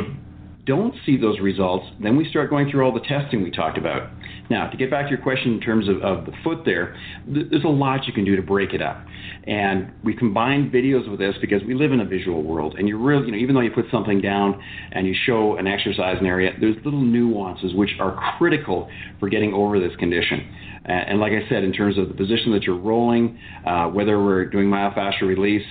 don't 0.70 0.94
see 1.04 1.18
those 1.18 1.40
results, 1.40 1.88
then 2.00 2.16
we 2.16 2.30
start 2.30 2.52
going 2.52 2.70
through 2.70 2.86
all 2.86 2.94
the 2.94 3.00
testing 3.02 3.42
we 3.42 3.50
talked 3.50 3.78
about. 3.78 4.08
Now, 4.52 4.70
to 4.70 4.78
get 4.78 4.92
back 4.92 5.06
to 5.06 5.10
your 5.10 5.22
question 5.22 5.54
in 5.54 5.60
terms 5.60 5.90
of, 5.90 5.98
of 6.04 6.26
the 6.28 6.32
foot 6.44 6.60
there, 6.64 6.96
th- 7.26 7.48
there's 7.50 7.64
a 7.64 7.68
lot 7.68 8.06
you 8.06 8.14
can 8.14 8.24
do 8.24 8.36
to 8.36 8.44
break 8.44 8.74
it 8.74 8.82
up. 8.82 9.04
And 9.46 9.92
we 10.04 10.16
combine 10.16 10.70
videos 10.70 11.10
with 11.10 11.20
this 11.20 11.34
because 11.42 11.64
we 11.68 11.74
live 11.74 11.92
in 11.92 12.02
a 12.02 12.06
visual 12.06 12.44
world. 12.44 12.76
And 12.78 12.88
you 12.88 13.00
really, 13.04 13.26
you 13.26 13.32
know, 13.32 13.38
even 13.40 13.56
though 13.56 13.62
you 13.62 13.72
put 13.72 13.86
something 13.92 14.22
down 14.22 14.62
and 14.92 15.08
you 15.08 15.16
show 15.26 15.58
an 15.58 15.66
exercise 15.66 16.18
in 16.22 16.28
area, 16.28 16.52
there's 16.62 16.76
little 16.86 17.02
nuances 17.02 17.74
which 17.74 17.90
are 18.00 18.38
critical 18.38 18.88
for 19.20 19.28
getting 19.28 19.54
over 19.54 19.80
this 19.80 19.96
condition. 19.98 20.48
And 20.86 21.20
like 21.20 21.32
I 21.32 21.50
said, 21.50 21.64
in 21.64 21.74
terms 21.74 21.98
of 21.98 22.10
the 22.10 22.14
position 22.14 22.52
that 22.54 22.64
you're 22.64 22.78
rolling, 22.78 23.40
uh, 23.66 23.88
whether 23.88 24.24
we're 24.24 24.46
doing 24.46 24.68
myofascial 24.68 25.24
release 25.24 25.66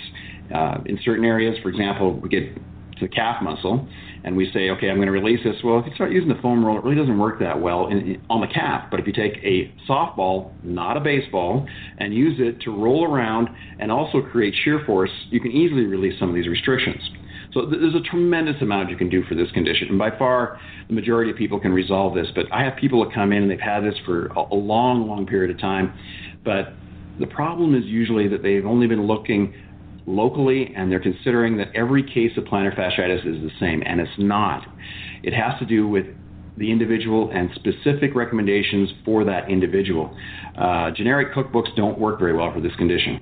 uh, 0.52 0.78
in 0.87 0.98
certain 1.04 1.24
areas, 1.24 1.56
for 1.62 1.68
example, 1.68 2.18
we 2.18 2.28
get 2.28 2.52
to 2.54 3.06
the 3.06 3.08
calf 3.08 3.42
muscle, 3.42 3.87
and 4.28 4.36
we 4.36 4.50
say, 4.52 4.68
okay, 4.68 4.90
I'm 4.90 4.96
going 4.96 5.06
to 5.06 5.12
release 5.12 5.40
this. 5.42 5.56
Well, 5.64 5.78
if 5.78 5.86
you 5.86 5.94
start 5.94 6.12
using 6.12 6.28
the 6.28 6.38
foam 6.42 6.62
roll, 6.62 6.76
it 6.76 6.84
really 6.84 6.96
doesn't 6.96 7.18
work 7.18 7.40
that 7.40 7.58
well 7.58 7.86
in, 7.86 8.20
on 8.28 8.42
the 8.42 8.46
calf. 8.46 8.88
But 8.90 9.00
if 9.00 9.06
you 9.06 9.12
take 9.14 9.38
a 9.42 9.72
softball, 9.88 10.52
not 10.62 10.98
a 10.98 11.00
baseball, 11.00 11.66
and 11.96 12.12
use 12.12 12.36
it 12.38 12.60
to 12.64 12.70
roll 12.70 13.10
around 13.10 13.48
and 13.80 13.90
also 13.90 14.20
create 14.20 14.54
shear 14.64 14.82
force, 14.84 15.10
you 15.30 15.40
can 15.40 15.50
easily 15.50 15.86
release 15.86 16.20
some 16.20 16.28
of 16.28 16.34
these 16.34 16.46
restrictions. 16.46 17.00
So 17.54 17.62
th- 17.62 17.80
there's 17.80 17.94
a 17.94 18.06
tremendous 18.10 18.60
amount 18.60 18.90
you 18.90 18.98
can 18.98 19.08
do 19.08 19.24
for 19.24 19.34
this 19.34 19.50
condition. 19.52 19.88
And 19.88 19.98
by 19.98 20.10
far, 20.18 20.60
the 20.88 20.94
majority 20.94 21.30
of 21.30 21.38
people 21.38 21.58
can 21.58 21.72
resolve 21.72 22.14
this. 22.14 22.26
But 22.34 22.52
I 22.52 22.62
have 22.64 22.76
people 22.76 23.02
that 23.06 23.14
come 23.14 23.32
in 23.32 23.44
and 23.44 23.50
they've 23.50 23.58
had 23.58 23.80
this 23.80 23.94
for 24.04 24.26
a 24.26 24.54
long, 24.54 25.08
long 25.08 25.26
period 25.26 25.50
of 25.50 25.58
time. 25.58 25.94
But 26.44 26.74
the 27.18 27.28
problem 27.28 27.74
is 27.74 27.84
usually 27.86 28.28
that 28.28 28.42
they've 28.42 28.66
only 28.66 28.86
been 28.88 29.06
looking 29.06 29.54
locally, 30.08 30.72
and 30.74 30.90
they're 30.90 31.00
considering 31.00 31.56
that 31.58 31.68
every 31.74 32.02
case 32.02 32.36
of 32.36 32.44
plantar 32.44 32.76
fasciitis 32.76 33.26
is 33.26 33.42
the 33.42 33.50
same, 33.60 33.82
and 33.84 34.00
it's 34.00 34.10
not. 34.18 34.66
It 35.22 35.32
has 35.34 35.58
to 35.60 35.66
do 35.66 35.86
with 35.86 36.06
the 36.56 36.72
individual 36.72 37.30
and 37.32 37.50
specific 37.54 38.14
recommendations 38.14 38.90
for 39.04 39.24
that 39.24 39.48
individual. 39.50 40.16
Uh, 40.56 40.90
generic 40.90 41.32
cookbooks 41.32 41.74
don't 41.76 41.98
work 41.98 42.18
very 42.18 42.34
well 42.34 42.52
for 42.52 42.60
this 42.60 42.74
condition. 42.76 43.20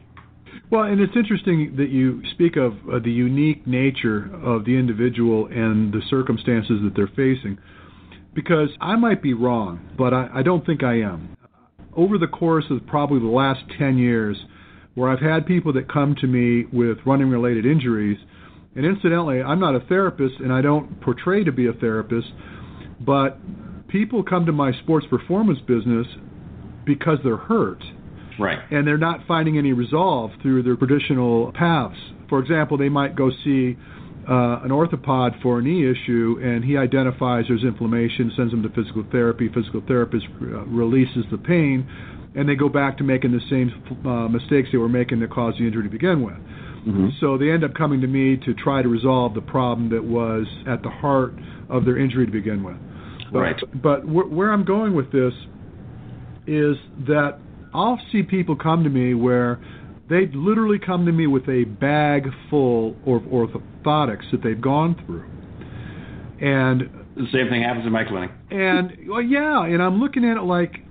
Well, 0.71 0.85
and 0.85 1.01
it's 1.01 1.13
interesting 1.15 1.77
that 1.77 1.91
you 1.91 2.23
speak 2.33 2.57
of 2.57 2.73
uh, 2.73 2.99
the 2.99 3.11
unique 3.11 3.67
nature 3.67 4.31
of 4.43 4.65
the 4.65 4.77
individual 4.77 5.47
and 5.47 5.93
the 5.93 6.01
circumstances 6.09 6.81
that 6.83 6.93
they're 6.97 7.07
facing, 7.09 7.59
because 8.35 8.71
I 8.81 8.97
might 8.97 9.23
be 9.23 9.35
wrong, 9.35 9.81
but 9.97 10.13
I, 10.13 10.29
I 10.35 10.43
don't 10.43 10.65
think 10.67 10.83
I 10.83 11.01
am. 11.01 11.37
Over 11.95 12.19
the 12.19 12.27
course 12.27 12.65
of 12.71 12.85
probably 12.87 13.21
the 13.21 13.27
last 13.27 13.61
10 13.79 13.97
years, 13.97 14.37
where 14.97 15.11
I've 15.11 15.21
had 15.21 15.47
people 15.47 15.73
that 15.75 15.93
come 15.93 16.17
to 16.21 16.27
me 16.27 16.65
with 16.73 16.99
running 17.07 17.29
related 17.29 17.65
injuries. 17.67 18.19
And 18.75 18.85
incidentally, 18.85 19.43
I'm 19.43 19.61
not 19.61 19.77
a 19.77 19.81
therapist 19.81 20.41
and 20.41 20.53
I 20.53 20.63
don't 20.63 21.01
portray 21.03 21.45
to 21.45 21.53
be 21.53 21.67
a 21.69 21.73
therapist, 21.75 22.27
but 23.01 23.39
people 23.89 24.25
come 24.25 24.47
to 24.47 24.53
my 24.53 24.73
sports 24.83 25.07
performance 25.09 25.61
business 25.69 26.07
because 26.87 27.19
they're 27.23 27.37
hurt. 27.37 27.83
Right. 28.39 28.59
And 28.71 28.87
they're 28.87 28.99
not 28.99 29.21
finding 29.29 29.59
any 29.59 29.73
resolve 29.73 30.31
through 30.43 30.63
their 30.63 30.77
traditional 30.77 31.53
paths. 31.53 31.99
For 32.29 32.39
example, 32.39 32.79
they 32.79 32.89
might 32.89 33.17
go 33.17 33.31
see 33.45 33.77
uh, 34.29 34.61
an 34.65 34.71
orthopod 34.71 35.41
for 35.43 35.61
a 35.61 35.63
knee 35.63 35.89
issue, 35.89 36.41
and 36.43 36.65
he 36.65 36.77
identifies 36.77 37.45
there's 37.49 37.63
inflammation, 37.63 38.33
sends 38.37 38.51
them 38.51 38.63
to 38.63 38.69
physical 38.71 39.05
therapy. 39.13 39.49
Physical 39.55 39.83
therapist 39.87 40.25
uh, 40.41 40.65
releases 40.67 41.25
the 41.31 41.39
pain, 41.39 41.87
and 42.37 42.49
they 42.49 42.55
go 42.55 42.69
back 42.69 42.99
to 42.99 43.05
making 43.05 43.33
the 43.33 43.41
same 43.51 43.73
uh, 44.07 44.29
mistakes 44.29 44.69
they 44.71 44.79
were 44.79 44.89
making 44.89 45.21
that 45.21 45.31
caused 45.31 45.59
the 45.59 45.65
injury 45.67 45.83
to 45.83 45.89
begin 45.89 46.23
with. 46.23 46.35
Mm-hmm. 46.35 47.09
So 47.21 47.37
they 47.37 47.51
end 47.51 47.65
up 47.65 47.75
coming 47.75 48.01
to 48.03 48.07
me 48.07 48.37
to 48.45 48.55
try 48.55 48.83
to 48.83 48.89
resolve 48.89 49.35
the 49.35 49.41
problem 49.41 49.89
that 49.91 50.05
was 50.05 50.47
at 50.69 50.83
the 50.83 50.91
heart 50.91 51.35
of 51.69 51.85
their 51.85 51.99
injury 51.99 52.27
to 52.27 52.33
begin 52.33 52.63
with. 52.63 52.77
But, 53.33 53.39
right. 53.39 53.83
But 53.83 54.01
wh- 54.03 54.31
where 54.31 54.53
I'm 54.53 54.65
going 54.65 54.95
with 54.95 55.11
this 55.11 55.33
is 56.47 56.77
that 57.09 57.39
I'll 57.75 58.01
see 58.13 58.23
people 58.23 58.55
come 58.55 58.85
to 58.85 58.91
me 58.91 59.15
where 59.15 59.59
they 60.09 60.27
literally 60.33 60.79
come 60.79 61.07
to 61.07 61.13
me 61.13 61.27
with 61.27 61.49
a 61.49 61.65
bag 61.65 62.29
full 62.49 62.91
of 63.07 63.23
orthotics 63.23 64.31
that 64.31 64.43
they've 64.45 64.61
gone 64.61 64.95
through. 65.05 65.25
And 66.41 66.83
the 67.17 67.27
same 67.33 67.49
thing 67.49 67.63
happens 67.63 67.87
in 67.87 67.93
my 67.93 68.05
clinic. 68.05 68.31
And 68.51 69.09
well, 69.09 69.23
yeah, 69.23 69.65
and 69.65 69.83
I'm 69.83 69.99
looking 69.99 70.25
at 70.25 70.37
it 70.37 70.43
like 70.43 70.86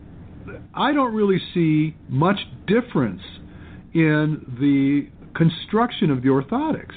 I 0.73 0.93
don't 0.93 1.13
really 1.13 1.39
see 1.53 1.95
much 2.09 2.37
difference 2.67 3.21
in 3.93 4.45
the 4.59 5.07
construction 5.35 6.11
of 6.11 6.21
the 6.21 6.29
orthotics. 6.29 6.93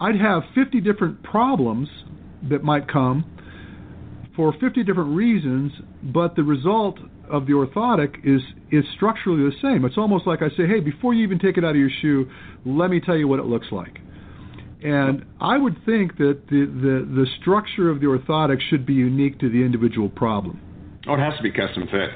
I'd 0.00 0.20
have 0.20 0.42
50 0.54 0.80
different 0.80 1.22
problems 1.22 1.88
that 2.50 2.62
might 2.62 2.88
come 2.88 3.24
for 4.36 4.52
50 4.60 4.82
different 4.84 5.16
reasons, 5.16 5.72
but 6.02 6.34
the 6.36 6.42
result 6.42 6.98
of 7.30 7.46
the 7.46 7.52
orthotic 7.52 8.16
is 8.24 8.42
is 8.70 8.84
structurally 8.96 9.48
the 9.48 9.56
same. 9.62 9.84
It's 9.84 9.96
almost 9.96 10.26
like 10.26 10.42
I 10.42 10.48
say, 10.50 10.66
hey, 10.66 10.80
before 10.80 11.14
you 11.14 11.22
even 11.22 11.38
take 11.38 11.56
it 11.56 11.64
out 11.64 11.70
of 11.70 11.76
your 11.76 11.90
shoe, 12.02 12.28
let 12.66 12.90
me 12.90 13.00
tell 13.00 13.16
you 13.16 13.28
what 13.28 13.38
it 13.38 13.46
looks 13.46 13.68
like. 13.70 13.98
And 14.82 15.24
I 15.40 15.56
would 15.56 15.76
think 15.86 16.18
that 16.18 16.42
the, 16.50 16.66
the, 16.66 17.22
the 17.22 17.26
structure 17.40 17.88
of 17.88 18.00
the 18.00 18.06
orthotic 18.06 18.60
should 18.68 18.84
be 18.84 18.92
unique 18.92 19.38
to 19.40 19.48
the 19.48 19.64
individual 19.64 20.10
problem. 20.10 20.60
Oh, 21.08 21.14
it 21.14 21.20
has 21.20 21.36
to 21.38 21.42
be 21.42 21.52
custom 21.52 21.84
fit. 21.90 22.10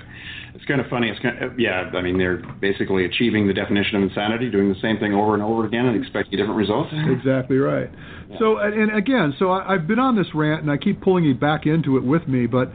It's 0.59 0.67
kind 0.67 0.81
of 0.81 0.89
funny. 0.89 1.09
It's 1.09 1.21
kind 1.21 1.41
of, 1.41 1.57
yeah, 1.57 1.89
I 1.95 2.03
mean, 2.03 2.19
they're 2.19 2.43
basically 2.61 3.05
achieving 3.05 3.47
the 3.47 3.55
definition 3.55 3.95
of 3.95 4.03
insanity, 4.03 4.51
doing 4.51 4.69
the 4.69 4.81
same 4.83 4.99
thing 4.99 5.15
over 5.15 5.35
and 5.35 5.43
over 5.43 5.65
again 5.65 5.87
and 5.87 5.97
expecting 5.97 6.37
different 6.37 6.59
results. 6.59 6.91
Exactly 6.93 7.59
right. 7.59 7.89
Yeah. 8.29 8.39
So, 8.41 8.59
and 8.59 8.91
again, 8.97 9.35
so 9.39 9.53
I, 9.53 9.75
I've 9.75 9.87
been 9.87 10.01
on 10.01 10.17
this 10.17 10.27
rant 10.35 10.63
and 10.63 10.71
I 10.71 10.77
keep 10.77 11.01
pulling 11.01 11.23
you 11.23 11.37
back 11.37 11.67
into 11.67 11.97
it 11.97 12.03
with 12.03 12.27
me, 12.27 12.47
but 12.47 12.73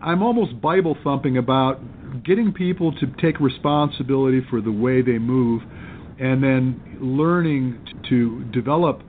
I'm 0.00 0.22
almost 0.22 0.60
Bible 0.60 0.96
thumping 1.02 1.38
about 1.38 1.80
getting 2.24 2.52
people 2.52 2.92
to 2.92 3.06
take 3.20 3.40
responsibility 3.40 4.40
for 4.48 4.60
the 4.60 4.70
way 4.70 5.02
they 5.02 5.18
move 5.18 5.62
and 6.20 6.40
then 6.40 6.98
learning 7.00 7.84
to 8.10 8.44
develop 8.52 9.02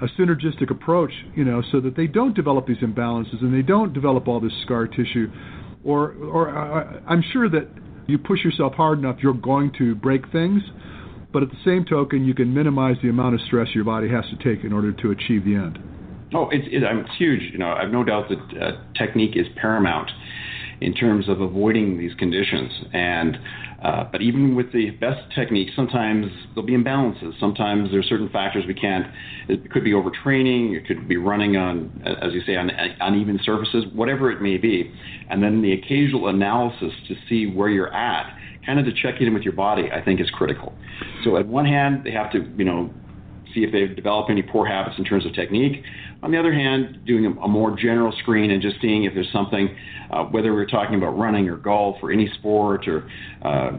a 0.00 0.06
synergistic 0.18 0.70
approach, 0.70 1.12
you 1.36 1.44
know, 1.44 1.62
so 1.70 1.80
that 1.80 1.96
they 1.96 2.06
don't 2.06 2.34
develop 2.34 2.66
these 2.66 2.78
imbalances 2.78 3.42
and 3.42 3.54
they 3.54 3.62
don't 3.62 3.92
develop 3.92 4.26
all 4.26 4.40
this 4.40 4.52
scar 4.64 4.86
tissue. 4.86 5.30
Or, 5.84 6.12
or 6.12 6.56
uh, 6.56 7.00
I'm 7.06 7.22
sure 7.32 7.48
that 7.48 7.68
you 8.06 8.18
push 8.18 8.44
yourself 8.44 8.74
hard 8.74 8.98
enough, 8.98 9.16
you're 9.22 9.32
going 9.34 9.72
to 9.78 9.94
break 9.94 10.30
things. 10.30 10.62
But 11.32 11.42
at 11.42 11.50
the 11.50 11.56
same 11.64 11.84
token, 11.84 12.24
you 12.24 12.34
can 12.34 12.52
minimize 12.52 12.96
the 13.02 13.08
amount 13.08 13.34
of 13.34 13.40
stress 13.46 13.68
your 13.74 13.84
body 13.84 14.08
has 14.10 14.24
to 14.30 14.36
take 14.36 14.64
in 14.64 14.72
order 14.72 14.92
to 14.92 15.10
achieve 15.10 15.44
the 15.44 15.54
end. 15.54 15.78
Oh, 16.34 16.48
it's, 16.50 16.66
it, 16.66 16.82
it's 16.82 17.16
huge. 17.18 17.52
You 17.52 17.58
know, 17.58 17.72
I've 17.72 17.90
no 17.90 18.04
doubt 18.04 18.28
that 18.28 18.62
uh, 18.62 18.70
technique 18.96 19.36
is 19.36 19.46
paramount 19.60 20.10
in 20.82 20.94
terms 20.94 21.28
of 21.28 21.40
avoiding 21.40 21.98
these 21.98 22.14
conditions. 22.14 22.70
And 22.92 23.38
uh, 23.82 24.04
but 24.12 24.22
even 24.22 24.54
with 24.54 24.72
the 24.72 24.90
best 24.90 25.20
techniques, 25.34 25.72
sometimes 25.74 26.26
there'll 26.54 26.66
be 26.66 26.76
imbalances. 26.76 27.38
Sometimes 27.40 27.90
there 27.90 27.98
are 27.98 28.04
certain 28.04 28.28
factors 28.28 28.64
we 28.66 28.74
can't. 28.74 29.06
It 29.48 29.70
could 29.72 29.82
be 29.82 29.90
overtraining. 29.90 30.76
It 30.76 30.86
could 30.86 31.08
be 31.08 31.16
running 31.16 31.56
on, 31.56 31.90
as 32.04 32.32
you 32.32 32.42
say, 32.46 32.56
on 32.56 32.70
uneven 33.00 33.40
surfaces, 33.42 33.84
whatever 33.92 34.30
it 34.30 34.40
may 34.40 34.56
be. 34.56 34.92
And 35.30 35.42
then 35.42 35.62
the 35.62 35.72
occasional 35.72 36.28
analysis 36.28 36.92
to 37.08 37.16
see 37.28 37.46
where 37.46 37.68
you're 37.68 37.92
at, 37.92 38.36
kind 38.64 38.78
of 38.78 38.84
to 38.84 38.92
check 38.92 39.20
in 39.20 39.34
with 39.34 39.42
your 39.42 39.54
body, 39.54 39.90
I 39.92 40.00
think 40.04 40.20
is 40.20 40.30
critical. 40.30 40.72
So 41.24 41.36
at 41.36 41.46
one 41.48 41.64
hand, 41.64 42.02
they 42.04 42.12
have 42.12 42.30
to, 42.32 42.48
you 42.56 42.64
know, 42.64 42.88
see 43.54 43.64
if 43.64 43.72
they've 43.72 43.94
developed 43.94 44.30
any 44.30 44.42
poor 44.42 44.66
habits 44.66 44.96
in 44.98 45.04
terms 45.04 45.26
of 45.26 45.34
technique. 45.34 45.82
On 46.22 46.30
the 46.30 46.38
other 46.38 46.52
hand, 46.52 47.04
doing 47.06 47.26
a, 47.26 47.30
a 47.40 47.48
more 47.48 47.76
general 47.76 48.12
screen 48.20 48.50
and 48.50 48.62
just 48.62 48.76
seeing 48.80 49.04
if 49.04 49.14
there's 49.14 49.30
something, 49.32 49.76
uh, 50.10 50.24
whether 50.24 50.52
we're 50.52 50.66
talking 50.66 50.96
about 50.96 51.18
running 51.18 51.48
or 51.48 51.56
golf 51.56 51.96
or 52.02 52.12
any 52.12 52.30
sport 52.38 52.86
or 52.86 53.08
uh, 53.42 53.72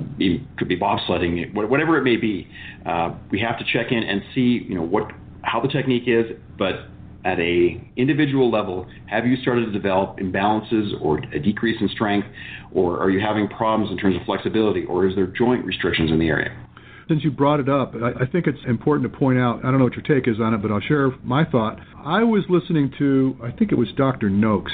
could 0.57 0.67
be 0.67 0.77
bobsledding, 0.77 1.53
whatever 1.53 1.97
it 1.97 2.03
may 2.03 2.17
be, 2.17 2.47
uh, 2.85 3.13
we 3.31 3.39
have 3.39 3.57
to 3.57 3.65
check 3.71 3.91
in 3.91 4.03
and 4.03 4.21
see, 4.33 4.65
you 4.67 4.75
know, 4.75 4.83
what 4.83 5.11
how 5.43 5.59
the 5.59 5.67
technique 5.67 6.03
is, 6.07 6.25
but 6.57 6.87
at 7.25 7.39
a 7.39 7.81
individual 7.95 8.51
level, 8.51 8.85
have 9.07 9.25
you 9.25 9.37
started 9.37 9.65
to 9.65 9.71
develop 9.71 10.17
imbalances 10.17 10.91
or 11.01 11.19
a 11.33 11.39
decrease 11.39 11.79
in 11.79 11.87
strength, 11.89 12.27
or 12.73 12.99
are 12.99 13.09
you 13.09 13.19
having 13.19 13.47
problems 13.47 13.91
in 13.91 13.97
terms 13.97 14.15
of 14.15 14.21
flexibility, 14.25 14.85
or 14.85 15.07
is 15.07 15.15
there 15.15 15.27
joint 15.27 15.65
restrictions 15.65 16.11
in 16.11 16.19
the 16.19 16.27
area? 16.27 16.51
Since 17.07 17.23
you 17.23 17.31
brought 17.31 17.59
it 17.59 17.69
up, 17.69 17.93
I, 17.95 18.23
I 18.23 18.25
think 18.25 18.47
it's 18.47 18.59
important 18.67 19.11
to 19.11 19.17
point 19.17 19.39
out. 19.39 19.59
I 19.59 19.63
don't 19.63 19.77
know 19.77 19.85
what 19.85 19.95
your 19.95 20.03
take 20.03 20.27
is 20.27 20.39
on 20.39 20.53
it, 20.53 20.61
but 20.61 20.71
I'll 20.71 20.81
share 20.81 21.11
my 21.23 21.45
thought. 21.45 21.79
I 21.97 22.23
was 22.23 22.43
listening 22.49 22.93
to, 22.97 23.37
I 23.43 23.51
think 23.51 23.71
it 23.71 23.75
was 23.75 23.89
Dr. 23.97 24.29
Noakes, 24.29 24.71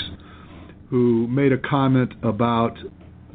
who 0.89 1.27
made 1.27 1.51
a 1.51 1.57
comment 1.57 2.13
about 2.23 2.77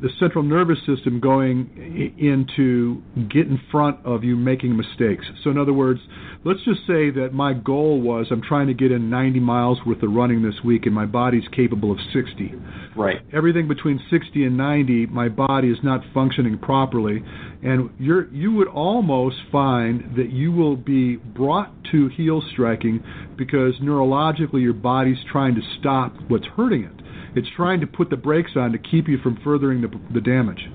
the 0.01 0.09
central 0.19 0.43
nervous 0.43 0.79
system 0.87 1.21
going 1.21 2.15
into 2.19 3.03
get 3.29 3.47
in 3.47 3.61
front 3.71 4.05
of 4.05 4.25
you 4.25 4.37
making 4.37 4.77
mistakes. 4.77 5.25
So, 5.43 5.51
in 5.51 5.59
other 5.59 5.73
words, 5.73 6.01
let's 6.45 6.63
just 6.65 6.81
say 6.87 7.11
that 7.11 7.31
my 7.33 7.55
goal 7.55 8.01
was 8.01 8.27
I'm 8.31 8.43
trying 8.43 8.67
to 8.67 8.75
get 8.75 8.93
in 8.93 9.11
90 9.11 9.41
miles 9.41 9.79
worth 9.87 10.03
of 10.03 10.11
running 10.13 10.43
this 10.43 10.55
week, 10.65 10.87
and 10.87 10.95
my 10.95 11.07
body's 11.07 11.45
capable 11.53 11.91
of 11.91 11.99
60. 12.13 12.55
Right. 12.97 13.21
Everything 13.33 13.67
between 13.67 14.01
60 14.11 14.45
and 14.45 14.57
90, 14.57 15.07
my 15.07 15.29
body 15.29 15.69
is 15.69 15.79
not 15.83 16.03
functioning 16.13 16.59
properly, 16.59 17.23
and 17.63 17.91
you're 17.99 18.29
you 18.33 18.53
would 18.53 18.69
almost 18.69 19.37
find 19.51 20.17
that 20.17 20.31
you 20.31 20.53
will 20.53 20.77
be 20.77 21.17
brought 21.17 21.73
to 21.93 22.09
heel 22.09 22.43
striking 22.53 23.03
because 23.37 23.75
neurologically 23.83 24.63
your 24.63 24.75
body's 24.75 25.19
trying 25.31 25.55
to 25.55 25.63
stop 25.79 26.13
what's 26.29 26.47
hurting 26.57 26.85
it. 26.85 26.93
It's 27.37 27.49
trying 27.57 27.81
to 27.81 27.87
put 27.87 28.11
the 28.11 28.17
brakes 28.17 28.53
on 28.55 28.73
to 28.73 28.79
keep 28.79 29.09
you 29.09 29.19
from 29.19 29.39
furthering 29.43 29.81
the, 29.81 29.91
the 30.13 30.21
damage. 30.21 30.69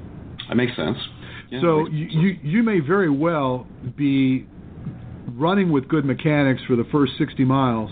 That 0.50 0.56
makes 0.56 0.76
sense. 0.76 0.98
Yeah, 1.50 1.62
so 1.62 1.84
makes 1.84 1.92
sense. 1.92 2.12
you 2.12 2.30
you 2.44 2.64
may 2.64 2.80
very 2.80 3.10
well 3.10 3.66
be 3.96 4.46
running 5.40 5.72
with 5.72 5.88
good 5.88 6.06
mechanics 6.06 6.62
for 6.68 6.76
the 6.76 6.86
first 6.92 7.14
60 7.18 7.46
miles, 7.46 7.90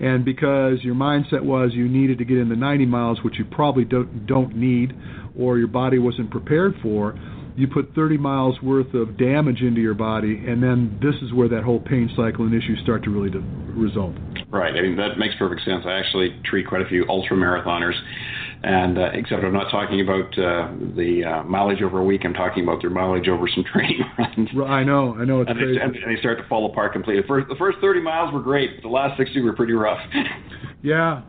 and 0.00 0.24
because 0.24 0.82
your 0.82 0.94
mindset 0.94 1.42
was 1.42 1.70
you 1.72 1.88
needed 1.88 2.18
to 2.18 2.24
get 2.24 2.38
in 2.38 2.48
the 2.48 2.56
90 2.56 2.86
miles, 2.86 3.18
which 3.24 3.38
you 3.38 3.44
probably 3.44 3.84
don't 3.84 4.26
don't 4.26 4.56
need, 4.56 4.92
or 5.38 5.58
your 5.58 5.68
body 5.68 5.98
wasn't 5.98 6.30
prepared 6.30 6.74
for, 6.82 7.18
you 7.56 7.68
put 7.68 7.94
30 7.94 8.18
miles 8.18 8.60
worth 8.62 8.92
of 8.94 9.16
damage 9.18 9.60
into 9.60 9.80
your 9.80 9.94
body, 9.94 10.42
and 10.46 10.62
then 10.62 10.98
this 11.02 11.14
is 11.22 11.32
where 11.32 11.48
that 11.48 11.62
whole 11.62 11.80
pain 11.80 12.10
cycle 12.16 12.44
and 12.44 12.54
issues 12.54 12.80
start 12.82 13.04
to 13.04 13.10
really 13.10 13.30
to 13.30 13.40
result. 13.76 14.14
Right. 14.50 14.74
I 14.74 14.82
mean 14.82 14.96
that 14.96 15.18
makes 15.18 15.34
perfect 15.38 15.62
sense. 15.64 15.84
I 15.86 15.98
actually 15.98 16.40
treat 16.44 16.66
quite 16.66 16.82
a 16.82 16.88
few 16.88 17.04
ultra 17.08 17.36
marathoners, 17.36 17.94
and 18.62 18.98
uh, 18.98 19.10
except 19.12 19.42
I'm 19.44 19.52
not 19.52 19.70
talking 19.70 20.00
about 20.00 20.38
uh, 20.38 20.72
the 20.96 21.24
uh, 21.24 21.42
mileage 21.44 21.82
over 21.82 21.98
a 21.98 22.04
week. 22.04 22.22
I'm 22.24 22.34
talking 22.34 22.62
about 22.62 22.80
their 22.80 22.90
mileage 22.90 23.28
over 23.28 23.48
some 23.48 23.64
training 23.72 24.00
runs. 24.18 24.48
I 24.68 24.84
know. 24.84 25.14
I 25.14 25.24
know. 25.24 25.40
It's 25.40 25.50
and 25.50 25.58
crazy. 25.58 25.78
They, 25.78 25.84
and 25.84 25.94
they 26.16 26.20
start 26.20 26.38
to 26.38 26.48
fall 26.48 26.70
apart 26.70 26.92
completely. 26.92 27.22
The 27.22 27.28
first, 27.28 27.48
the 27.48 27.56
first 27.56 27.78
30 27.80 28.00
miles 28.00 28.32
were 28.32 28.42
great, 28.42 28.76
but 28.76 28.82
the 28.82 28.92
last 28.92 29.18
60 29.18 29.40
were 29.42 29.54
pretty 29.54 29.74
rough. 29.74 30.00
yeah. 30.82 31.22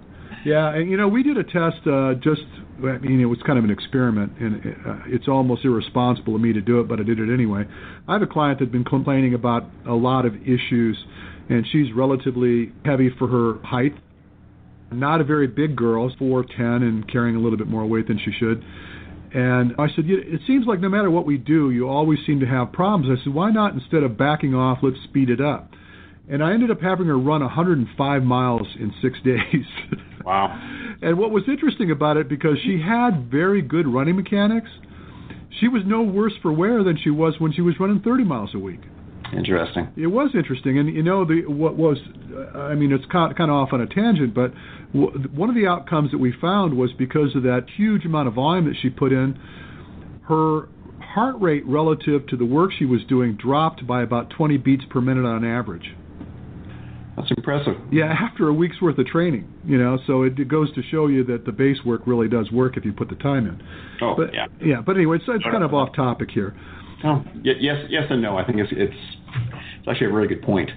Yeah, 0.45 0.75
and 0.75 0.91
you 0.91 0.97
know, 0.97 1.07
we 1.07 1.23
did 1.23 1.37
a 1.37 1.43
test 1.43 1.87
uh, 1.87 2.15
just 2.15 2.41
I 2.79 2.97
mean, 2.97 3.21
it 3.21 3.25
was 3.25 3.39
kind 3.45 3.57
of 3.57 3.65
an 3.65 3.71
experiment, 3.71 4.33
and 4.39 4.55
uh, 4.85 4.95
it's 5.05 5.27
almost 5.27 5.63
irresponsible 5.63 6.35
of 6.35 6.41
me 6.41 6.53
to 6.53 6.61
do 6.61 6.79
it, 6.79 6.87
but 6.87 6.99
I 6.99 7.03
did 7.03 7.19
it 7.19 7.31
anyway. 7.31 7.63
I 8.07 8.13
have 8.13 8.21
a 8.21 8.27
client 8.27 8.59
that's 8.59 8.71
been 8.71 8.83
complaining 8.83 9.33
about 9.33 9.63
a 9.87 9.93
lot 9.93 10.25
of 10.25 10.35
issues, 10.41 10.97
and 11.49 11.65
she's 11.71 11.93
relatively 11.93 12.73
heavy 12.83 13.09
for 13.17 13.27
her 13.27 13.65
height. 13.65 13.93
Not 14.93 15.21
a 15.21 15.23
very 15.23 15.47
big 15.47 15.75
girl, 15.75 16.09
4'10 16.15 16.59
and 16.59 17.11
carrying 17.11 17.35
a 17.35 17.39
little 17.39 17.57
bit 17.57 17.67
more 17.67 17.85
weight 17.85 18.07
than 18.07 18.19
she 18.19 18.31
should. 18.39 18.63
And 19.33 19.73
I 19.79 19.87
said, 19.95 20.05
it 20.07 20.41
seems 20.45 20.67
like 20.67 20.79
no 20.79 20.89
matter 20.89 21.09
what 21.09 21.25
we 21.25 21.37
do, 21.37 21.71
you 21.71 21.89
always 21.89 22.19
seem 22.27 22.39
to 22.41 22.45
have 22.45 22.71
problems. 22.71 23.19
I 23.19 23.23
said, 23.23 23.33
why 23.33 23.51
not 23.51 23.73
instead 23.73 24.03
of 24.03 24.15
backing 24.15 24.53
off, 24.53 24.79
let's 24.83 25.01
speed 25.05 25.29
it 25.31 25.41
up? 25.41 25.71
And 26.29 26.43
I 26.43 26.53
ended 26.53 26.69
up 26.69 26.79
having 26.81 27.07
her 27.07 27.17
run 27.17 27.41
105 27.41 28.23
miles 28.23 28.67
in 28.79 28.93
six 29.01 29.17
days. 29.25 29.65
Wow. 30.23 30.57
and 31.01 31.17
what 31.17 31.31
was 31.31 31.43
interesting 31.49 31.91
about 31.91 32.15
it, 32.15 32.29
because 32.29 32.57
she 32.63 32.79
had 32.79 33.29
very 33.29 33.61
good 33.61 33.87
running 33.87 34.15
mechanics, 34.15 34.69
she 35.59 35.67
was 35.67 35.81
no 35.85 36.01
worse 36.01 36.33
for 36.41 36.53
wear 36.53 36.83
than 36.83 36.97
she 37.03 37.09
was 37.09 37.35
when 37.39 37.51
she 37.51 37.61
was 37.61 37.75
running 37.79 38.01
30 38.01 38.23
miles 38.23 38.51
a 38.53 38.59
week. 38.59 38.79
Interesting. 39.35 39.89
It 39.95 40.07
was 40.07 40.31
interesting, 40.33 40.77
and 40.77 40.93
you 40.93 41.03
know 41.03 41.25
the 41.25 41.43
what 41.47 41.75
was, 41.75 41.97
I 42.55 42.75
mean, 42.75 42.91
it's 42.91 43.05
kind 43.11 43.31
of 43.39 43.49
off 43.49 43.69
on 43.71 43.81
a 43.81 43.87
tangent, 43.87 44.33
but 44.33 44.51
one 44.93 45.49
of 45.49 45.55
the 45.55 45.65
outcomes 45.65 46.11
that 46.11 46.19
we 46.19 46.33
found 46.39 46.77
was 46.77 46.91
because 46.93 47.35
of 47.35 47.43
that 47.43 47.65
huge 47.75 48.05
amount 48.05 48.27
of 48.27 48.35
volume 48.35 48.65
that 48.65 48.75
she 48.81 48.89
put 48.89 49.11
in, 49.11 49.39
her 50.27 50.67
heart 50.99 51.35
rate 51.39 51.65
relative 51.65 52.27
to 52.27 52.37
the 52.37 52.45
work 52.45 52.71
she 52.77 52.85
was 52.85 53.01
doing 53.07 53.35
dropped 53.35 53.85
by 53.85 54.03
about 54.03 54.29
20 54.31 54.57
beats 54.57 54.83
per 54.89 55.01
minute 55.01 55.25
on 55.25 55.45
average. 55.45 55.95
That's 57.15 57.29
impressive. 57.37 57.75
Yeah, 57.91 58.05
after 58.05 58.47
a 58.47 58.53
week's 58.53 58.81
worth 58.81 58.97
of 58.97 59.05
training, 59.05 59.47
you 59.65 59.77
know, 59.77 59.99
so 60.07 60.23
it, 60.23 60.39
it 60.39 60.47
goes 60.47 60.73
to 60.73 60.81
show 60.89 61.07
you 61.07 61.23
that 61.25 61.45
the 61.45 61.51
base 61.51 61.77
work 61.85 62.01
really 62.07 62.27
does 62.27 62.51
work 62.51 62.75
if 62.75 62.85
you 62.85 62.91
put 62.91 63.09
the 63.09 63.15
time 63.15 63.45
in. 63.45 63.61
Oh, 64.01 64.15
but, 64.17 64.33
yeah. 64.33 64.47
Yeah, 64.59 64.81
but 64.83 64.95
anyway, 64.95 65.17
it's, 65.17 65.25
it's 65.27 65.43
kind 65.43 65.63
of 65.63 65.73
uh, 65.73 65.77
off 65.77 65.95
topic 65.95 66.29
here. 66.31 66.55
Oh, 67.03 67.23
yes, 67.43 67.77
yes, 67.89 68.03
and 68.09 68.21
no. 68.21 68.37
I 68.37 68.45
think 68.45 68.59
it's 68.59 68.71
it's, 68.71 68.93
it's 68.93 69.87
actually 69.87 70.07
a 70.07 70.11
really 70.11 70.27
good 70.27 70.43
point 70.43 70.69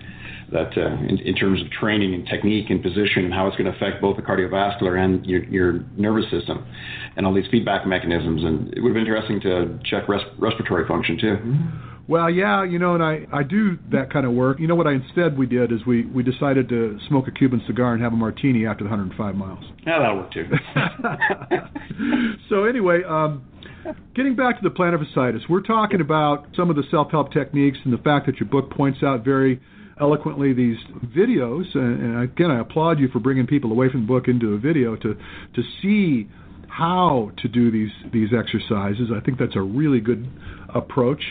that 0.53 0.77
uh, 0.77 0.95
in, 1.09 1.18
in, 1.18 1.35
terms 1.35 1.61
of 1.61 1.70
training 1.70 2.14
and 2.14 2.27
technique 2.27 2.70
and 2.70 2.83
position 2.83 3.24
and 3.24 3.35
how 3.35 3.49
it's 3.49 3.57
going 3.57 3.70
to 3.70 3.77
affect 3.77 4.01
both 4.01 4.16
the 4.16 4.22
cardiovascular 4.22 4.97
and 4.97 5.27
your, 5.27 5.43
your 5.45 5.85
nervous 5.97 6.31
system 6.31 6.64
and 7.16 7.27
all 7.27 7.35
these 7.35 7.47
feedback 7.51 7.87
mechanisms. 7.87 8.45
And 8.45 8.72
it 8.74 8.81
would 8.81 8.91
have 8.91 8.95
been 8.95 9.07
interesting 9.07 9.41
to 9.41 9.79
check 9.85 10.09
res- 10.09 10.22
respiratory 10.39 10.87
function 10.87 11.18
too. 11.18 11.37
Well, 12.09 12.31
yeah, 12.31 12.62
you 12.62 12.79
know, 12.79 12.95
and 12.95 13.03
I 13.03 13.27
I 13.33 13.43
do 13.43 13.79
that 13.91 14.12
kind 14.12 14.24
of 14.24 14.33
work. 14.33 14.61
You 14.61 14.68
know 14.68 14.77
what? 14.77 14.87
I 14.87 14.93
instead 14.93 15.37
we 15.37 15.47
did 15.47 15.72
is 15.72 15.85
we 15.85 16.07
we 16.07 16.22
decided 16.22 16.68
to 16.68 16.99
smoke 17.09 17.27
a 17.27 17.33
Cuban 17.33 17.61
cigar 17.66 17.95
and 17.95 18.03
have 18.03 18.12
a 18.12 18.16
martini 18.16 18.64
after 18.64 18.85
the 18.85 18.91
105 18.91 19.35
miles. 19.35 19.64
Yeah, 19.85 19.99
that'll 19.99 20.18
work 20.18 20.33
too. 20.33 20.45
so 22.49 22.64
anyway, 22.64 23.03
um, 23.03 23.45
getting 24.14 24.37
back 24.37 24.61
to 24.61 24.68
the 24.68 24.74
plantar 24.74 25.03
fasciitis, 25.03 25.49
we're 25.49 25.62
talking 25.62 26.01
about 26.01 26.47
some 26.57 26.70
of 26.70 26.77
the 26.77 26.85
self-help 26.91 27.33
techniques 27.33 27.79
and 27.85 27.93
the 27.93 28.03
fact 28.03 28.27
that 28.27 28.41
your 28.41 28.49
book 28.49 28.70
points 28.70 29.03
out 29.03 29.24
very 29.24 29.61
eloquently 30.01 30.53
these 30.53 30.77
videos. 31.16 31.64
And 31.74 32.22
again, 32.22 32.51
I 32.51 32.61
applaud 32.61 32.99
you 32.99 33.09
for 33.09 33.18
bringing 33.18 33.47
people 33.47 33.72
away 33.72 33.91
from 33.91 34.03
the 34.03 34.07
book 34.07 34.29
into 34.29 34.55
a 34.55 34.59
video 34.59 34.97
to 34.97 35.14
to 35.14 35.62
see 35.83 36.29
how 36.68 37.31
to 37.39 37.49
do 37.49 37.70
these 37.70 37.93
these 38.12 38.31
exercises. 38.37 39.11
I 39.14 39.20
think 39.20 39.39
that's 39.39 39.57
a 39.57 39.62
really 39.62 40.01
good 40.01 40.29
approach 40.74 41.22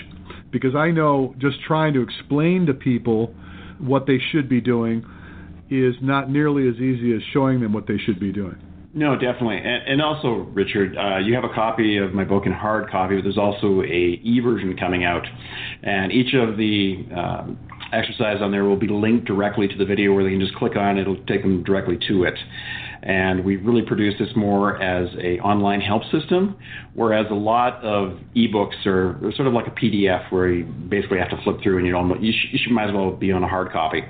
because 0.51 0.75
I 0.75 0.91
know 0.91 1.35
just 1.37 1.61
trying 1.67 1.93
to 1.93 2.01
explain 2.01 2.65
to 2.67 2.73
people 2.73 3.33
what 3.79 4.07
they 4.07 4.19
should 4.31 4.49
be 4.49 4.61
doing 4.61 5.05
is 5.69 5.95
not 6.01 6.29
nearly 6.29 6.67
as 6.67 6.75
easy 6.75 7.13
as 7.13 7.21
showing 7.33 7.59
them 7.59 7.73
what 7.73 7.87
they 7.87 7.97
should 7.97 8.19
be 8.19 8.31
doing. 8.31 8.57
No, 8.97 9.17
definitely, 9.17 9.57
and, 9.57 9.83
and 9.87 10.01
also, 10.01 10.47
Richard, 10.53 10.97
uh, 10.97 11.17
you 11.17 11.35
have 11.35 11.43
a 11.43 11.53
copy 11.53 11.97
of 11.97 12.13
my 12.13 12.23
book 12.23 12.45
in 12.45 12.53
hard 12.53 12.89
copy, 12.89 13.15
but 13.15 13.23
there's 13.23 13.37
also 13.37 13.81
a 13.81 14.19
e-version 14.23 14.77
coming 14.77 15.03
out, 15.03 15.27
and 15.83 16.13
each 16.13 16.33
of 16.33 16.55
the 16.55 17.05
uh, 17.13 17.45
exercises 17.91 18.41
on 18.41 18.51
there 18.51 18.63
will 18.63 18.77
be 18.77 18.87
linked 18.87 19.25
directly 19.25 19.67
to 19.67 19.77
the 19.77 19.83
video, 19.83 20.13
where 20.13 20.23
they 20.23 20.29
can 20.29 20.39
just 20.39 20.55
click 20.55 20.77
on 20.77 20.97
it; 20.97 21.01
it'll 21.01 21.21
take 21.25 21.41
them 21.41 21.61
directly 21.63 21.99
to 22.07 22.23
it 22.23 22.35
and 23.05 23.45
we 23.45 23.55
really 23.57 23.83
produce 23.83 24.15
this 24.17 24.29
more 24.35 24.81
as 24.81 25.07
a 25.21 25.39
online 25.39 25.79
help 25.79 26.01
system, 26.11 26.57
whereas 26.95 27.27
a 27.29 27.35
lot 27.35 27.75
of 27.83 28.17
ebooks 28.35 28.83
are 28.87 29.19
sort 29.35 29.47
of 29.47 29.53
like 29.53 29.67
a 29.67 29.71
PDF 29.71 30.31
where 30.31 30.49
you 30.49 30.65
basically 30.65 31.19
have 31.19 31.29
to 31.29 31.39
flip 31.43 31.57
through 31.61 31.77
and 31.77 31.85
you 31.85 31.93
don't 31.93 32.21
you, 32.21 32.33
sh- 32.33 32.47
you 32.51 32.59
should 32.61 32.73
might 32.73 32.87
as 32.87 32.93
well 32.93 33.11
be 33.11 33.31
on 33.31 33.43
a 33.43 33.47
hard 33.47 33.71
copy. 33.71 34.01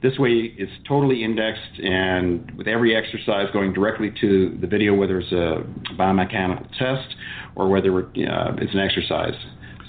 This 0.00 0.16
way, 0.16 0.54
it's 0.56 0.70
totally 0.86 1.24
indexed 1.24 1.80
and 1.82 2.56
with 2.56 2.68
every 2.68 2.94
exercise 2.94 3.48
going 3.52 3.72
directly 3.72 4.12
to 4.20 4.56
the 4.60 4.66
video, 4.68 4.94
whether 4.94 5.18
it's 5.18 5.32
a 5.32 5.64
biomechanical 5.94 6.68
test 6.78 7.16
or 7.56 7.68
whether 7.68 7.98
uh, 7.98 8.54
it's 8.58 8.72
an 8.72 8.80
exercise. 8.80 9.34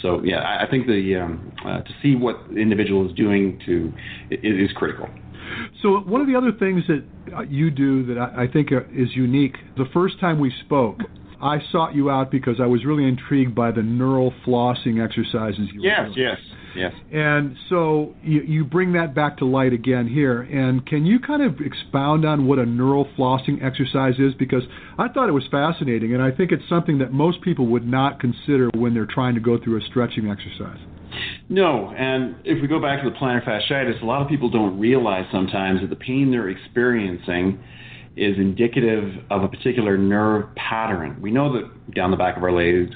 So 0.02 0.22
yeah, 0.24 0.40
I, 0.40 0.66
I 0.66 0.70
think 0.70 0.88
the 0.88 1.16
um, 1.16 1.52
uh, 1.64 1.82
to 1.82 1.92
see 2.02 2.16
what 2.16 2.38
the 2.50 2.58
individual 2.60 3.08
is 3.08 3.16
doing 3.16 3.60
to 3.66 3.94
is, 4.32 4.70
is 4.70 4.76
critical. 4.76 5.10
So 5.82 6.00
one 6.00 6.22
of 6.22 6.28
the 6.28 6.36
other 6.36 6.52
things 6.52 6.84
that 6.88 7.04
uh, 7.36 7.42
you 7.42 7.70
do 7.70 8.06
that 8.08 8.18
I 8.20 8.48
think 8.48 8.70
is 8.72 9.10
unique, 9.16 9.56
the 9.78 9.86
first 9.94 10.20
time 10.20 10.40
we 10.40 10.52
spoke, 10.66 11.00
I 11.42 11.60
sought 11.72 11.94
you 11.94 12.10
out 12.10 12.32
because 12.32 12.56
I 12.60 12.66
was 12.66 12.84
really 12.84 13.08
intrigued 13.08 13.54
by 13.54 13.72
the 13.72 13.84
neural 13.84 14.34
flossing 14.46 15.04
exercises 15.04 15.70
you 15.72 15.84
yes, 15.84 16.00
were 16.00 16.16
doing. 16.16 16.18
Yes, 16.18 16.38
yes, 16.76 16.92
yes. 16.92 16.94
And 17.14 17.56
so 17.70 18.16
you, 18.24 18.42
you 18.42 18.66
bring 18.66 18.94
that 18.94 19.14
back 19.14 19.38
to 19.38 19.46
light 19.46 19.72
again 19.72 20.08
here. 20.08 20.42
And 20.42 20.86
can 20.88 21.06
you 21.06 21.20
kind 21.20 21.44
of 21.44 21.62
expound 21.62 22.26
on 22.26 22.48
what 22.48 22.58
a 22.58 22.66
neural 22.66 23.08
flossing 23.18 23.64
exercise 23.64 24.16
is? 24.18 24.34
Because 24.40 24.64
I 24.98 25.10
thought 25.10 25.30
it 25.30 25.34
was 25.34 25.48
fascinating, 25.52 26.16
and 26.16 26.24
I 26.24 26.32
think 26.32 26.52
it's 26.52 26.68
something 26.68 26.98
that 27.00 27.14
most 27.14 27.42
people 27.42 27.68
would 27.68 27.86
not 27.86 28.20
consider 28.20 28.70
when 28.74 28.96
they're 28.96 29.06
trying 29.06 29.36
to 29.36 29.42
go 29.42 29.60
through 29.64 29.78
a 29.78 29.82
stretching 29.82 30.32
exercise. 30.32 30.80
No, 31.50 31.94
and 31.98 32.36
if 32.44 32.62
we 32.62 32.68
go 32.68 32.82
back 32.82 33.04
to 33.04 33.10
the 33.10 33.16
plantar 33.16 33.44
fasciitis, 33.46 34.02
a 34.02 34.06
lot 34.06 34.22
of 34.22 34.28
people 34.28 34.50
don't 34.50 34.80
realize 34.80 35.26
sometimes 35.32 35.82
that 35.82 35.90
the 35.90 35.96
pain 35.96 36.32
they're 36.32 36.50
experiencing 36.50 37.60
is 38.18 38.36
indicative 38.38 39.24
of 39.30 39.44
a 39.44 39.48
particular 39.48 39.98
nerve 39.98 40.54
pattern. 40.56 41.18
We 41.22 41.32
know 41.32 41.54
that 41.54 41.94
down 41.94 42.12
the 42.12 42.18
back 42.18 42.36
of 42.36 42.44
our 42.44 42.52
legs, 42.52 42.96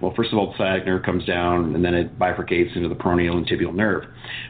well, 0.00 0.12
first 0.14 0.30
of 0.32 0.38
all, 0.38 0.52
the 0.52 0.58
sciatic 0.58 0.86
nerve 0.86 1.02
comes 1.02 1.24
down 1.24 1.74
and 1.74 1.84
then 1.84 1.94
it 1.94 2.18
bifurcates 2.18 2.76
into 2.76 2.88
the 2.88 2.94
peroneal 2.94 3.36
and 3.36 3.46
tibial 3.46 3.74
nerve. 3.74 4.04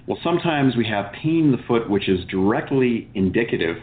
Well, 0.07 0.19
sometimes 0.23 0.77
we 0.77 0.87
have 0.87 1.13
pain 1.13 1.47
in 1.47 1.53
the 1.53 1.63
foot 1.67 1.89
which 1.89 2.09
is 2.09 2.25
directly 2.27 3.09
indicative 3.15 3.77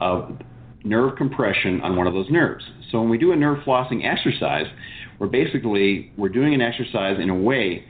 of 0.00 0.38
nerve 0.84 1.16
compression 1.16 1.80
on 1.82 1.96
one 1.96 2.06
of 2.06 2.14
those 2.14 2.30
nerves. 2.30 2.64
So 2.90 3.00
when 3.00 3.10
we 3.10 3.18
do 3.18 3.32
a 3.32 3.36
nerve 3.36 3.58
flossing 3.64 4.04
exercise, 4.04 4.66
we're 5.18 5.26
basically 5.28 6.12
we're 6.16 6.28
doing 6.28 6.54
an 6.54 6.60
exercise 6.60 7.18
in 7.20 7.30
a 7.30 7.34
way 7.34 7.84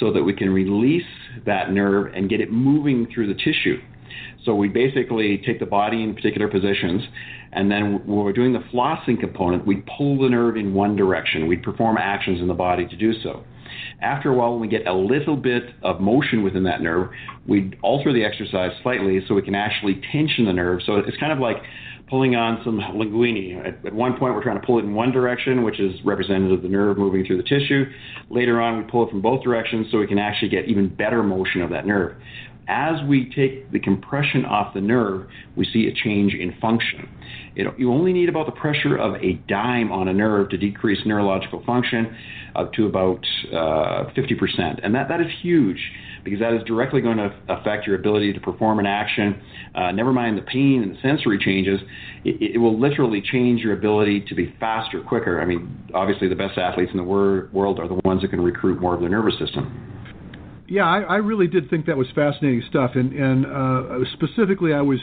so 0.00 0.12
that 0.12 0.22
we 0.22 0.32
can 0.32 0.50
release 0.50 1.02
that 1.46 1.72
nerve 1.72 2.12
and 2.14 2.28
get 2.28 2.40
it 2.40 2.50
moving 2.50 3.06
through 3.12 3.28
the 3.28 3.34
tissue. 3.34 3.80
So 4.44 4.54
we 4.54 4.68
basically 4.68 5.40
take 5.46 5.60
the 5.60 5.66
body 5.66 6.02
in 6.02 6.14
particular 6.14 6.48
positions, 6.48 7.02
and 7.52 7.70
then 7.70 8.04
when 8.06 8.24
we're 8.24 8.32
doing 8.32 8.52
the 8.52 8.64
flossing 8.72 9.18
component, 9.20 9.66
we 9.66 9.84
pull 9.96 10.20
the 10.20 10.28
nerve 10.28 10.56
in 10.56 10.74
one 10.74 10.96
direction. 10.96 11.46
We 11.46 11.56
perform 11.56 11.96
actions 11.98 12.40
in 12.40 12.48
the 12.48 12.54
body 12.54 12.86
to 12.86 12.96
do 12.96 13.12
so. 13.22 13.44
After 14.00 14.30
a 14.30 14.34
while, 14.34 14.52
when 14.52 14.60
we 14.60 14.68
get 14.68 14.86
a 14.86 14.92
little 14.92 15.36
bit 15.36 15.62
of 15.82 16.00
motion 16.00 16.42
within 16.42 16.64
that 16.64 16.82
nerve, 16.82 17.10
we 17.46 17.72
alter 17.82 18.12
the 18.12 18.24
exercise 18.24 18.72
slightly 18.82 19.20
so 19.26 19.34
we 19.34 19.42
can 19.42 19.54
actually 19.54 20.00
tension 20.10 20.44
the 20.44 20.52
nerve. 20.52 20.80
So 20.84 20.96
it's 20.96 21.16
kind 21.18 21.32
of 21.32 21.38
like 21.38 21.56
pulling 22.12 22.36
on 22.36 22.60
some 22.62 22.78
linguini. 22.78 23.58
At, 23.58 23.86
at, 23.86 23.94
one 23.94 24.18
point, 24.18 24.34
we're 24.34 24.42
trying 24.42 24.60
to 24.60 24.66
pull 24.66 24.78
it 24.78 24.82
in 24.82 24.94
one 24.94 25.12
direction, 25.12 25.62
which 25.62 25.80
is 25.80 25.92
representative 26.04 26.58
of 26.58 26.62
the 26.62 26.68
nerve 26.68 26.98
moving 26.98 27.24
through 27.24 27.38
the 27.38 27.42
tissue. 27.42 27.86
Later 28.28 28.60
on, 28.60 28.76
we 28.76 28.84
pull 28.84 29.06
it 29.06 29.10
from 29.10 29.22
both 29.22 29.42
directions 29.42 29.86
so 29.90 29.96
we 29.96 30.06
can 30.06 30.18
actually 30.18 30.50
get 30.50 30.68
even 30.68 30.94
better 30.94 31.22
motion 31.22 31.62
of 31.62 31.70
that 31.70 31.86
nerve. 31.86 32.14
As 32.68 32.96
we 33.08 33.30
take 33.34 33.72
the 33.72 33.80
compression 33.80 34.44
off 34.44 34.72
the 34.72 34.80
nerve, 34.80 35.28
we 35.56 35.66
see 35.72 35.88
a 35.88 35.92
change 35.92 36.32
in 36.34 36.54
function. 36.60 37.08
It, 37.56 37.66
you 37.76 37.92
only 37.92 38.12
need 38.12 38.28
about 38.28 38.46
the 38.46 38.52
pressure 38.52 38.96
of 38.96 39.16
a 39.16 39.34
dime 39.48 39.90
on 39.90 40.08
a 40.08 40.12
nerve 40.12 40.50
to 40.50 40.56
decrease 40.56 40.98
neurological 41.04 41.62
function 41.66 42.16
up 42.54 42.72
to 42.74 42.86
about 42.86 43.24
uh, 43.52 44.10
50%. 44.16 44.80
And 44.82 44.94
that, 44.94 45.08
that 45.08 45.20
is 45.20 45.26
huge 45.42 45.78
because 46.24 46.38
that 46.38 46.54
is 46.54 46.62
directly 46.64 47.00
going 47.00 47.16
to 47.16 47.34
affect 47.48 47.86
your 47.86 47.96
ability 47.96 48.32
to 48.32 48.40
perform 48.40 48.78
an 48.78 48.86
action. 48.86 49.42
Uh, 49.74 49.90
never 49.90 50.12
mind 50.12 50.38
the 50.38 50.42
pain 50.42 50.82
and 50.82 50.94
the 50.94 51.00
sensory 51.00 51.38
changes, 51.38 51.80
it, 52.24 52.54
it, 52.54 52.58
will 52.58 52.78
literally 52.78 53.20
change 53.20 53.60
your 53.60 53.72
ability 53.72 54.24
to 54.28 54.34
be 54.34 54.54
faster, 54.60 55.00
quicker. 55.00 55.40
I 55.40 55.44
mean, 55.44 55.84
obviously, 55.94 56.28
the 56.28 56.36
best 56.36 56.58
athletes 56.58 56.92
in 56.92 56.96
the 56.96 57.04
wor- 57.04 57.48
world 57.52 57.80
are 57.80 57.88
the 57.88 58.00
ones 58.04 58.22
that 58.22 58.28
can 58.28 58.40
recruit 58.40 58.80
more 58.80 58.94
of 58.94 59.00
their 59.00 59.08
nervous 59.08 59.34
system. 59.38 59.91
Yeah, 60.72 60.84
I, 60.84 61.00
I 61.00 61.16
really 61.16 61.48
did 61.48 61.68
think 61.68 61.84
that 61.84 61.98
was 61.98 62.06
fascinating 62.14 62.62
stuff, 62.70 62.92
and, 62.94 63.12
and 63.12 63.44
uh, 63.44 64.10
specifically, 64.14 64.72
I 64.72 64.80
was 64.80 64.98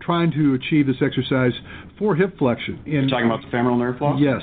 trying 0.00 0.32
to 0.32 0.54
achieve 0.54 0.88
this 0.88 0.96
exercise 1.00 1.52
for 2.00 2.16
hip 2.16 2.36
flexion. 2.36 2.82
In, 2.84 2.92
You're 2.92 3.08
talking 3.08 3.26
about 3.26 3.42
the 3.42 3.48
femoral 3.48 3.78
nerve 3.78 3.96
floss. 3.98 4.18
Yes, 4.20 4.42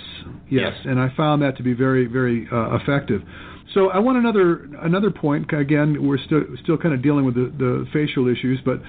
yes, 0.49 0.71
yes, 0.71 0.73
and 0.85 0.97
I 0.97 1.09
found 1.17 1.41
that 1.41 1.57
to 1.57 1.63
be 1.63 1.73
very, 1.73 2.05
very 2.05 2.47
uh, 2.49 2.77
effective. 2.77 3.21
So 3.73 3.89
I 3.89 3.99
want 3.99 4.17
another 4.17 4.69
another 4.81 5.11
point. 5.11 5.51
Again, 5.51 6.07
we're 6.07 6.17
still 6.17 6.43
still 6.63 6.77
kind 6.77 6.93
of 6.95 7.03
dealing 7.03 7.25
with 7.25 7.35
the, 7.35 7.51
the 7.57 7.85
fascial 7.93 8.31
issues, 8.31 8.59
but 8.63 8.79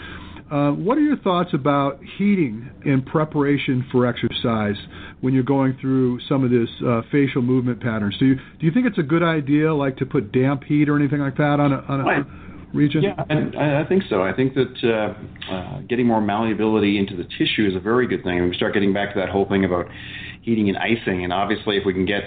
what 0.52 0.98
are 0.98 1.00
your 1.00 1.16
thoughts 1.16 1.50
about 1.54 1.98
heating 2.18 2.70
in 2.84 3.02
preparation 3.02 3.86
for 3.90 4.06
exercise 4.06 4.76
when 5.22 5.32
you're 5.32 5.42
going 5.42 5.76
through 5.80 6.20
some 6.28 6.44
of 6.44 6.50
this 6.50 6.68
uh, 6.82 7.00
fascial 7.12 7.42
movement 7.42 7.80
patterns? 7.80 8.16
Do 8.18 8.26
you 8.26 8.34
do 8.34 8.66
you 8.66 8.70
think 8.72 8.86
it's 8.86 8.98
a 8.98 9.02
good 9.02 9.22
idea, 9.22 9.72
like 9.72 9.96
to 9.98 10.06
put 10.06 10.30
damp 10.30 10.64
heat 10.64 10.88
or 10.88 10.96
anything 10.98 11.20
like 11.20 11.36
that 11.38 11.58
on 11.58 11.72
a, 11.72 11.78
on 11.88 12.00
a 12.00 12.76
region? 12.76 13.02
Yeah, 13.02 13.24
I, 13.30 13.82
I 13.82 13.88
think 13.88 14.02
so. 14.10 14.22
I 14.22 14.34
think 14.34 14.52
that 14.54 14.74
uh, 14.84 15.52
uh, 15.54 15.80
getting 15.88 16.06
more 16.06 16.20
malleability 16.20 16.98
into 16.98 17.16
the 17.16 17.24
tissue 17.24 17.66
is 17.66 17.74
a 17.74 17.80
very 17.80 18.06
good 18.06 18.22
thing. 18.22 18.38
And 18.38 18.50
we 18.50 18.56
start 18.56 18.74
getting 18.74 18.92
back 18.92 19.14
to 19.14 19.20
that 19.20 19.30
whole 19.30 19.48
thing 19.48 19.64
about 19.64 19.86
heating 20.42 20.68
and 20.68 20.76
icing, 20.76 21.24
and 21.24 21.32
obviously, 21.32 21.78
if 21.78 21.84
we 21.86 21.94
can 21.94 22.04
get 22.04 22.24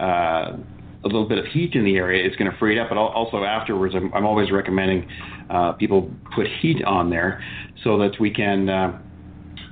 uh, 0.00 0.56
a 1.02 1.06
little 1.06 1.28
bit 1.28 1.38
of 1.38 1.46
heat 1.46 1.74
in 1.74 1.84
the 1.84 1.96
area, 1.96 2.24
it's 2.26 2.36
going 2.36 2.50
to 2.50 2.56
free 2.58 2.76
it 2.76 2.80
up. 2.80 2.88
But 2.88 2.98
also 2.98 3.44
afterwards, 3.44 3.94
I'm, 3.94 4.12
I'm 4.12 4.26
always 4.26 4.50
recommending 4.50 5.08
uh, 5.48 5.72
people 5.72 6.10
put 6.34 6.46
heat 6.60 6.84
on 6.84 7.10
there 7.10 7.42
so 7.82 7.98
that 7.98 8.20
we 8.20 8.30
can 8.30 8.68
uh, 8.68 9.00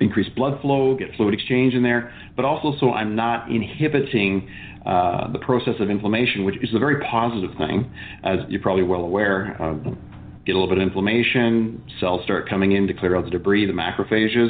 increase 0.01 0.29
blood 0.35 0.61
flow, 0.61 0.97
get 0.97 1.15
fluid 1.17 1.35
exchange 1.35 1.75
in 1.75 1.83
there, 1.83 2.13
but 2.37 2.45
also 2.45 2.79
so 2.79 2.93
I'm 2.93 3.15
not 3.15 3.51
inhibiting 3.51 4.49
uh, 4.87 5.31
the 5.33 5.39
process 5.41 5.75
of 5.81 5.91
inflammation, 5.91 6.45
which 6.45 6.57
is 6.63 6.75
a 6.75 6.79
very 6.79 7.05
positive 7.05 7.57
thing, 7.59 7.93
as 8.25 8.39
you're 8.49 8.63
probably 8.63 8.85
well 8.85 9.03
aware. 9.03 9.61
Uh, 9.61 9.75
get 10.49 10.57
a 10.57 10.59
little 10.59 10.75
bit 10.75 10.83
of 10.83 10.89
inflammation, 10.89 11.85
cells 12.01 12.23
start 12.25 12.49
coming 12.49 12.73
in 12.73 12.87
to 12.87 12.95
clear 12.95 13.15
out 13.15 13.23
the 13.23 13.31
debris, 13.31 13.67
the 13.67 13.73
macrophages. 13.75 14.49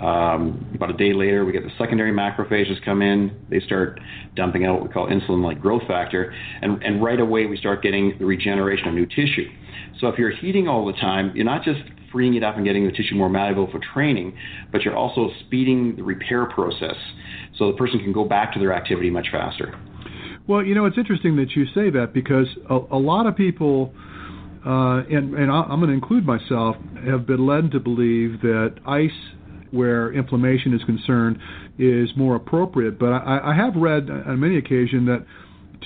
Um, 0.00 0.70
about 0.72 0.90
a 0.90 0.96
day 0.96 1.12
later, 1.12 1.44
we 1.44 1.50
get 1.50 1.64
the 1.64 1.72
secondary 1.78 2.12
macrophages 2.12 2.82
come 2.84 3.02
in. 3.02 3.36
They 3.50 3.58
start 3.58 3.98
dumping 4.36 4.64
out 4.64 4.74
what 4.74 4.84
we 4.84 4.88
call 4.90 5.08
insulin 5.08 5.44
like 5.44 5.60
growth 5.60 5.82
factor. 5.88 6.32
And, 6.60 6.80
and 6.84 7.02
right 7.02 7.18
away, 7.18 7.46
we 7.46 7.56
start 7.56 7.82
getting 7.82 8.14
the 8.20 8.24
regeneration 8.24 8.86
of 8.86 8.94
new 8.94 9.04
tissue. 9.04 9.48
So 9.98 10.06
if 10.06 10.16
you're 10.16 10.30
heating 10.30 10.68
all 10.68 10.86
the 10.86 10.92
time, 10.92 11.32
you're 11.34 11.44
not 11.44 11.64
just 11.64 11.80
freeing 12.12 12.34
it 12.34 12.44
up 12.44 12.54
and 12.54 12.64
getting 12.64 12.86
the 12.86 12.92
tissue 12.92 13.16
more 13.16 13.28
malleable 13.28 13.68
for 13.72 13.80
training, 13.92 14.38
but 14.70 14.82
you're 14.82 14.96
also 14.96 15.28
speeding 15.40 15.96
the 15.96 16.04
repair 16.04 16.46
process 16.46 16.94
so 17.58 17.66
the 17.66 17.76
person 17.76 17.98
can 17.98 18.12
go 18.12 18.24
back 18.24 18.52
to 18.52 18.60
their 18.60 18.72
activity 18.72 19.10
much 19.10 19.26
faster. 19.32 19.76
Well, 20.46 20.62
you 20.62 20.76
know, 20.76 20.84
it's 20.84 20.98
interesting 20.98 21.34
that 21.36 21.56
you 21.56 21.66
say 21.74 21.90
that 21.90 22.12
because 22.14 22.46
a, 22.70 22.74
a 22.92 22.98
lot 22.98 23.26
of 23.26 23.34
people 23.34 23.92
uh, 24.64 25.02
and, 25.10 25.34
and 25.34 25.50
I'm 25.50 25.80
going 25.80 25.88
to 25.88 25.94
include 25.94 26.24
myself, 26.24 26.76
have 27.04 27.26
been 27.26 27.46
led 27.46 27.72
to 27.72 27.80
believe 27.80 28.40
that 28.42 28.76
ice, 28.86 29.10
where 29.70 30.12
inflammation 30.12 30.74
is 30.74 30.82
concerned, 30.84 31.38
is 31.78 32.10
more 32.16 32.36
appropriate. 32.36 32.98
But 32.98 33.12
I, 33.12 33.52
I 33.52 33.56
have 33.56 33.74
read 33.74 34.08
on 34.10 34.38
many 34.38 34.58
occasions 34.58 35.08
that 35.08 35.26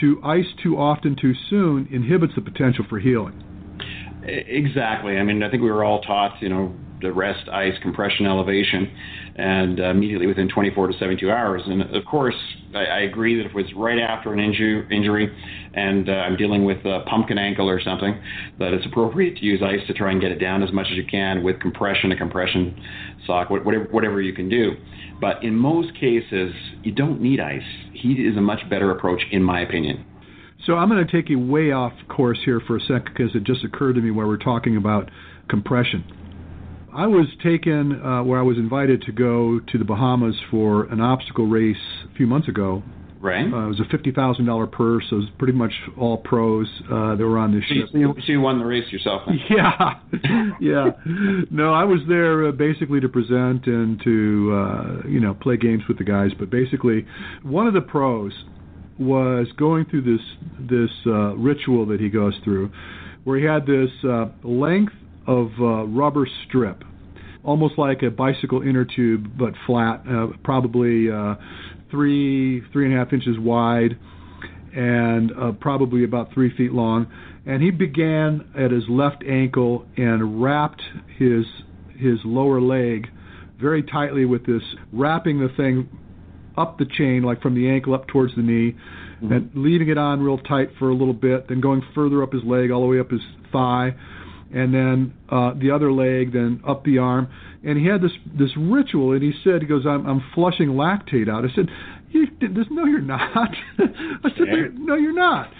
to 0.01 0.21
ice 0.23 0.47
too 0.63 0.77
often 0.77 1.17
too 1.17 1.33
soon 1.49 1.89
inhibits 1.91 2.35
the 2.35 2.43
potential 2.43 2.85
for 2.89 2.99
healing. 2.99 3.43
Exactly. 4.23 5.17
I 5.17 5.23
mean, 5.23 5.43
I 5.43 5.51
think 5.51 5.63
we 5.63 5.71
were 5.71 5.85
all 5.85 6.01
taught, 6.03 6.43
you 6.43 6.49
know, 6.49 6.75
the 7.01 7.13
rest, 7.13 7.49
ice, 7.49 7.75
compression, 7.83 8.27
elevation, 8.27 8.91
and 9.37 9.81
uh, 9.81 9.91
immediately 9.91 10.27
within 10.27 10.49
24 10.49 10.89
to 10.89 10.99
72 10.99 11.31
hours. 11.31 11.63
And 11.67 11.83
of 11.95 12.05
course, 12.07 12.35
I, 12.75 12.85
I 12.85 13.01
agree 13.01 13.37
that 13.37 13.45
if 13.45 13.51
it 13.51 13.55
was 13.55 13.67
right 13.77 13.99
after 13.99 14.33
an 14.33 14.39
inju- 14.39 14.91
injury 14.91 15.31
and 15.75 16.09
uh, 16.09 16.13
I'm 16.13 16.37
dealing 16.37 16.65
with 16.65 16.79
a 16.87 17.05
pumpkin 17.09 17.37
ankle 17.37 17.69
or 17.69 17.81
something, 17.81 18.19
that 18.59 18.73
it's 18.73 18.87
appropriate 18.87 19.37
to 19.37 19.45
use 19.45 19.61
ice 19.63 19.87
to 19.89 19.93
try 19.93 20.11
and 20.13 20.21
get 20.21 20.33
it 20.33 20.39
down 20.39 20.63
as 20.63 20.73
much 20.73 20.87
as 20.91 20.97
you 20.97 21.05
can 21.05 21.43
with 21.43 21.61
compression, 21.61 22.13
a 22.13 22.17
compression 22.17 22.81
sock, 23.27 23.51
whatever, 23.51 23.85
whatever 23.91 24.23
you 24.23 24.33
can 24.33 24.49
do. 24.49 24.73
But 25.21 25.43
in 25.43 25.55
most 25.55 25.93
cases, 25.95 26.53
you 26.83 26.93
don't 26.93 27.21
need 27.21 27.41
ice. 27.41 27.63
Heat 27.93 28.19
is 28.19 28.37
a 28.37 28.41
much 28.41 28.61
better 28.71 28.91
approach, 28.91 29.21
in 29.31 29.43
my 29.43 29.61
opinion. 29.61 30.05
So 30.67 30.75
I'm 30.75 30.89
going 30.89 31.07
to 31.07 31.13
take 31.13 31.29
you 31.29 31.39
way 31.39 31.73
off 31.73 31.93
course 32.09 32.39
here 32.45 32.61
for 32.67 32.77
a 32.77 32.81
second 32.81 33.11
because 33.17 33.35
it 33.35 33.45
just 33.45 33.65
occurred 33.65 33.95
to 33.95 34.01
me 34.01 34.11
while 34.11 34.27
we're 34.27 34.37
talking 34.39 34.77
about 34.77 35.11
compression. 35.49 36.05
I 36.97 37.07
was 37.07 37.27
taken 37.45 38.01
uh, 38.01 38.23
where 38.23 38.39
I 38.39 38.43
was 38.43 38.57
invited 38.57 39.03
to 39.03 39.13
go 39.13 39.61
to 39.61 39.79
the 39.79 39.85
Bahamas 39.85 40.35
for 40.51 40.85
an 40.85 41.03
obstacle 41.03 41.47
race 41.47 41.77
a 42.11 42.17
few 42.17 42.27
months 42.27 42.49
ago. 42.49 42.83
Right. 43.21 43.45
Uh, 43.45 43.67
it 43.67 43.69
was 43.69 43.81
a 43.81 43.91
fifty 43.91 44.13
thousand 44.13 44.47
dollar 44.47 44.67
purse. 44.67 45.05
So 45.11 45.17
it 45.17 45.19
was 45.21 45.29
pretty 45.37 45.53
much 45.53 45.73
all 45.99 46.17
pros 46.17 46.67
uh, 46.87 47.17
that 47.17 47.27
were 47.27 47.37
on 47.37 47.53
this 47.53 47.65
so 47.69 47.75
ship. 47.75 47.89
You, 47.93 48.15
so 48.17 48.33
you 48.33 48.41
won 48.41 48.59
the 48.59 48.65
race 48.65 48.91
yourself. 48.91 49.23
Then. 49.27 49.39
Yeah, 49.51 49.95
yeah. 50.61 50.91
No, 51.51 51.75
I 51.75 51.85
was 51.85 52.01
there 52.09 52.49
uh, 52.49 52.53
basically 52.53 53.01
to 53.01 53.09
present 53.11 53.67
and 53.67 54.01
to 54.03 54.53
uh, 54.55 55.09
you 55.09 55.21
know 55.21 55.35
play 55.35 55.59
games 55.59 55.83
with 55.89 55.99
the 55.99 56.05
guys. 56.05 56.31
But 56.39 56.49
basically, 56.49 57.07
one 57.43 57.67
of 57.67 57.75
the 57.75 57.83
pros 57.83 58.33
was 58.99 59.49
going 59.59 59.85
through 59.87 60.03
this 60.03 60.25
this 60.59 60.91
uh, 61.07 61.37
ritual 61.37 61.85
that 61.87 62.01
he 62.01 62.09
goes 62.09 62.35
through, 62.43 62.71
where 63.25 63.39
he 63.39 63.45
had 63.45 63.67
this 63.67 63.91
uh, 64.03 64.27
length 64.45 64.95
of 65.27 65.51
uh, 65.61 65.85
rubber 65.87 66.29
strip, 66.47 66.85
almost 67.45 67.79
like 67.79 68.03
a 68.03 68.11
bicycle 68.11 68.63
inner 68.63 68.85
tube, 68.85 69.39
but 69.39 69.55
flat, 69.67 70.03
uh, 70.09 70.29
probably 70.45 71.11
uh, 71.11 71.35
three 71.91 72.63
three 72.73 72.87
and 72.87 72.95
a 72.95 72.99
half 72.99 73.13
inches 73.13 73.39
wide, 73.39 73.99
and 74.75 75.33
uh, 75.33 75.53
probably 75.61 76.05
about 76.05 76.33
three 76.33 76.55
feet 76.57 76.73
long. 76.73 77.07
And 77.47 77.63
he 77.63 77.71
began 77.71 78.49
at 78.59 78.71
his 78.73 78.85
left 78.89 79.23
ankle 79.25 79.87
and 79.97 80.43
wrapped 80.43 80.83
his 81.19 81.45
his 81.97 82.19
lower 82.25 82.61
leg 82.61 83.09
very 83.61 83.83
tightly 83.83 84.25
with 84.25 84.45
this, 84.47 84.63
wrapping 84.93 85.41
the 85.41 85.49
thing 85.57 85.89
up 86.57 86.79
the 86.79 86.87
chain, 86.87 87.23
like 87.23 87.41
from 87.43 87.55
the 87.55 87.69
ankle 87.69 87.95
up 87.95 88.07
towards 88.09 88.35
the 88.35 88.43
knee, 88.43 88.75
mm-hmm. 89.23 89.33
and 89.33 89.51
leaving 89.55 89.89
it 89.89 89.99
on 89.99 90.23
real 90.23 90.39
tight 90.39 90.71
for 90.79 90.91
a 90.91 90.95
little 90.95 91.15
bit, 91.15 91.49
then 91.49 91.61
going 91.61 91.83
further 91.95 92.23
up 92.23 92.33
his 92.33 92.43
leg, 92.45 92.71
all 92.71 92.81
the 92.81 92.87
way 92.87 92.99
up 92.99 93.11
his 93.11 93.21
thigh, 93.53 93.95
and 94.55 94.73
then 94.73 95.15
uh, 95.29 95.53
the 95.59 95.71
other 95.71 95.93
leg, 95.93 96.33
then 96.33 96.61
up 96.67 96.85
the 96.85 96.99
arm. 96.99 97.29
And 97.65 97.79
he 97.79 97.87
had 97.87 98.01
this 98.01 98.13
this 98.39 98.51
ritual, 98.57 99.13
and 99.13 99.23
he 99.23 99.33
said, 99.43 99.63
he 99.63 99.69
goes, 99.69 99.85
I'm, 99.87 100.07
I'm 100.07 100.23
flushing 100.35 100.69
lactate 100.71 101.29
out. 101.29 101.45
I 101.45 101.55
said, 101.55 101.69
you, 102.11 102.27
this, 102.41 102.67
no, 102.71 102.85
you're 102.85 103.01
not. 103.01 103.51
I 103.79 104.29
said, 104.37 104.79
no, 104.79 104.95
you're 104.95 105.15
not. 105.15 105.51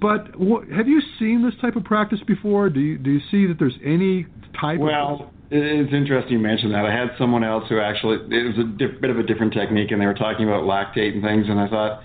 But 0.00 0.38
what, 0.38 0.68
have 0.68 0.88
you 0.88 1.02
seen 1.18 1.42
this 1.44 1.58
type 1.60 1.76
of 1.76 1.84
practice 1.84 2.20
before? 2.26 2.70
Do 2.70 2.80
you 2.80 2.98
do 2.98 3.10
you 3.10 3.20
see 3.30 3.46
that 3.46 3.58
there's 3.58 3.76
any 3.84 4.26
type 4.60 4.76
of 4.76 4.86
well, 4.86 5.14
of 5.22 5.28
it's 5.50 5.92
interesting 5.92 6.34
you 6.34 6.38
mentioned 6.38 6.74
that. 6.74 6.84
I 6.84 6.92
had 6.92 7.08
someone 7.18 7.42
else 7.42 7.64
who 7.68 7.80
actually 7.80 8.16
it 8.36 8.56
was 8.56 8.58
a 8.58 8.78
diff, 8.78 9.00
bit 9.00 9.10
of 9.10 9.18
a 9.18 9.22
different 9.22 9.52
technique, 9.52 9.90
and 9.90 10.00
they 10.00 10.06
were 10.06 10.14
talking 10.14 10.46
about 10.46 10.64
lactate 10.64 11.14
and 11.14 11.22
things, 11.22 11.46
and 11.48 11.58
I 11.58 11.68
thought 11.68 12.02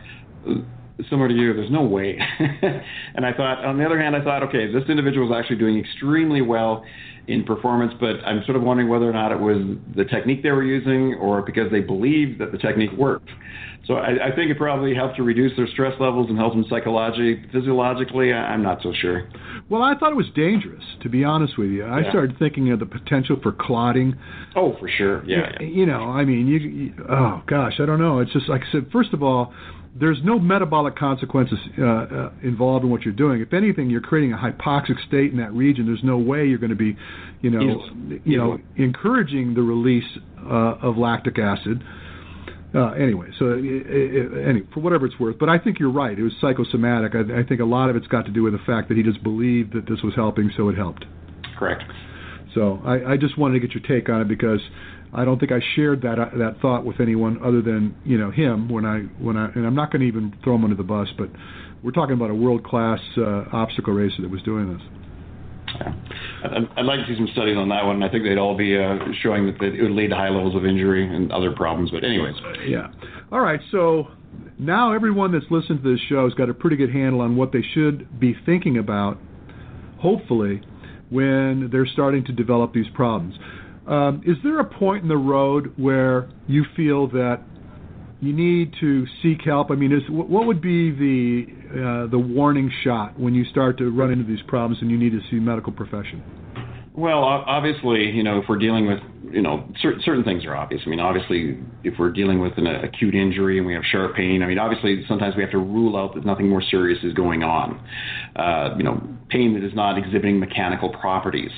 similar 1.10 1.28
to 1.28 1.34
you, 1.34 1.54
there's 1.54 1.72
no 1.72 1.84
way. 1.84 2.18
and 3.16 3.26
I 3.26 3.34
thought, 3.34 3.66
on 3.66 3.78
the 3.78 3.86
other 3.86 4.00
hand, 4.00 4.16
I 4.16 4.24
thought, 4.24 4.44
okay, 4.44 4.72
this 4.72 4.84
individual 4.90 5.32
is 5.32 5.38
actually 5.38 5.58
doing 5.58 5.80
extremely 5.80 6.42
well 6.42 6.84
in 7.28 7.44
performance, 7.44 7.94
but 8.00 8.18
I'm 8.26 8.44
sort 8.46 8.58
of 8.58 8.64
wondering 8.64 8.90
whether 8.90 9.10
or 9.10 9.14
not 9.14 9.32
it 9.32 9.40
was 9.40 9.78
the 9.96 10.06
technique 10.06 10.44
they 10.44 10.52
were 10.52 10.64
using 10.64 11.16
or 11.16 11.42
because 11.42 11.72
they 11.72 11.80
believed 11.80 12.42
that 12.42 12.52
the 12.52 12.58
technique 12.58 12.92
worked. 12.98 13.30
So 13.86 13.96
I, 13.96 14.30
I 14.32 14.36
think 14.36 14.50
it 14.50 14.58
probably 14.58 14.96
helped 14.96 15.18
to 15.18 15.24
reduce 15.24 15.56
their 15.58 15.68
stress 15.68 15.94
levels 16.00 16.30
and 16.30 16.38
help 16.38 16.54
them 16.54 16.66
psychologically, 16.70 17.44
physiologically. 17.52 18.32
I'm 18.32 18.64
not 18.64 18.82
so 18.82 18.94
sure. 18.94 19.30
Well, 19.70 19.82
I 19.82 19.96
thought 19.98 20.12
it 20.12 20.16
was 20.16 20.30
dangerous, 20.36 20.84
to 21.02 21.10
be 21.10 21.26
honest 21.26 21.58
with 21.58 21.70
you. 21.70 21.84
I 21.84 22.02
yeah. 22.02 22.10
started 22.10 22.40
thinking 22.40 22.72
of 22.72 22.80
the 22.80 22.86
potential 22.86 23.38
for 23.44 23.52
clotting. 23.52 24.16
Oh, 24.56 24.78
for 24.80 24.88
sure. 24.88 25.26
Yeah. 25.26 25.52
You, 25.60 25.68
you 25.68 25.86
know, 25.86 26.12
I 26.12 26.24
mean, 26.24 26.48
you, 26.48 26.60
you. 26.60 26.94
Oh 27.10 27.42
gosh, 27.46 27.74
I 27.80 27.86
don't 27.86 28.00
know. 28.00 28.20
It's 28.20 28.32
just 28.32 28.48
like 28.48 28.62
I 28.62 28.72
said. 28.72 28.88
First 28.92 29.14
of 29.14 29.22
all, 29.22 29.54
there's 30.00 30.20
no 30.24 30.40
metabolic 30.40 30.96
consequences 30.96 31.60
uh, 31.78 31.84
uh, 31.84 32.32
involved 32.42 32.84
in 32.84 32.90
what 32.90 33.04
you're 33.04 33.14
doing. 33.14 33.42
If 33.42 33.54
anything, 33.54 33.90
you're 33.90 34.02
creating 34.02 34.34
a 34.34 34.38
hypoxic 34.38 34.96
state 35.08 35.32
in 35.32 35.38
that 35.38 35.54
region. 35.54 35.86
There's 35.86 36.04
no 36.04 36.18
way 36.18 36.46
you're 36.46 36.58
going 36.58 36.72
to 36.72 36.76
be, 36.76 36.98
you 37.42 37.52
know, 37.52 37.62
Easily. 37.62 38.22
you 38.26 38.38
know, 38.38 38.58
encouraging 38.76 39.54
the 39.54 39.62
release 39.62 40.18
uh, 40.40 40.78
of 40.82 40.98
lactic 40.98 41.38
acid. 41.38 41.84
Uh, 42.76 42.90
anyway, 42.94 43.28
so 43.38 43.52
it, 43.52 43.64
it, 43.64 44.48
anyway, 44.48 44.68
for 44.74 44.80
whatever 44.80 45.06
it's 45.06 45.20
worth, 45.20 45.38
but 45.38 45.48
I 45.48 45.60
think 45.60 45.78
you're 45.80 45.92
right. 45.92 46.18
It 46.18 46.24
was 46.24 46.34
psychosomatic. 46.42 47.14
I, 47.14 47.42
I 47.42 47.44
think 47.44 47.62
a 47.62 47.66
lot 47.66 47.92
of 47.92 47.96
it's 47.96 48.08
got 48.08 48.26
to 48.26 48.32
do 48.32 48.42
with 48.42 48.54
the 48.54 48.66
fact 48.66 48.88
that 48.90 48.98
he 48.98 49.04
just 49.04 49.22
believed 49.22 49.74
that 49.74 49.88
this 49.88 50.02
was 50.04 50.16
helping, 50.16 50.52
so 50.58 50.70
it 50.70 50.76
helped. 50.76 51.06
Correct. 51.60 51.84
So 52.56 52.82
I, 52.84 53.14
I 53.14 53.18
just 53.18 53.38
wanted 53.38 53.60
to 53.60 53.68
get 53.68 53.76
your 53.76 53.84
take 53.88 54.10
on 54.10 54.22
it 54.22 54.28
because 54.28 54.60
I 55.14 55.26
don't 55.26 55.40
think 55.40 55.52
I 55.52 55.60
shared 55.76 56.02
that 56.02 56.20
uh, 56.20 56.30
that 56.38 56.60
thought 56.62 56.86
with 56.86 57.00
anyone 57.00 57.40
other 57.44 57.62
than 57.62 57.96
you 58.04 58.18
know 58.18 58.32
him 58.32 58.70
when 58.70 58.86
I 58.86 59.02
when 59.24 59.38
I 59.38 59.46
and 59.54 59.66
I'm 59.66 59.76
not 59.76 59.92
going 59.92 60.02
to 60.02 60.08
even 60.08 60.34
throw 60.44 60.56
him 60.56 60.64
under 60.64 60.76
the 60.76 60.84
bus, 60.84 61.08
but 61.18 61.30
we're 61.84 61.92
talking 61.92 62.16
about 62.16 62.32
a 62.32 62.36
world 62.36 62.64
class 62.64 63.00
uh, 63.18 63.44
obstacle 63.52 63.94
racer 63.94 64.22
that 64.22 64.32
was 64.32 64.42
doing 64.42 64.74
this. 64.74 64.82
Yeah. 65.76 65.94
I'd, 66.46 66.80
I'd, 66.80 66.86
like 66.86 67.00
to 67.00 67.06
see 67.08 67.16
some 67.16 67.28
studies 67.34 67.58
on 67.58 67.70
that 67.70 67.86
one. 67.86 68.04
I 68.04 68.10
think 68.10 68.24
they'd 68.24 68.38
all 68.38 68.56
be 68.56 68.78
uh, 68.78 68.98
showing 69.22 69.48
that 69.48 69.62
it 69.62 69.82
would 69.82 69.92
lead 69.92 70.10
to 70.10 70.16
high 70.16 70.30
levels 70.30 70.56
of 70.56 70.66
injury 70.66 71.08
and 71.08 71.32
other 71.32 71.52
problems. 71.52 71.92
But 71.92 72.04
anyways. 72.04 72.36
Yeah. 72.68 72.88
All 73.32 73.40
right. 73.40 73.60
So 73.72 74.10
now 74.60 74.94
everyone 74.94 75.32
that's 75.32 75.50
listened 75.50 75.84
to 75.84 75.92
this 75.92 76.02
show 76.10 76.26
has 76.26 76.34
got 76.36 76.50
a 76.50 76.54
pretty 76.54 76.76
good 76.76 76.92
handle 76.92 77.22
on 77.22 77.36
what 77.36 77.52
they 77.52 77.64
should 77.74 78.20
be 78.20 78.36
thinking 78.46 78.78
about. 78.78 79.18
Hopefully, 80.00 80.62
when 81.10 81.70
they're 81.72 81.88
starting 81.88 82.26
to 82.26 82.32
develop 82.32 82.74
these 82.74 82.90
problems. 82.94 83.36
Um, 83.88 84.22
is 84.26 84.38
there 84.44 84.60
a 84.60 84.66
point 84.66 85.04
in 85.04 85.10
the 85.10 85.18
road 85.18 85.74
where 85.78 86.30
you 86.48 86.64
feel 86.76 87.08
that 87.08 87.42
you 88.22 88.34
need 88.34 88.74
to 88.80 89.06
seek 89.22 89.42
help? 89.44 89.72
I 89.72 89.76
mean, 89.76 89.92
is 89.92 90.04
what 90.10 90.46
would 90.46 90.62
be 90.62 90.92
the 90.92 91.46
uh, 91.74 92.12
the 92.12 92.20
warning 92.20 92.72
shot 92.84 93.20
when 93.20 93.34
you 93.34 93.44
start 93.46 93.78
to 93.80 93.92
run 93.92 94.12
into 94.12 94.24
these 94.24 94.42
problems 94.48 94.82
and 94.82 94.90
you 94.90 94.98
need 94.98 95.12
to 95.12 95.22
see 95.30 95.38
medical 95.38 95.74
profession? 95.74 96.24
Well, 96.96 97.24
obviously, 97.24 98.12
you 98.12 98.22
know, 98.24 98.38
if 98.38 98.46
we're 98.48 98.60
dealing 98.60 98.86
with, 98.86 99.00
you 99.32 99.42
know, 99.42 99.68
certain, 99.82 100.00
certain 100.06 100.24
things 100.24 100.46
are 100.46 100.56
obvious. 100.56 100.84
I 100.86 100.90
mean, 100.90 101.00
obviously, 101.00 101.58
if 101.84 101.96
we're 101.98 102.12
dealing 102.12 102.40
with 102.40 102.54
an 102.58 102.68
acute 102.68 103.16
injury 103.16 103.58
and 103.58 103.66
we 103.66 103.74
have 103.74 103.82
sharp 103.92 104.16
pain, 104.16 104.44
I 104.44 104.46
mean, 104.46 104.60
obviously, 104.60 105.04
sometimes 105.08 105.36
we 105.36 105.42
have 105.42 105.52
to 105.52 105.58
rule 105.58 105.98
out 105.98 106.14
that 106.14 106.24
nothing 106.24 106.48
more 106.48 106.62
serious 106.62 107.00
is 107.04 107.14
going 107.14 107.42
on. 107.42 107.84
Uh, 108.36 108.76
you 108.78 108.84
know, 108.84 109.02
pain 109.30 109.56
that 109.56 109.64
is 109.64 109.74
not 109.74 109.98
exhibiting 109.98 110.40
mechanical 110.40 110.90
properties. 110.90 111.50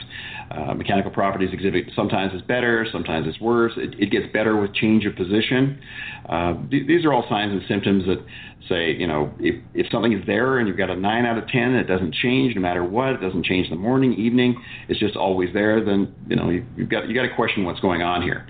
Uh, 0.51 0.73
mechanical 0.75 1.11
properties 1.11 1.49
exhibit 1.51 1.85
sometimes 1.95 2.31
it's 2.33 2.45
better, 2.45 2.85
sometimes 2.91 3.27
it's 3.27 3.39
worse. 3.41 3.73
It, 3.77 3.99
it 3.99 4.11
gets 4.11 4.31
better 4.31 4.55
with 4.59 4.73
change 4.73 5.05
of 5.05 5.15
position. 5.15 5.79
Uh, 6.29 6.53
th- 6.69 6.87
these 6.87 7.03
are 7.03 7.13
all 7.13 7.25
signs 7.27 7.51
and 7.51 7.61
symptoms 7.67 8.05
that 8.05 8.23
say, 8.69 8.91
you 8.91 9.07
know, 9.07 9.31
if, 9.39 9.55
if 9.73 9.87
something 9.91 10.13
is 10.13 10.25
there 10.25 10.59
and 10.59 10.67
you've 10.67 10.77
got 10.77 10.89
a 10.89 10.95
9 10.95 11.25
out 11.25 11.37
of 11.37 11.47
10, 11.47 11.75
it 11.75 11.85
doesn't 11.85 12.13
change 12.13 12.55
no 12.55 12.61
matter 12.61 12.83
what, 12.83 13.13
it 13.13 13.21
doesn't 13.21 13.45
change 13.45 13.67
in 13.67 13.71
the 13.71 13.79
morning, 13.79 14.13
evening, 14.13 14.61
it's 14.87 14.99
just 14.99 15.15
always 15.15 15.51
there, 15.53 15.83
then, 15.83 16.13
you 16.27 16.35
know, 16.35 16.49
you, 16.49 16.65
you've 16.75 16.89
got, 16.89 17.07
you 17.07 17.15
got 17.15 17.23
to 17.23 17.35
question 17.35 17.65
what's 17.65 17.79
going 17.79 18.01
on 18.01 18.21
here. 18.21 18.47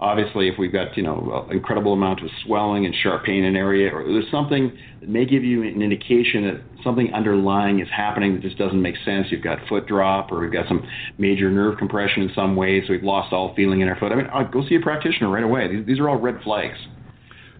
Obviously, 0.00 0.46
if 0.48 0.54
we've 0.58 0.72
got 0.72 0.96
you 0.96 1.02
know 1.02 1.44
an 1.48 1.56
incredible 1.56 1.92
amount 1.92 2.22
of 2.22 2.30
swelling 2.44 2.86
and 2.86 2.94
sharp 3.02 3.24
pain 3.24 3.42
in 3.42 3.44
an 3.46 3.56
area, 3.56 3.92
or 3.92 4.04
there's 4.04 4.30
something 4.30 4.70
that 5.00 5.08
may 5.08 5.24
give 5.24 5.42
you 5.42 5.64
an 5.64 5.82
indication 5.82 6.44
that 6.44 6.62
something 6.84 7.12
underlying 7.12 7.80
is 7.80 7.88
happening 7.94 8.34
that 8.34 8.42
just 8.42 8.56
doesn't 8.58 8.80
make 8.80 8.94
sense. 9.04 9.26
You've 9.30 9.42
got 9.42 9.58
foot 9.68 9.88
drop, 9.88 10.30
or 10.30 10.38
we've 10.38 10.52
got 10.52 10.68
some 10.68 10.86
major 11.18 11.50
nerve 11.50 11.78
compression 11.78 12.22
in 12.22 12.30
some 12.32 12.54
way, 12.54 12.80
so 12.86 12.92
we've 12.92 13.02
lost 13.02 13.32
all 13.32 13.54
feeling 13.56 13.80
in 13.80 13.88
our 13.88 13.98
foot. 13.98 14.12
I 14.12 14.14
mean, 14.14 14.28
I'll 14.32 14.46
go 14.46 14.62
see 14.68 14.76
a 14.76 14.80
practitioner 14.80 15.30
right 15.30 15.42
away. 15.42 15.66
These, 15.66 15.86
these 15.86 15.98
are 15.98 16.08
all 16.08 16.20
red 16.20 16.36
flags. 16.44 16.78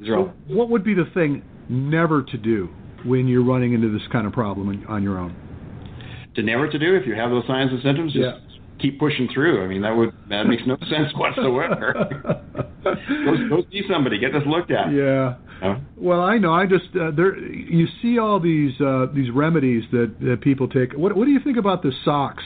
so, 0.06 0.14
all... 0.14 0.32
what 0.46 0.70
would 0.70 0.84
be 0.84 0.94
the 0.94 1.06
thing 1.14 1.42
never 1.68 2.22
to 2.22 2.38
do 2.38 2.68
when 3.04 3.26
you're 3.26 3.44
running 3.44 3.72
into 3.72 3.90
this 3.90 4.06
kind 4.12 4.28
of 4.28 4.32
problem 4.32 4.86
on 4.88 5.02
your 5.02 5.18
own? 5.18 5.34
To 6.36 6.42
never 6.44 6.70
to 6.70 6.78
do 6.78 6.94
if 6.94 7.04
you 7.04 7.16
have 7.16 7.30
those 7.30 7.48
signs 7.48 7.72
and 7.72 7.82
symptoms, 7.82 8.12
just 8.12 8.22
yeah 8.22 8.47
keep 8.80 8.98
pushing 8.98 9.28
through. 9.32 9.64
I 9.64 9.66
mean, 9.66 9.82
that 9.82 9.96
would 9.96 10.12
that 10.28 10.44
makes 10.44 10.62
no 10.66 10.76
sense 10.90 11.12
whatsoever. 11.14 11.94
go, 12.84 13.48
go 13.48 13.62
see 13.70 13.82
somebody, 13.90 14.18
get 14.18 14.32
this 14.32 14.42
looked 14.46 14.70
at. 14.70 14.92
Yeah. 14.92 15.36
Well, 15.96 16.20
I 16.20 16.38
know. 16.38 16.52
I 16.52 16.66
just 16.66 16.84
uh, 16.94 17.10
there. 17.10 17.36
You 17.38 17.86
see 18.00 18.18
all 18.18 18.38
these 18.38 18.80
uh, 18.80 19.06
these 19.12 19.30
remedies 19.30 19.84
that, 19.90 20.14
that 20.20 20.40
people 20.40 20.68
take. 20.68 20.92
What 20.92 21.16
What 21.16 21.24
do 21.24 21.32
you 21.32 21.40
think 21.40 21.56
about 21.56 21.82
the 21.82 21.92
socks 22.04 22.44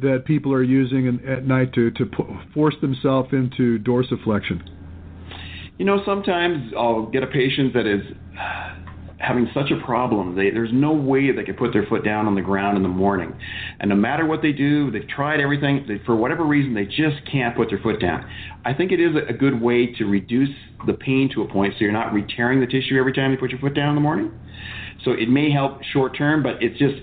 that 0.00 0.24
people 0.24 0.52
are 0.52 0.62
using 0.62 1.06
in, 1.06 1.26
at 1.28 1.46
night 1.46 1.72
to 1.74 1.90
to 1.92 2.10
force 2.54 2.74
themselves 2.80 3.28
into 3.32 3.78
dorsiflexion? 3.80 4.62
You 5.78 5.84
know, 5.84 6.02
sometimes 6.06 6.72
I'll 6.76 7.06
get 7.06 7.22
a 7.22 7.26
patient 7.26 7.74
that 7.74 7.86
is 7.86 8.00
having 9.24 9.48
such 9.54 9.70
a 9.70 9.84
problem. 9.84 10.36
They, 10.36 10.50
there's 10.50 10.72
no 10.72 10.92
way 10.92 11.32
they 11.32 11.44
can 11.44 11.54
put 11.54 11.72
their 11.72 11.86
foot 11.86 12.04
down 12.04 12.26
on 12.26 12.34
the 12.34 12.42
ground 12.42 12.76
in 12.76 12.82
the 12.82 12.88
morning. 12.88 13.34
And 13.80 13.88
no 13.88 13.96
matter 13.96 14.26
what 14.26 14.42
they 14.42 14.52
do, 14.52 14.90
they've 14.90 15.08
tried 15.08 15.40
everything. 15.40 15.84
They, 15.88 16.04
for 16.04 16.14
whatever 16.14 16.44
reason, 16.44 16.74
they 16.74 16.84
just 16.84 17.24
can't 17.30 17.56
put 17.56 17.70
their 17.70 17.78
foot 17.78 18.00
down. 18.00 18.28
I 18.64 18.74
think 18.74 18.92
it 18.92 19.00
is 19.00 19.14
a 19.28 19.32
good 19.32 19.60
way 19.60 19.94
to 19.94 20.04
reduce 20.04 20.50
the 20.86 20.94
pain 20.94 21.30
to 21.34 21.42
a 21.42 21.48
point 21.48 21.74
so 21.74 21.80
you're 21.80 21.92
not 21.92 22.12
re-tearing 22.12 22.60
the 22.60 22.66
tissue 22.66 22.98
every 22.98 23.12
time 23.12 23.30
you 23.30 23.38
put 23.38 23.50
your 23.50 23.60
foot 23.60 23.74
down 23.74 23.90
in 23.90 23.94
the 23.94 24.00
morning. 24.00 24.30
So 25.04 25.12
it 25.12 25.28
may 25.28 25.50
help 25.50 25.82
short 25.92 26.16
term, 26.16 26.42
but 26.42 26.62
it's 26.62 26.78
just 26.78 26.94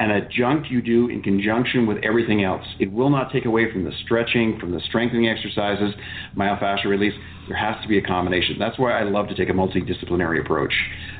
an 0.00 0.10
adjunct 0.10 0.68
you 0.68 0.82
do 0.82 1.08
in 1.08 1.22
conjunction 1.22 1.86
with 1.86 1.98
everything 2.02 2.42
else. 2.42 2.64
It 2.80 2.90
will 2.90 3.10
not 3.10 3.32
take 3.32 3.44
away 3.44 3.70
from 3.70 3.84
the 3.84 3.92
stretching, 4.04 4.58
from 4.58 4.72
the 4.72 4.80
strengthening 4.88 5.28
exercises, 5.28 5.94
myofascial 6.36 6.86
release. 6.86 7.14
There 7.52 7.70
has 7.70 7.82
to 7.82 7.88
be 7.88 7.98
a 7.98 8.02
combination. 8.02 8.56
That's 8.58 8.78
why 8.78 8.98
I 8.98 9.02
love 9.02 9.28
to 9.28 9.34
take 9.34 9.50
a 9.50 9.52
multidisciplinary 9.52 10.40
approach. 10.40 10.72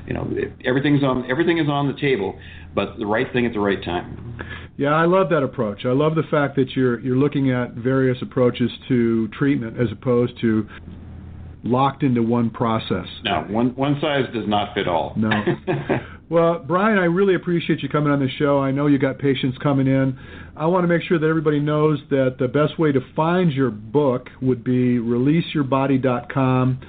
You 0.06 0.14
know, 0.14 0.26
everything's 0.64 1.02
on 1.04 1.30
everything 1.30 1.58
is 1.58 1.68
on 1.68 1.88
the 1.88 2.00
table, 2.00 2.38
but 2.74 2.96
the 2.98 3.04
right 3.04 3.30
thing 3.34 3.44
at 3.44 3.52
the 3.52 3.60
right 3.60 3.84
time. 3.84 4.40
Yeah, 4.78 4.94
I 4.94 5.04
love 5.04 5.28
that 5.28 5.42
approach. 5.42 5.84
I 5.84 5.92
love 5.92 6.14
the 6.14 6.22
fact 6.30 6.56
that 6.56 6.70
you're 6.74 7.00
you're 7.00 7.18
looking 7.18 7.50
at 7.50 7.74
various 7.74 8.16
approaches 8.22 8.70
to 8.88 9.28
treatment 9.28 9.78
as 9.78 9.88
opposed 9.92 10.40
to 10.40 10.66
locked 11.64 12.02
into 12.02 12.22
one 12.22 12.48
process. 12.48 13.06
No, 13.24 13.44
one 13.50 13.76
one 13.76 13.98
size 14.00 14.24
does 14.32 14.48
not 14.48 14.72
fit 14.72 14.88
all. 14.88 15.12
No. 15.18 15.28
well, 16.30 16.64
Brian, 16.66 16.96
I 16.96 17.04
really 17.04 17.34
appreciate 17.34 17.82
you 17.82 17.90
coming 17.90 18.10
on 18.10 18.20
the 18.20 18.30
show. 18.38 18.58
I 18.58 18.70
know 18.70 18.86
you 18.86 18.98
got 18.98 19.18
patients 19.18 19.58
coming 19.62 19.86
in. 19.86 20.18
I 20.54 20.66
want 20.66 20.84
to 20.84 20.88
make 20.88 21.00
sure 21.02 21.18
that 21.18 21.26
everybody 21.26 21.60
knows 21.60 21.98
that 22.10 22.36
the 22.38 22.46
best 22.46 22.78
way 22.78 22.92
to 22.92 23.00
find 23.16 23.50
your 23.52 23.70
book 23.70 24.28
would 24.42 24.62
be 24.62 24.98
releaseyourbody.com. 24.98 26.80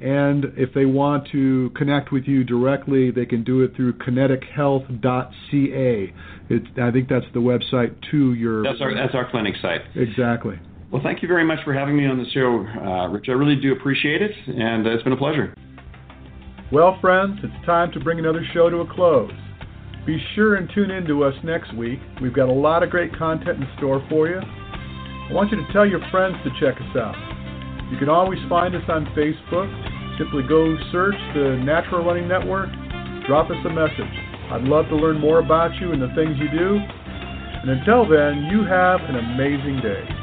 And 0.00 0.46
if 0.56 0.74
they 0.74 0.84
want 0.84 1.28
to 1.30 1.70
connect 1.76 2.10
with 2.10 2.24
you 2.24 2.42
directly, 2.42 3.12
they 3.12 3.24
can 3.24 3.44
do 3.44 3.62
it 3.62 3.76
through 3.76 3.92
kinetichealth.ca. 3.98 6.12
It, 6.50 6.62
I 6.82 6.90
think 6.90 7.08
that's 7.08 7.26
the 7.32 7.38
website 7.38 7.94
to 8.10 8.34
your. 8.34 8.64
That's 8.64 8.80
our 8.80 8.92
that's 8.92 9.14
our 9.14 9.30
clinic 9.30 9.54
site. 9.62 9.82
Exactly. 9.94 10.58
Well, 10.90 11.02
thank 11.04 11.22
you 11.22 11.28
very 11.28 11.44
much 11.44 11.60
for 11.64 11.72
having 11.72 11.96
me 11.96 12.06
on 12.06 12.18
the 12.18 12.28
show, 12.30 12.66
uh, 12.84 13.06
Rich. 13.08 13.26
I 13.28 13.32
really 13.32 13.54
do 13.54 13.72
appreciate 13.72 14.20
it, 14.20 14.32
and 14.48 14.84
uh, 14.86 14.90
it's 14.90 15.04
been 15.04 15.12
a 15.12 15.16
pleasure. 15.16 15.54
Well, 16.72 16.98
friends, 17.00 17.38
it's 17.42 17.64
time 17.64 17.92
to 17.92 18.00
bring 18.00 18.18
another 18.18 18.44
show 18.52 18.70
to 18.70 18.78
a 18.78 18.86
close. 18.92 19.30
Be 20.06 20.18
sure 20.34 20.56
and 20.56 20.68
tune 20.74 20.90
in 20.90 21.06
to 21.06 21.22
us 21.22 21.34
next 21.44 21.72
week. 21.74 22.00
We've 22.20 22.34
got 22.34 22.48
a 22.48 22.52
lot 22.52 22.82
of 22.82 22.90
great 22.90 23.16
content 23.16 23.62
in 23.62 23.68
store 23.78 24.04
for 24.10 24.28
you. 24.28 24.40
I 24.40 25.32
want 25.32 25.52
you 25.52 25.64
to 25.64 25.72
tell 25.72 25.86
your 25.86 26.00
friends 26.10 26.36
to 26.42 26.50
check 26.58 26.74
us 26.80 26.96
out. 26.96 27.14
You 27.92 27.98
can 27.98 28.08
always 28.08 28.40
find 28.48 28.74
us 28.74 28.82
on 28.88 29.06
Facebook. 29.14 29.70
Simply 30.18 30.42
go 30.48 30.76
search 30.90 31.14
the 31.34 31.60
Natural 31.64 32.04
Running 32.04 32.26
Network, 32.26 32.68
drop 33.26 33.50
us 33.50 33.56
a 33.64 33.70
message. 33.70 34.12
I'd 34.50 34.64
love 34.64 34.88
to 34.88 34.96
learn 34.96 35.20
more 35.20 35.38
about 35.38 35.70
you 35.80 35.92
and 35.92 36.02
the 36.02 36.12
things 36.14 36.36
you 36.36 36.50
do. 36.50 36.76
And 36.76 37.70
until 37.70 38.08
then, 38.08 38.50
you 38.50 38.64
have 38.64 39.00
an 39.08 39.16
amazing 39.16 39.80
day. 39.80 40.21